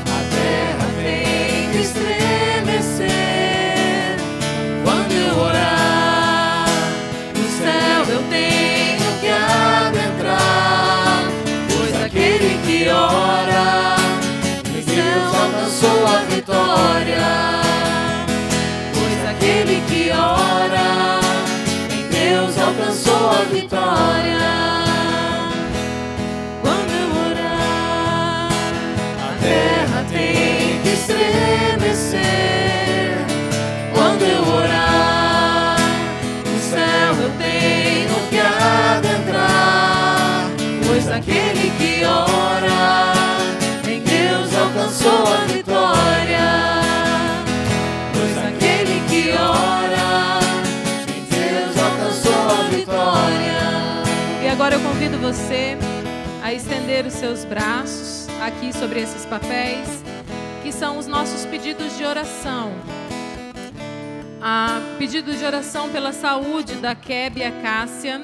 a 0.07 0.19
terra 0.33 0.87
tem 0.97 1.69
que 1.71 1.77
estremecer. 1.81 3.07
Quando 4.83 5.11
eu 5.11 5.37
orar, 5.37 6.65
no 7.35 7.47
céu 7.59 8.03
eu 8.13 8.23
tenho 8.29 9.19
que 9.19 9.29
adentrar. 9.29 11.23
Pois 11.69 11.93
aquele 12.03 12.57
que 12.65 12.89
ora, 12.89 13.95
em 14.65 14.81
Deus 14.81 15.35
alcançou 15.35 16.07
a 16.07 16.17
vitória. 16.29 17.27
Pois 18.93 19.19
aquele 19.29 19.81
que 19.87 20.09
ora, 20.11 21.19
em 21.91 22.07
Deus 22.09 22.57
alcançou 22.57 23.29
a 23.29 23.43
vitória. 23.53 24.86
Aquele 42.07 42.07
que 42.07 42.11
ora, 42.11 43.89
em 43.89 44.01
Deus 44.01 44.53
alcançou 44.55 45.33
a 45.33 45.45
vitória. 45.45 46.47
Pois 48.13 48.37
aquele 48.37 48.99
que 49.07 49.31
ora, 49.31 50.39
em 51.15 51.23
Deus 51.23 51.77
alcançou 51.77 52.49
a 52.49 52.69
vitória. 52.69 53.59
E 54.43 54.49
agora 54.49 54.75
eu 54.75 54.81
convido 54.81 55.17
você 55.17 55.77
a 56.43 56.53
estender 56.53 57.05
os 57.05 57.13
seus 57.13 57.43
braços 57.45 58.27
aqui 58.41 58.71
sobre 58.73 59.01
esses 59.01 59.25
papéis, 59.25 60.03
que 60.63 60.71
são 60.71 60.97
os 60.97 61.07
nossos 61.07 61.45
pedidos 61.45 61.97
de 61.97 62.05
oração. 62.05 62.71
A 64.41 64.79
pedido 64.97 65.35
de 65.35 65.43
oração 65.43 65.89
pela 65.89 66.13
saúde 66.13 66.75
da 66.75 66.95
Kébia 66.95 67.51
Cássia, 67.61 68.21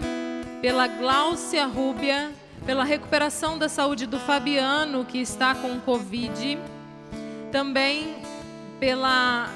pela 0.61 0.87
Gláucia 0.87 1.65
Rúbia, 1.65 2.31
pela 2.65 2.83
recuperação 2.83 3.57
da 3.57 3.67
saúde 3.67 4.05
do 4.05 4.19
Fabiano, 4.19 5.03
que 5.05 5.17
está 5.17 5.53
com 5.53 5.79
Covid, 5.81 6.57
também 7.51 8.15
pela, 8.79 9.49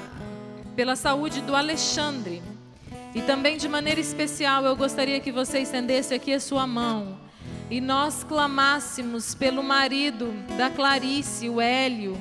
pela 0.76 0.94
saúde 0.94 1.40
do 1.40 1.56
Alexandre. 1.56 2.42
E 3.14 3.22
também 3.22 3.56
de 3.56 3.68
maneira 3.68 4.00
especial, 4.00 4.64
eu 4.64 4.76
gostaria 4.76 5.18
que 5.20 5.32
você 5.32 5.60
estendesse 5.60 6.12
aqui 6.12 6.32
a 6.32 6.40
sua 6.40 6.66
mão 6.66 7.18
e 7.70 7.80
nós 7.80 8.24
clamássemos 8.24 9.34
pelo 9.34 9.62
marido 9.62 10.32
da 10.56 10.70
Clarice, 10.70 11.48
o 11.48 11.60
Hélio, 11.60 12.16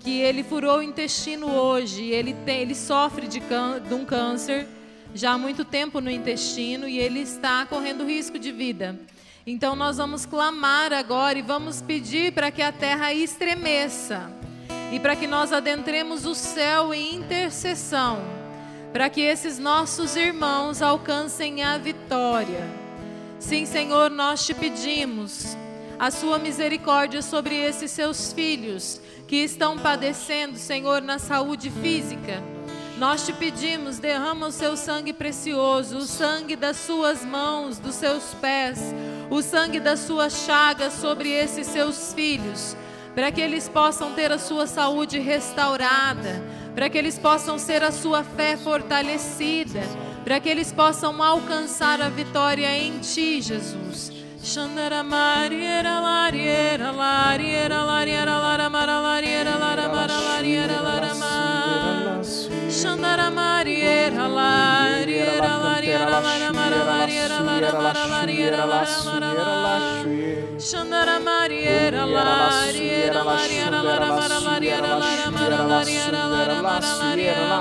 que 0.00 0.20
ele 0.20 0.42
furou 0.42 0.78
o 0.78 0.82
intestino 0.82 1.50
hoje, 1.50 2.04
ele, 2.06 2.34
tem, 2.44 2.60
ele 2.60 2.74
sofre 2.74 3.26
de, 3.26 3.40
can, 3.40 3.80
de 3.80 3.94
um 3.94 4.04
câncer 4.04 4.66
já 5.14 5.32
há 5.32 5.38
muito 5.38 5.64
tempo 5.64 6.00
no 6.00 6.10
intestino 6.10 6.88
e 6.88 6.98
ele 6.98 7.20
está 7.20 7.66
correndo 7.66 8.04
risco 8.04 8.38
de 8.38 8.52
vida. 8.52 8.98
Então 9.46 9.74
nós 9.74 9.96
vamos 9.96 10.26
clamar 10.26 10.92
agora 10.92 11.38
e 11.38 11.42
vamos 11.42 11.80
pedir 11.80 12.32
para 12.32 12.50
que 12.50 12.60
a 12.60 12.70
terra 12.70 13.12
estremeça 13.12 14.30
e 14.92 15.00
para 15.00 15.16
que 15.16 15.26
nós 15.26 15.52
adentremos 15.52 16.26
o 16.26 16.34
céu 16.34 16.92
em 16.92 17.16
intercessão, 17.16 18.18
para 18.92 19.08
que 19.08 19.20
esses 19.20 19.58
nossos 19.58 20.16
irmãos 20.16 20.82
alcancem 20.82 21.62
a 21.62 21.78
vitória. 21.78 22.68
Sim, 23.38 23.64
Senhor, 23.64 24.10
nós 24.10 24.44
te 24.44 24.52
pedimos 24.52 25.56
a 25.98 26.10
sua 26.10 26.38
misericórdia 26.38 27.22
sobre 27.22 27.54
esses 27.56 27.90
seus 27.90 28.32
filhos 28.32 29.00
que 29.26 29.36
estão 29.36 29.78
padecendo, 29.78 30.58
Senhor, 30.58 31.00
na 31.00 31.18
saúde 31.18 31.70
física. 31.70 32.42
Nós 33.00 33.24
te 33.24 33.32
pedimos, 33.32 33.98
derrama 33.98 34.48
o 34.48 34.52
seu 34.52 34.76
sangue 34.76 35.14
precioso, 35.14 35.96
o 35.96 36.02
sangue 36.02 36.54
das 36.54 36.76
suas 36.76 37.24
mãos, 37.24 37.78
dos 37.78 37.94
seus 37.94 38.34
pés, 38.34 38.78
o 39.30 39.40
sangue 39.40 39.80
das 39.80 40.00
suas 40.00 40.44
chagas 40.44 40.92
sobre 40.92 41.30
esses 41.30 41.66
seus 41.66 42.12
filhos, 42.12 42.76
para 43.14 43.32
que 43.32 43.40
eles 43.40 43.70
possam 43.70 44.12
ter 44.12 44.30
a 44.30 44.36
sua 44.36 44.66
saúde 44.66 45.18
restaurada, 45.18 46.44
para 46.74 46.90
que 46.90 46.98
eles 46.98 47.18
possam 47.18 47.58
ser 47.58 47.82
a 47.82 47.90
sua 47.90 48.22
fé 48.22 48.58
fortalecida, 48.58 49.80
para 50.22 50.38
que 50.38 50.50
eles 50.50 50.70
possam 50.70 51.22
alcançar 51.22 52.02
a 52.02 52.10
vitória 52.10 52.76
em 52.76 52.98
ti, 52.98 53.40
Jesus. 53.40 54.12
Xandara 54.42 55.02
mariera 55.02 56.00
lariera 56.00 56.90
lariera 56.90 57.82
lariera 57.82 58.38
laramara 58.38 59.00
lariera 59.00 59.56
laramara 59.56 60.20
lariera 60.20 60.80
larama 60.82 61.89
Xandara 62.80 63.28
mariera 63.30 64.26
lariera 64.28 65.52
lariera 65.64 66.16
laramara 66.26 66.80
lariera 66.90 67.38
laramara 67.48 68.04
lariera 68.12 68.64
laramara 68.72 69.30
Xandara 70.68 71.16
mariera 71.20 72.06
lariera 72.06 73.20
lariera 73.30 73.82
laramara 73.88 74.38
lariera 74.46 74.92
laramara 75.02 75.58
lariera 75.72 76.22
laramara 76.32 76.90
lariera 77.00 77.58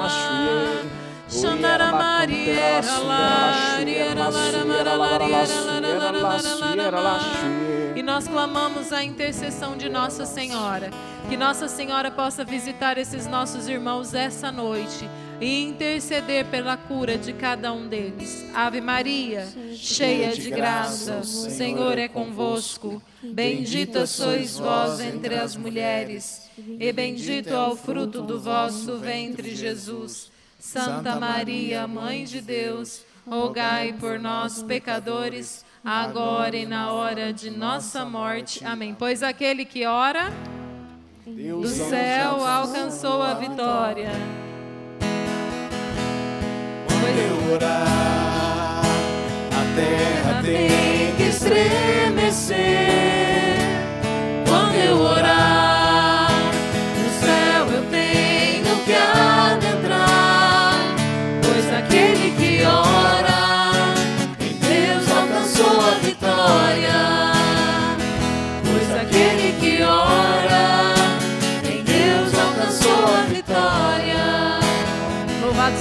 Xandara 1.40 1.90
mariera 2.02 2.96
lariera 3.12 4.26
laramara 4.38 4.94
lariera 5.04 5.58
laramara 5.68 6.52
lariera 6.62 7.79
nós 8.10 8.28
clamamos 8.28 8.92
a 8.92 9.04
intercessão 9.04 9.78
de 9.78 9.88
Nossa 9.88 10.26
Senhora. 10.26 10.90
Que 11.30 11.38
Nossa 11.38 11.68
Senhora 11.68 12.10
possa 12.10 12.44
visitar 12.44 12.98
esses 12.98 13.28
nossos 13.28 13.68
irmãos 13.68 14.16
essa 14.16 14.52
noite 14.52 15.08
e 15.40 15.62
interceder 15.62 16.46
pela 16.46 16.76
cura 16.76 17.20
de 17.20 17.34
cada 17.34 17.72
um 17.72 17.88
deles. 17.88 18.50
Ave 18.52 18.82
Maria, 18.82 19.48
cheia 19.76 20.34
de 20.34 20.50
graça, 20.50 21.20
o 21.20 21.24
Senhor 21.24 22.00
é 22.00 22.08
convosco. 22.08 23.00
Bendita 23.22 24.08
sois 24.08 24.58
vós 24.58 25.00
entre 25.02 25.36
as 25.36 25.56
mulheres, 25.56 26.50
e 26.58 26.92
bendito 26.92 27.54
é 27.54 27.68
o 27.68 27.76
fruto 27.76 28.24
do 28.24 28.40
vosso 28.40 28.98
ventre, 28.98 29.56
Jesus. 29.56 30.32
Santa 30.58 31.16
Maria, 31.20 31.88
Mãe 31.88 32.24
de 32.24 32.42
Deus, 32.42 33.06
rogai 33.30 33.94
por 33.94 34.18
nós, 34.18 34.64
pecadores, 34.64 35.64
agora 35.84 36.56
e 36.56 36.66
na 36.66 36.92
hora 36.92 37.32
de 37.34 37.50
nossa 37.50 38.06
morte. 38.06 38.64
Amém. 38.66 38.96
Pois 38.98 39.24
aquele 39.24 39.66
que 39.66 39.86
ora 39.86 40.32
do 41.26 41.68
céu 41.68 42.46
alcançou 42.46 43.22
a 43.22 43.34
vitória 43.36 44.12
quando 47.10 47.18
eu 47.18 47.54
orar, 47.54 48.82
a 49.52 49.64
terra 49.76 50.42
tem 50.44 51.16
que 51.16 51.24
estremecer. 51.24 53.19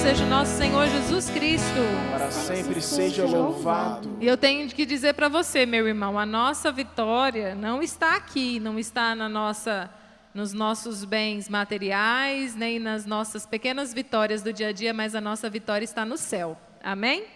Seja 0.09 0.25
o 0.25 0.29
nosso 0.29 0.57
Senhor 0.57 0.87
Jesus 0.87 1.29
Cristo. 1.29 1.81
Para 2.11 2.31
sempre 2.31 2.81
seja 2.81 3.27
louvado. 3.27 4.17
E 4.19 4.27
eu 4.27 4.39
tenho 4.39 4.67
que 4.71 4.87
dizer 4.87 5.13
para 5.13 5.29
você, 5.29 5.67
meu 5.67 5.87
irmão, 5.87 6.19
a 6.19 6.25
nossa 6.25 6.73
vitória 6.73 7.55
não 7.55 7.83
está 7.83 8.17
aqui, 8.17 8.59
não 8.59 8.79
está 8.79 9.15
na 9.15 9.29
nossa, 9.29 9.91
nos 10.33 10.55
nossos 10.55 11.05
bens 11.05 11.47
materiais, 11.51 12.55
nem 12.55 12.79
nas 12.79 13.05
nossas 13.05 13.45
pequenas 13.45 13.93
vitórias 13.93 14.43
do 14.43 14.51
dia 14.51 14.69
a 14.69 14.73
dia, 14.73 14.95
mas 14.95 15.15
a 15.15 15.21
nossa 15.21 15.51
vitória 15.51 15.85
está 15.85 16.07
no 16.07 16.17
céu. 16.17 16.59
Amém? 16.83 17.27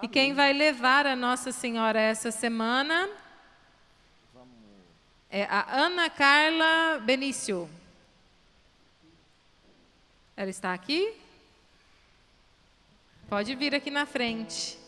E 0.00 0.06
quem 0.06 0.32
vai 0.32 0.52
levar 0.52 1.06
a 1.06 1.16
Nossa 1.16 1.50
Senhora 1.50 1.98
essa 1.98 2.30
semana 2.30 3.08
é 5.28 5.42
a 5.42 5.66
Ana 5.76 6.08
Carla 6.08 7.00
Benício. 7.00 7.68
Ela 10.36 10.50
está 10.50 10.72
aqui? 10.72 11.25
Pode 13.28 13.54
vir 13.56 13.74
aqui 13.74 13.90
na 13.90 14.06
frente. 14.06 14.78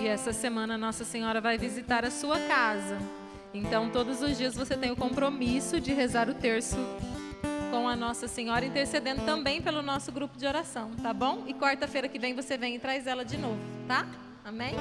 E 0.00 0.06
essa 0.06 0.32
semana 0.32 0.78
Nossa 0.78 1.04
Senhora 1.04 1.40
vai 1.40 1.58
visitar 1.58 2.04
a 2.04 2.10
sua 2.10 2.38
casa. 2.40 2.98
Então, 3.52 3.90
todos 3.90 4.22
os 4.22 4.38
dias 4.38 4.54
você 4.54 4.76
tem 4.76 4.90
o 4.90 4.96
compromisso 4.96 5.80
de 5.80 5.92
rezar 5.92 6.28
o 6.28 6.34
terço 6.34 6.76
com 7.70 7.88
a 7.88 7.96
Nossa 7.96 8.28
Senhora, 8.28 8.64
intercedendo 8.64 9.22
também 9.24 9.60
pelo 9.60 9.82
nosso 9.82 10.10
grupo 10.12 10.38
de 10.38 10.46
oração, 10.46 10.92
tá 11.02 11.12
bom? 11.12 11.44
E 11.46 11.52
quarta-feira 11.52 12.08
que 12.08 12.18
vem 12.18 12.34
você 12.34 12.56
vem 12.56 12.76
e 12.76 12.78
traz 12.78 13.06
ela 13.06 13.24
de 13.24 13.36
novo, 13.36 13.60
tá? 13.86 14.06
Amém? 14.44 14.74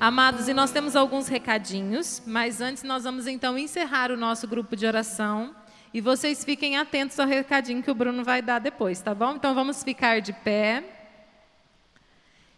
Amados, 0.00 0.48
e 0.48 0.54
nós 0.54 0.70
temos 0.70 0.96
alguns 0.96 1.28
recadinhos, 1.28 2.22
mas 2.26 2.62
antes 2.62 2.82
nós 2.82 3.04
vamos 3.04 3.26
então 3.26 3.58
encerrar 3.58 4.10
o 4.10 4.16
nosso 4.16 4.48
grupo 4.48 4.74
de 4.74 4.86
oração. 4.86 5.54
E 5.92 6.00
vocês 6.00 6.42
fiquem 6.42 6.78
atentos 6.78 7.20
ao 7.20 7.26
recadinho 7.26 7.82
que 7.82 7.90
o 7.90 7.94
Bruno 7.94 8.24
vai 8.24 8.40
dar 8.40 8.60
depois, 8.60 9.02
tá 9.02 9.14
bom? 9.14 9.34
Então 9.34 9.54
vamos 9.54 9.84
ficar 9.84 10.22
de 10.22 10.32
pé. 10.32 10.82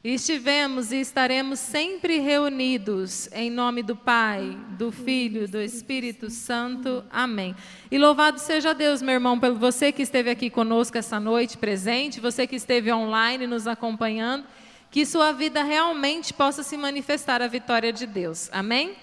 Estivemos 0.05 0.93
e 0.93 1.01
estaremos 1.01 1.59
sempre 1.59 2.20
reunidos 2.20 3.28
em 3.32 3.51
nome 3.51 3.82
do 3.82 3.97
Pai, 3.97 4.56
do 4.78 4.93
Filho, 4.93 5.48
do 5.48 5.60
Espírito 5.60 6.31
Santo. 6.31 7.05
Amém. 7.10 7.56
E 7.90 7.98
louvado 7.98 8.39
seja 8.39 8.73
Deus, 8.73 9.02
meu 9.02 9.14
irmão, 9.14 9.40
pelo 9.40 9.56
você 9.56 9.90
que 9.90 10.02
esteve 10.02 10.31
aqui 10.31 10.48
conosco 10.48 10.97
essa 10.97 11.19
noite 11.19 11.59
presente, 11.59 12.20
você 12.20 12.47
que 12.47 12.55
esteve 12.55 12.93
online 12.93 13.48
nos 13.48 13.66
acompanhando, 13.66 14.44
que 14.93 15.06
sua 15.06 15.32
vida 15.32 15.64
realmente 15.64 16.35
possa 16.35 16.62
se 16.62 16.77
manifestar 16.77 17.40
a 17.40 17.48
vitória 17.48 17.90
de 17.90 18.06
Deus. 18.06 18.51
Amém? 18.52 18.94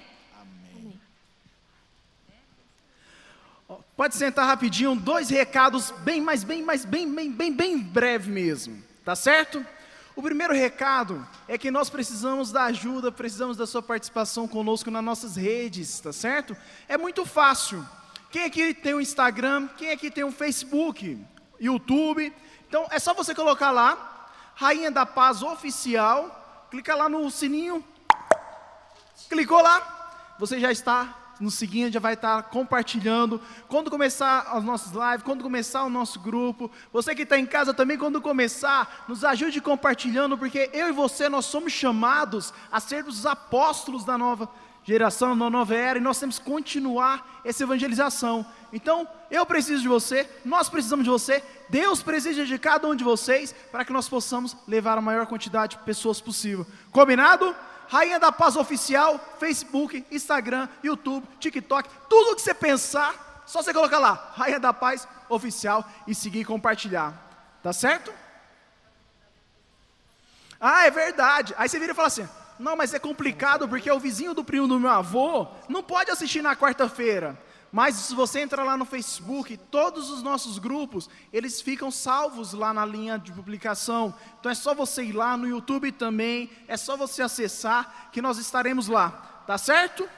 Pode 3.98 4.16
sentar 4.16 4.46
rapidinho, 4.46 4.96
dois 4.96 5.30
recados 5.30 5.92
bem, 5.92 6.22
mais 6.22 6.44
bem, 6.44 6.64
mais 6.64 6.86
bem, 6.86 7.12
bem, 7.12 7.32
bem, 7.32 7.52
bem 7.52 7.78
breve 7.80 8.32
mesmo, 8.32 8.82
tá 9.04 9.16
certo? 9.16 9.66
O 10.16 10.22
primeiro 10.22 10.54
recado 10.54 11.28
é 11.48 11.58
que 11.58 11.72
nós 11.72 11.90
precisamos 11.90 12.52
da 12.52 12.66
ajuda, 12.66 13.12
precisamos 13.12 13.58
da 13.58 13.66
sua 13.66 13.82
participação 13.82 14.48
conosco 14.48 14.92
nas 14.92 15.04
nossas 15.04 15.36
redes, 15.36 16.00
tá 16.00 16.14
certo? 16.14 16.56
É 16.88 16.98
muito 16.98 17.26
fácil. 17.26 17.86
Quem 18.30 18.44
aqui 18.46 18.74
tem 18.76 18.94
um 18.94 19.02
Instagram? 19.02 19.68
Quem 19.76 19.92
aqui 19.92 20.12
tem 20.12 20.24
um 20.24 20.32
Facebook? 20.32 21.20
YouTube? 21.60 22.32
Então 22.68 22.88
é 22.92 23.00
só 23.00 23.14
você 23.14 23.34
colocar 23.34 23.72
lá, 23.72 24.19
Rainha 24.60 24.92
da 24.92 25.06
Paz 25.06 25.42
Oficial, 25.42 26.68
clica 26.70 26.94
lá 26.94 27.08
no 27.08 27.32
sininho, 27.32 27.82
clicou 29.30 29.62
lá, 29.62 30.36
você 30.38 30.60
já 30.60 30.70
está 30.70 31.36
nos 31.40 31.54
seguindo, 31.54 31.94
já 31.94 32.00
vai 32.02 32.16
estar 32.16 32.44
compartilhando. 32.44 33.42
Quando 33.70 33.90
começar 33.90 34.50
as 34.52 34.62
nossas 34.62 34.92
lives, 34.92 35.24
quando 35.24 35.44
começar 35.44 35.86
o 35.86 35.90
nosso 35.90 36.20
grupo, 36.20 36.70
você 36.92 37.16
que 37.16 37.22
está 37.22 37.40
em 37.40 37.46
casa 37.46 37.74
também, 37.74 37.98
quando 37.98 38.20
começar, 38.20 39.06
nos 39.08 39.24
ajude 39.24 39.62
compartilhando, 39.62 40.38
porque 40.38 40.70
eu 40.74 40.90
e 40.90 40.92
você, 40.92 41.30
nós 41.30 41.46
somos 41.46 41.72
chamados 41.72 42.54
a 42.70 42.82
ser 42.82 43.06
os 43.06 43.26
apóstolos 43.26 44.04
da 44.04 44.18
nova 44.18 44.50
geração, 44.90 45.38
da 45.38 45.50
nova 45.50 45.76
era, 45.76 46.00
e 46.00 46.02
nós 46.02 46.20
temos 46.20 46.40
que 46.40 46.46
continuar 46.46 47.42
essa 47.46 47.64
evangelização. 47.64 48.46
Então, 48.74 49.08
eu 49.30 49.46
preciso 49.46 49.82
de 49.82 49.88
você, 49.88 50.28
nós 50.44 50.68
precisamos 50.68 51.04
de 51.04 51.10
você, 51.10 51.44
Deus 51.70 52.02
precisa 52.02 52.46
de 52.46 52.58
cada 52.58 52.88
um 52.88 52.96
de 52.96 53.04
vocês, 53.04 53.54
para 53.72 53.86
que 53.86 53.94
nós 53.94 54.10
possamos 54.10 54.58
levar 54.68 54.98
a 54.98 55.02
maior 55.02 55.28
quantidade 55.28 55.78
de 55.78 55.84
pessoas 55.84 56.20
possível. 56.20 56.66
Combinado? 56.92 57.56
Rainha 57.88 58.20
da 58.20 58.32
Paz 58.32 58.56
Oficial, 58.56 59.20
Facebook, 59.40 60.06
Instagram, 60.12 60.68
YouTube, 60.84 61.28
TikTok, 61.40 61.90
tudo 62.08 62.36
que 62.36 62.42
você 62.42 62.54
pensar, 62.54 63.44
só 63.46 63.62
você 63.62 63.74
colocar 63.74 64.00
lá, 64.00 64.32
Rainha 64.36 64.60
da 64.60 64.74
Paz 64.74 65.08
Oficial 65.28 65.88
e 66.08 66.14
seguir 66.14 66.42
e 66.42 66.46
compartilhar. 66.46 67.14
Tá 67.62 67.74
certo? 67.74 68.14
Ah, 70.60 70.86
é 70.86 70.92
verdade. 70.92 71.54
Aí 71.58 71.70
você 71.70 71.80
vira 71.80 71.94
e 71.94 71.96
fala 71.96 72.08
assim: 72.08 72.28
não, 72.60 72.76
mas 72.76 72.94
é 72.94 73.00
complicado 73.00 73.70
porque 73.70 73.90
o 73.90 74.00
vizinho 74.00 74.34
do 74.34 74.44
primo 74.44 74.68
do 74.68 74.80
meu 74.80 74.90
avô 74.90 75.48
não 75.70 75.82
pode 75.82 76.12
assistir 76.12 76.42
na 76.42 76.58
quarta-feira. 76.58 77.42
Mas 77.72 77.96
se 77.96 78.14
você 78.14 78.42
entrar 78.42 78.64
lá 78.64 78.76
no 78.76 78.84
Facebook, 78.84 79.56
todos 79.56 80.10
os 80.10 80.22
nossos 80.22 80.58
grupos, 80.58 81.10
eles 81.32 81.62
ficam 81.62 81.90
salvos 81.90 82.52
lá 82.52 82.74
na 82.74 82.86
linha 82.86 83.18
de 83.18 83.32
publicação. 83.32 84.14
Então 84.40 84.52
é 84.52 84.56
só 84.56 84.74
você 84.74 85.04
ir 85.04 85.14
lá 85.14 85.38
no 85.38 85.48
YouTube 85.48 85.92
também, 85.94 86.50
é 86.68 86.76
só 86.76 86.98
você 86.98 87.22
acessar 87.22 88.10
que 88.12 88.22
nós 88.22 88.38
estaremos 88.38 88.88
lá, 88.88 89.44
tá 89.48 89.58
certo? 89.58 90.10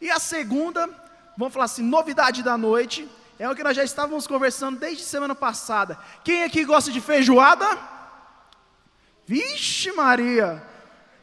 E 0.00 0.10
a 0.10 0.18
segunda, 0.18 0.88
vamos 1.36 1.54
falar 1.54 1.66
assim, 1.66 1.82
novidade 1.82 2.42
da 2.42 2.58
noite, 2.58 3.08
é 3.38 3.48
o 3.48 3.54
que 3.54 3.62
nós 3.62 3.76
já 3.76 3.84
estávamos 3.84 4.26
conversando 4.26 4.78
desde 4.78 5.04
semana 5.04 5.34
passada. 5.34 5.98
Quem 6.24 6.42
aqui 6.42 6.64
gosta 6.64 6.90
de 6.90 7.00
feijoada? 7.00 7.78
Vixe 9.24 9.92
Maria! 9.92 10.74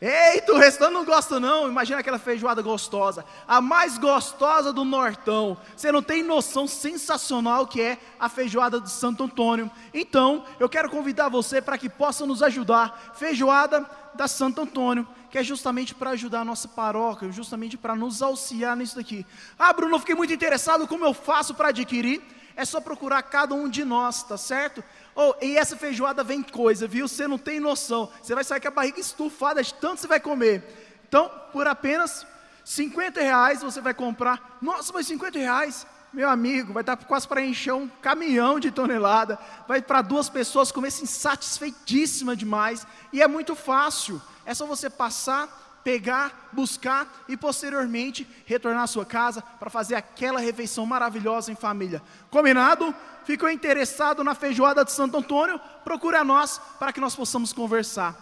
Eita, 0.06 0.52
o 0.52 0.58
restante 0.58 0.92
não 0.92 1.06
gosta 1.06 1.40
não. 1.40 1.70
Imagina 1.70 2.02
aquela 2.02 2.20
feijoada 2.20 2.62
gostosa, 2.62 3.24
a 3.48 3.62
mais 3.62 3.98
gostosa 3.98 4.74
do 4.74 4.84
Nortão. 4.84 5.58
Você 5.78 5.94
não 5.94 6.04
tem 6.04 6.22
noção 6.22 6.68
sensacional 6.68 7.66
que 7.66 7.82
é 7.82 7.98
a 8.20 8.28
feijoada 8.28 8.82
de 8.82 8.92
Santo 8.92 9.24
Antônio. 9.24 9.72
Então, 9.94 10.44
eu 10.60 10.68
quero 10.68 10.90
convidar 10.90 11.30
você 11.30 11.62
para 11.62 11.78
que 11.78 11.88
possa 11.88 12.26
nos 12.26 12.44
ajudar. 12.44 13.14
Feijoada 13.16 13.90
da 14.14 14.28
Santo 14.28 14.60
Antônio, 14.60 15.08
que 15.32 15.38
é 15.38 15.44
justamente 15.44 15.96
para 15.96 16.10
ajudar 16.10 16.42
a 16.42 16.46
nossa 16.46 16.68
paróquia, 16.68 17.32
justamente 17.32 17.78
para 17.78 17.96
nos 17.96 18.22
auxiliar 18.22 18.76
nisso 18.76 18.98
daqui. 18.98 19.26
Ah, 19.58 19.72
Bruno, 19.72 19.98
fiquei 20.00 20.16
muito 20.16 20.34
interessado 20.34 20.86
como 20.86 21.06
eu 21.06 21.14
faço 21.14 21.54
para 21.54 21.70
adquirir. 21.70 22.22
É 22.58 22.66
só 22.66 22.82
procurar 22.82 23.24
cada 23.24 23.56
um 23.56 23.70
de 23.70 23.86
nós, 23.86 24.22
tá 24.22 24.38
certo? 24.38 24.84
Oh, 25.16 25.34
e 25.42 25.58
essa 25.58 25.76
feijoada 25.78 26.24
vem 26.24 26.42
coisa, 26.42 26.88
viu? 26.88 27.08
Você 27.08 27.28
não 27.28 27.38
tem 27.38 27.60
noção. 27.60 28.12
Você 28.22 28.34
vai 28.34 28.44
sair 28.44 28.60
com 28.60 28.68
a 28.68 28.72
barriga 28.72 29.00
estufada 29.00 29.62
de 29.64 29.74
tanto 29.74 30.02
você 30.02 30.08
vai 30.08 30.20
comer. 30.20 30.64
Então, 31.08 31.32
por 31.52 31.68
apenas 31.68 32.26
50 32.66 33.22
reais 33.22 33.62
você 33.62 33.80
vai 33.80 33.94
comprar. 33.94 34.58
Nossa, 34.62 34.92
mas 34.94 35.08
50 35.08 35.38
reais? 35.38 35.86
meu 36.14 36.30
amigo, 36.30 36.72
vai 36.72 36.82
estar 36.82 36.96
quase 36.96 37.28
para 37.28 37.42
encher 37.42 37.74
um 37.74 37.90
caminhão 37.90 38.60
de 38.60 38.70
tonelada, 38.70 39.40
vai 39.68 39.82
para 39.82 40.02
duas 40.04 40.30
pessoas 40.30 40.72
comer 40.72 40.90
insatisfeitíssima 40.90 42.36
demais, 42.36 42.86
e 43.12 43.22
é 43.22 43.28
muito 43.28 43.56
fácil, 43.56 44.22
é 44.46 44.54
só 44.54 44.68
você 44.68 44.92
passar, 44.92 45.63
pegar, 45.84 46.50
buscar 46.52 47.26
e 47.28 47.36
posteriormente 47.36 48.28
retornar 48.46 48.84
à 48.84 48.88
sua 48.88 49.06
casa 49.06 49.42
para 49.42 49.70
fazer 49.70 49.96
aquela 49.96 50.40
refeição 50.40 50.86
maravilhosa 50.86 51.52
em 51.52 51.56
família. 51.56 52.02
Combinado? 52.30 52.94
Ficou 53.26 53.50
interessado 53.50 54.24
na 54.24 54.36
feijoada 54.36 54.84
de 54.84 54.92
Santo 54.92 55.18
Antônio? 55.18 55.60
Procure 55.84 56.18
a 56.18 56.24
nós 56.24 56.60
para 56.80 56.92
que 56.92 57.00
nós 57.00 57.16
possamos 57.16 57.54
conversar. 57.54 58.18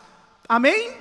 Amém? 0.47 0.93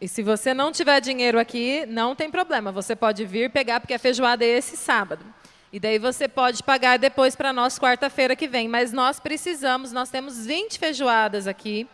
E 0.00 0.06
se 0.06 0.22
você 0.22 0.52
não 0.52 0.72
tiver 0.72 1.00
dinheiro 1.00 1.38
aqui, 1.38 1.86
não 1.86 2.14
tem 2.14 2.30
problema. 2.30 2.70
Você 2.70 2.94
pode 2.94 3.24
vir 3.24 3.50
pegar, 3.50 3.80
porque 3.80 3.94
a 3.94 3.98
feijoada 3.98 4.44
é 4.44 4.48
esse 4.48 4.76
sábado. 4.76 5.24
E 5.72 5.80
daí 5.80 5.98
você 5.98 6.28
pode 6.28 6.62
pagar 6.62 6.98
depois 6.98 7.34
para 7.34 7.52
nós 7.52 7.78
quarta-feira 7.78 8.36
que 8.36 8.46
vem. 8.46 8.68
Mas 8.68 8.92
nós 8.92 9.18
precisamos, 9.18 9.92
nós 9.92 10.10
temos 10.10 10.44
20 10.44 10.78
feijoadas 10.78 11.46
aqui. 11.46 11.88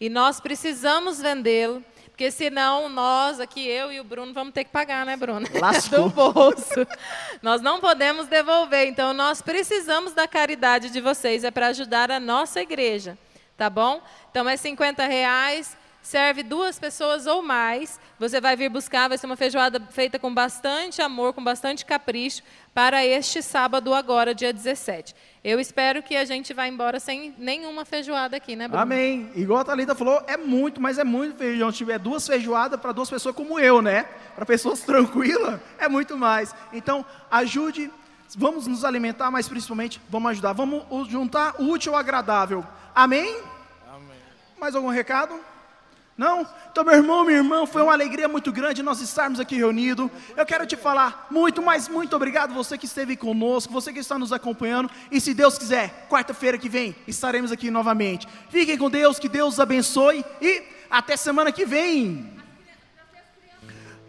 E 0.00 0.08
nós 0.08 0.40
precisamos 0.40 1.20
vendê-lo. 1.20 1.84
Porque 2.08 2.30
senão 2.30 2.88
nós, 2.88 3.40
aqui 3.40 3.66
eu 3.66 3.90
e 3.90 3.98
o 3.98 4.04
Bruno, 4.04 4.34
vamos 4.34 4.52
ter 4.52 4.64
que 4.64 4.70
pagar, 4.70 5.06
né, 5.06 5.16
Bruno? 5.16 5.46
Lascou. 5.58 6.08
Do 6.08 6.10
bolso. 6.10 6.86
nós 7.40 7.62
não 7.62 7.80
podemos 7.80 8.26
devolver. 8.26 8.86
Então 8.86 9.12
nós 9.14 9.40
precisamos 9.40 10.12
da 10.12 10.28
caridade 10.28 10.90
de 10.90 11.00
vocês. 11.00 11.42
É 11.42 11.50
para 11.50 11.68
ajudar 11.68 12.10
a 12.10 12.20
nossa 12.20 12.60
igreja. 12.60 13.18
Tá 13.56 13.70
bom? 13.70 14.02
Então 14.30 14.48
é 14.48 14.56
50 14.56 15.06
reais 15.06 15.76
serve 16.02 16.42
duas 16.42 16.78
pessoas 16.78 17.26
ou 17.26 17.42
mais. 17.42 17.98
Você 18.18 18.40
vai 18.40 18.56
vir 18.56 18.68
buscar, 18.68 19.08
vai 19.08 19.16
ser 19.16 19.26
uma 19.26 19.36
feijoada 19.36 19.80
feita 19.90 20.18
com 20.18 20.34
bastante 20.34 21.00
amor, 21.00 21.32
com 21.32 21.42
bastante 21.42 21.84
capricho, 21.84 22.42
para 22.74 23.06
este 23.06 23.40
sábado 23.40 23.94
agora, 23.94 24.34
dia 24.34 24.52
17. 24.52 25.14
Eu 25.44 25.58
espero 25.58 26.04
que 26.04 26.14
a 26.14 26.24
gente 26.24 26.54
vá 26.54 26.68
embora 26.68 27.00
sem 27.00 27.34
nenhuma 27.36 27.84
feijoada 27.84 28.36
aqui, 28.36 28.54
né, 28.54 28.68
Bruno? 28.68 28.80
Amém. 28.80 29.28
Igual 29.34 29.58
a 29.58 29.64
Thalita 29.64 29.92
falou, 29.92 30.22
é 30.28 30.36
muito, 30.36 30.80
mas 30.80 30.98
é 30.98 31.04
muito 31.04 31.36
feijão. 31.36 31.68
Se 31.72 31.78
tiver 31.78 31.98
duas 31.98 32.24
feijoadas 32.24 32.80
para 32.80 32.92
duas 32.92 33.10
pessoas 33.10 33.34
como 33.34 33.58
eu, 33.58 33.82
né? 33.82 34.04
Para 34.36 34.46
pessoas 34.46 34.82
tranquilas, 34.86 35.60
é 35.78 35.88
muito 35.88 36.16
mais. 36.16 36.54
Então, 36.72 37.04
ajude, 37.28 37.90
vamos 38.36 38.68
nos 38.68 38.84
alimentar, 38.84 39.32
mas 39.32 39.48
principalmente 39.48 40.00
vamos 40.08 40.30
ajudar. 40.30 40.52
Vamos 40.52 41.08
juntar 41.08 41.56
o 41.58 41.64
útil 41.72 41.94
ao 41.94 41.98
agradável. 41.98 42.64
Amém? 42.94 43.36
Amém. 43.92 44.18
Mais 44.60 44.76
algum 44.76 44.90
recado? 44.90 45.34
Não? 46.16 46.46
Então, 46.70 46.84
meu 46.84 46.94
irmão, 46.94 47.24
minha 47.24 47.38
irmã, 47.38 47.64
foi 47.66 47.82
uma 47.82 47.92
alegria 47.92 48.28
muito 48.28 48.52
grande 48.52 48.82
nós 48.82 49.00
estarmos 49.00 49.40
aqui 49.40 49.56
reunidos. 49.56 50.10
Eu 50.36 50.44
quero 50.44 50.66
te 50.66 50.76
falar 50.76 51.26
muito, 51.30 51.62
mas 51.62 51.88
muito 51.88 52.14
obrigado 52.14 52.52
você 52.52 52.76
que 52.76 52.84
esteve 52.84 53.16
conosco, 53.16 53.72
você 53.72 53.92
que 53.92 53.98
está 53.98 54.18
nos 54.18 54.32
acompanhando. 54.32 54.90
E 55.10 55.20
se 55.20 55.32
Deus 55.32 55.56
quiser, 55.56 56.06
quarta-feira 56.10 56.58
que 56.58 56.68
vem 56.68 56.94
estaremos 57.06 57.50
aqui 57.50 57.70
novamente. 57.70 58.28
Fiquem 58.50 58.76
com 58.76 58.90
Deus, 58.90 59.18
que 59.18 59.28
Deus 59.28 59.54
os 59.54 59.60
abençoe 59.60 60.24
e 60.40 60.62
até 60.90 61.16
semana 61.16 61.50
que 61.50 61.64
vem. 61.64 62.41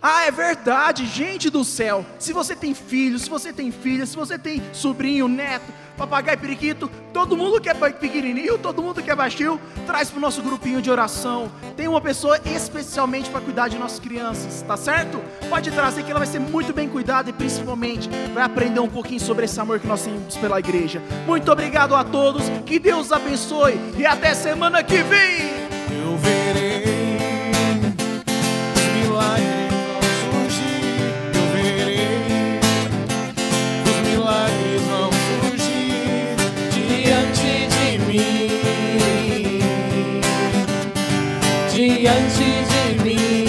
Ah, 0.05 0.25
é 0.25 0.31
verdade, 0.31 1.05
gente 1.05 1.49
do 1.49 1.63
céu. 1.63 2.05
Se 2.19 2.33
você 2.33 2.53
tem 2.57 2.73
filho, 2.73 3.17
se 3.17 3.29
você 3.29 3.53
tem 3.53 3.71
filha, 3.71 4.05
se 4.05 4.17
você 4.17 4.37
tem 4.37 4.61
sobrinho, 4.73 5.29
neto, 5.29 5.71
papagaio, 5.95 6.37
periquito, 6.37 6.91
todo 7.13 7.37
mundo 7.37 7.61
que 7.61 7.69
é 7.69 7.73
pequenininho, 7.73 8.57
todo 8.57 8.83
mundo 8.83 9.01
que 9.01 9.09
é 9.09 9.15
baixinho, 9.15 9.57
traz 9.85 10.09
para 10.09 10.17
o 10.17 10.21
nosso 10.21 10.41
grupinho 10.41 10.81
de 10.81 10.91
oração. 10.91 11.49
Tem 11.77 11.87
uma 11.87 12.01
pessoa 12.01 12.37
especialmente 12.45 13.29
para 13.29 13.39
cuidar 13.39 13.69
de 13.69 13.77
nossas 13.77 13.99
crianças, 13.99 14.61
tá 14.67 14.75
certo? 14.75 15.21
Pode 15.49 15.71
trazer 15.71 16.03
que 16.03 16.11
ela 16.11 16.19
vai 16.19 16.27
ser 16.27 16.39
muito 16.39 16.73
bem 16.73 16.89
cuidada 16.89 17.29
e 17.29 17.33
principalmente 17.33 18.09
vai 18.33 18.43
aprender 18.43 18.81
um 18.81 18.89
pouquinho 18.89 19.21
sobre 19.21 19.45
esse 19.45 19.57
amor 19.57 19.79
que 19.79 19.87
nós 19.87 20.03
temos 20.03 20.35
pela 20.35 20.59
igreja. 20.59 21.01
Muito 21.25 21.49
obrigado 21.49 21.95
a 21.95 22.03
todos, 22.03 22.43
que 22.65 22.77
Deus 22.77 23.09
abençoe 23.09 23.79
e 23.97 24.05
até 24.05 24.33
semana 24.33 24.83
que 24.83 25.01
vem. 25.01 26.62
Diante 42.03 42.47
de 42.71 42.83
mim. 43.01 43.47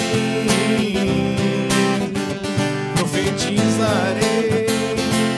Profetizarei 2.95 4.65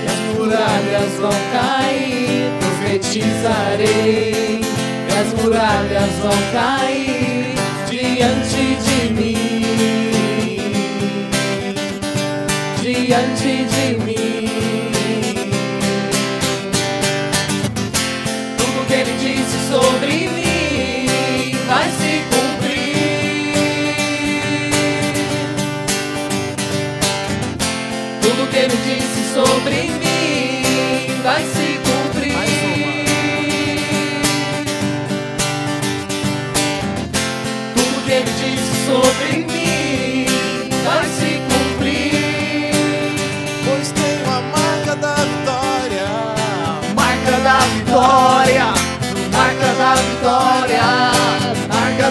e 0.03 0.05
as 0.07 0.19
muralhas 0.37 1.11
vão 1.19 1.37
cair. 1.51 2.45
Profetizarei 2.59 4.61
e 4.61 4.63
as 5.19 5.29
muralhas 5.41 6.13
vão 6.21 6.39
cair 6.51 7.55
diante 7.89 8.63
de 8.85 8.99
mim, 9.15 9.47
diante 12.83 13.51
de 13.65 13.85
mim. 14.05 14.16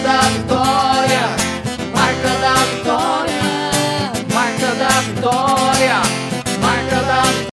Da 0.04 0.25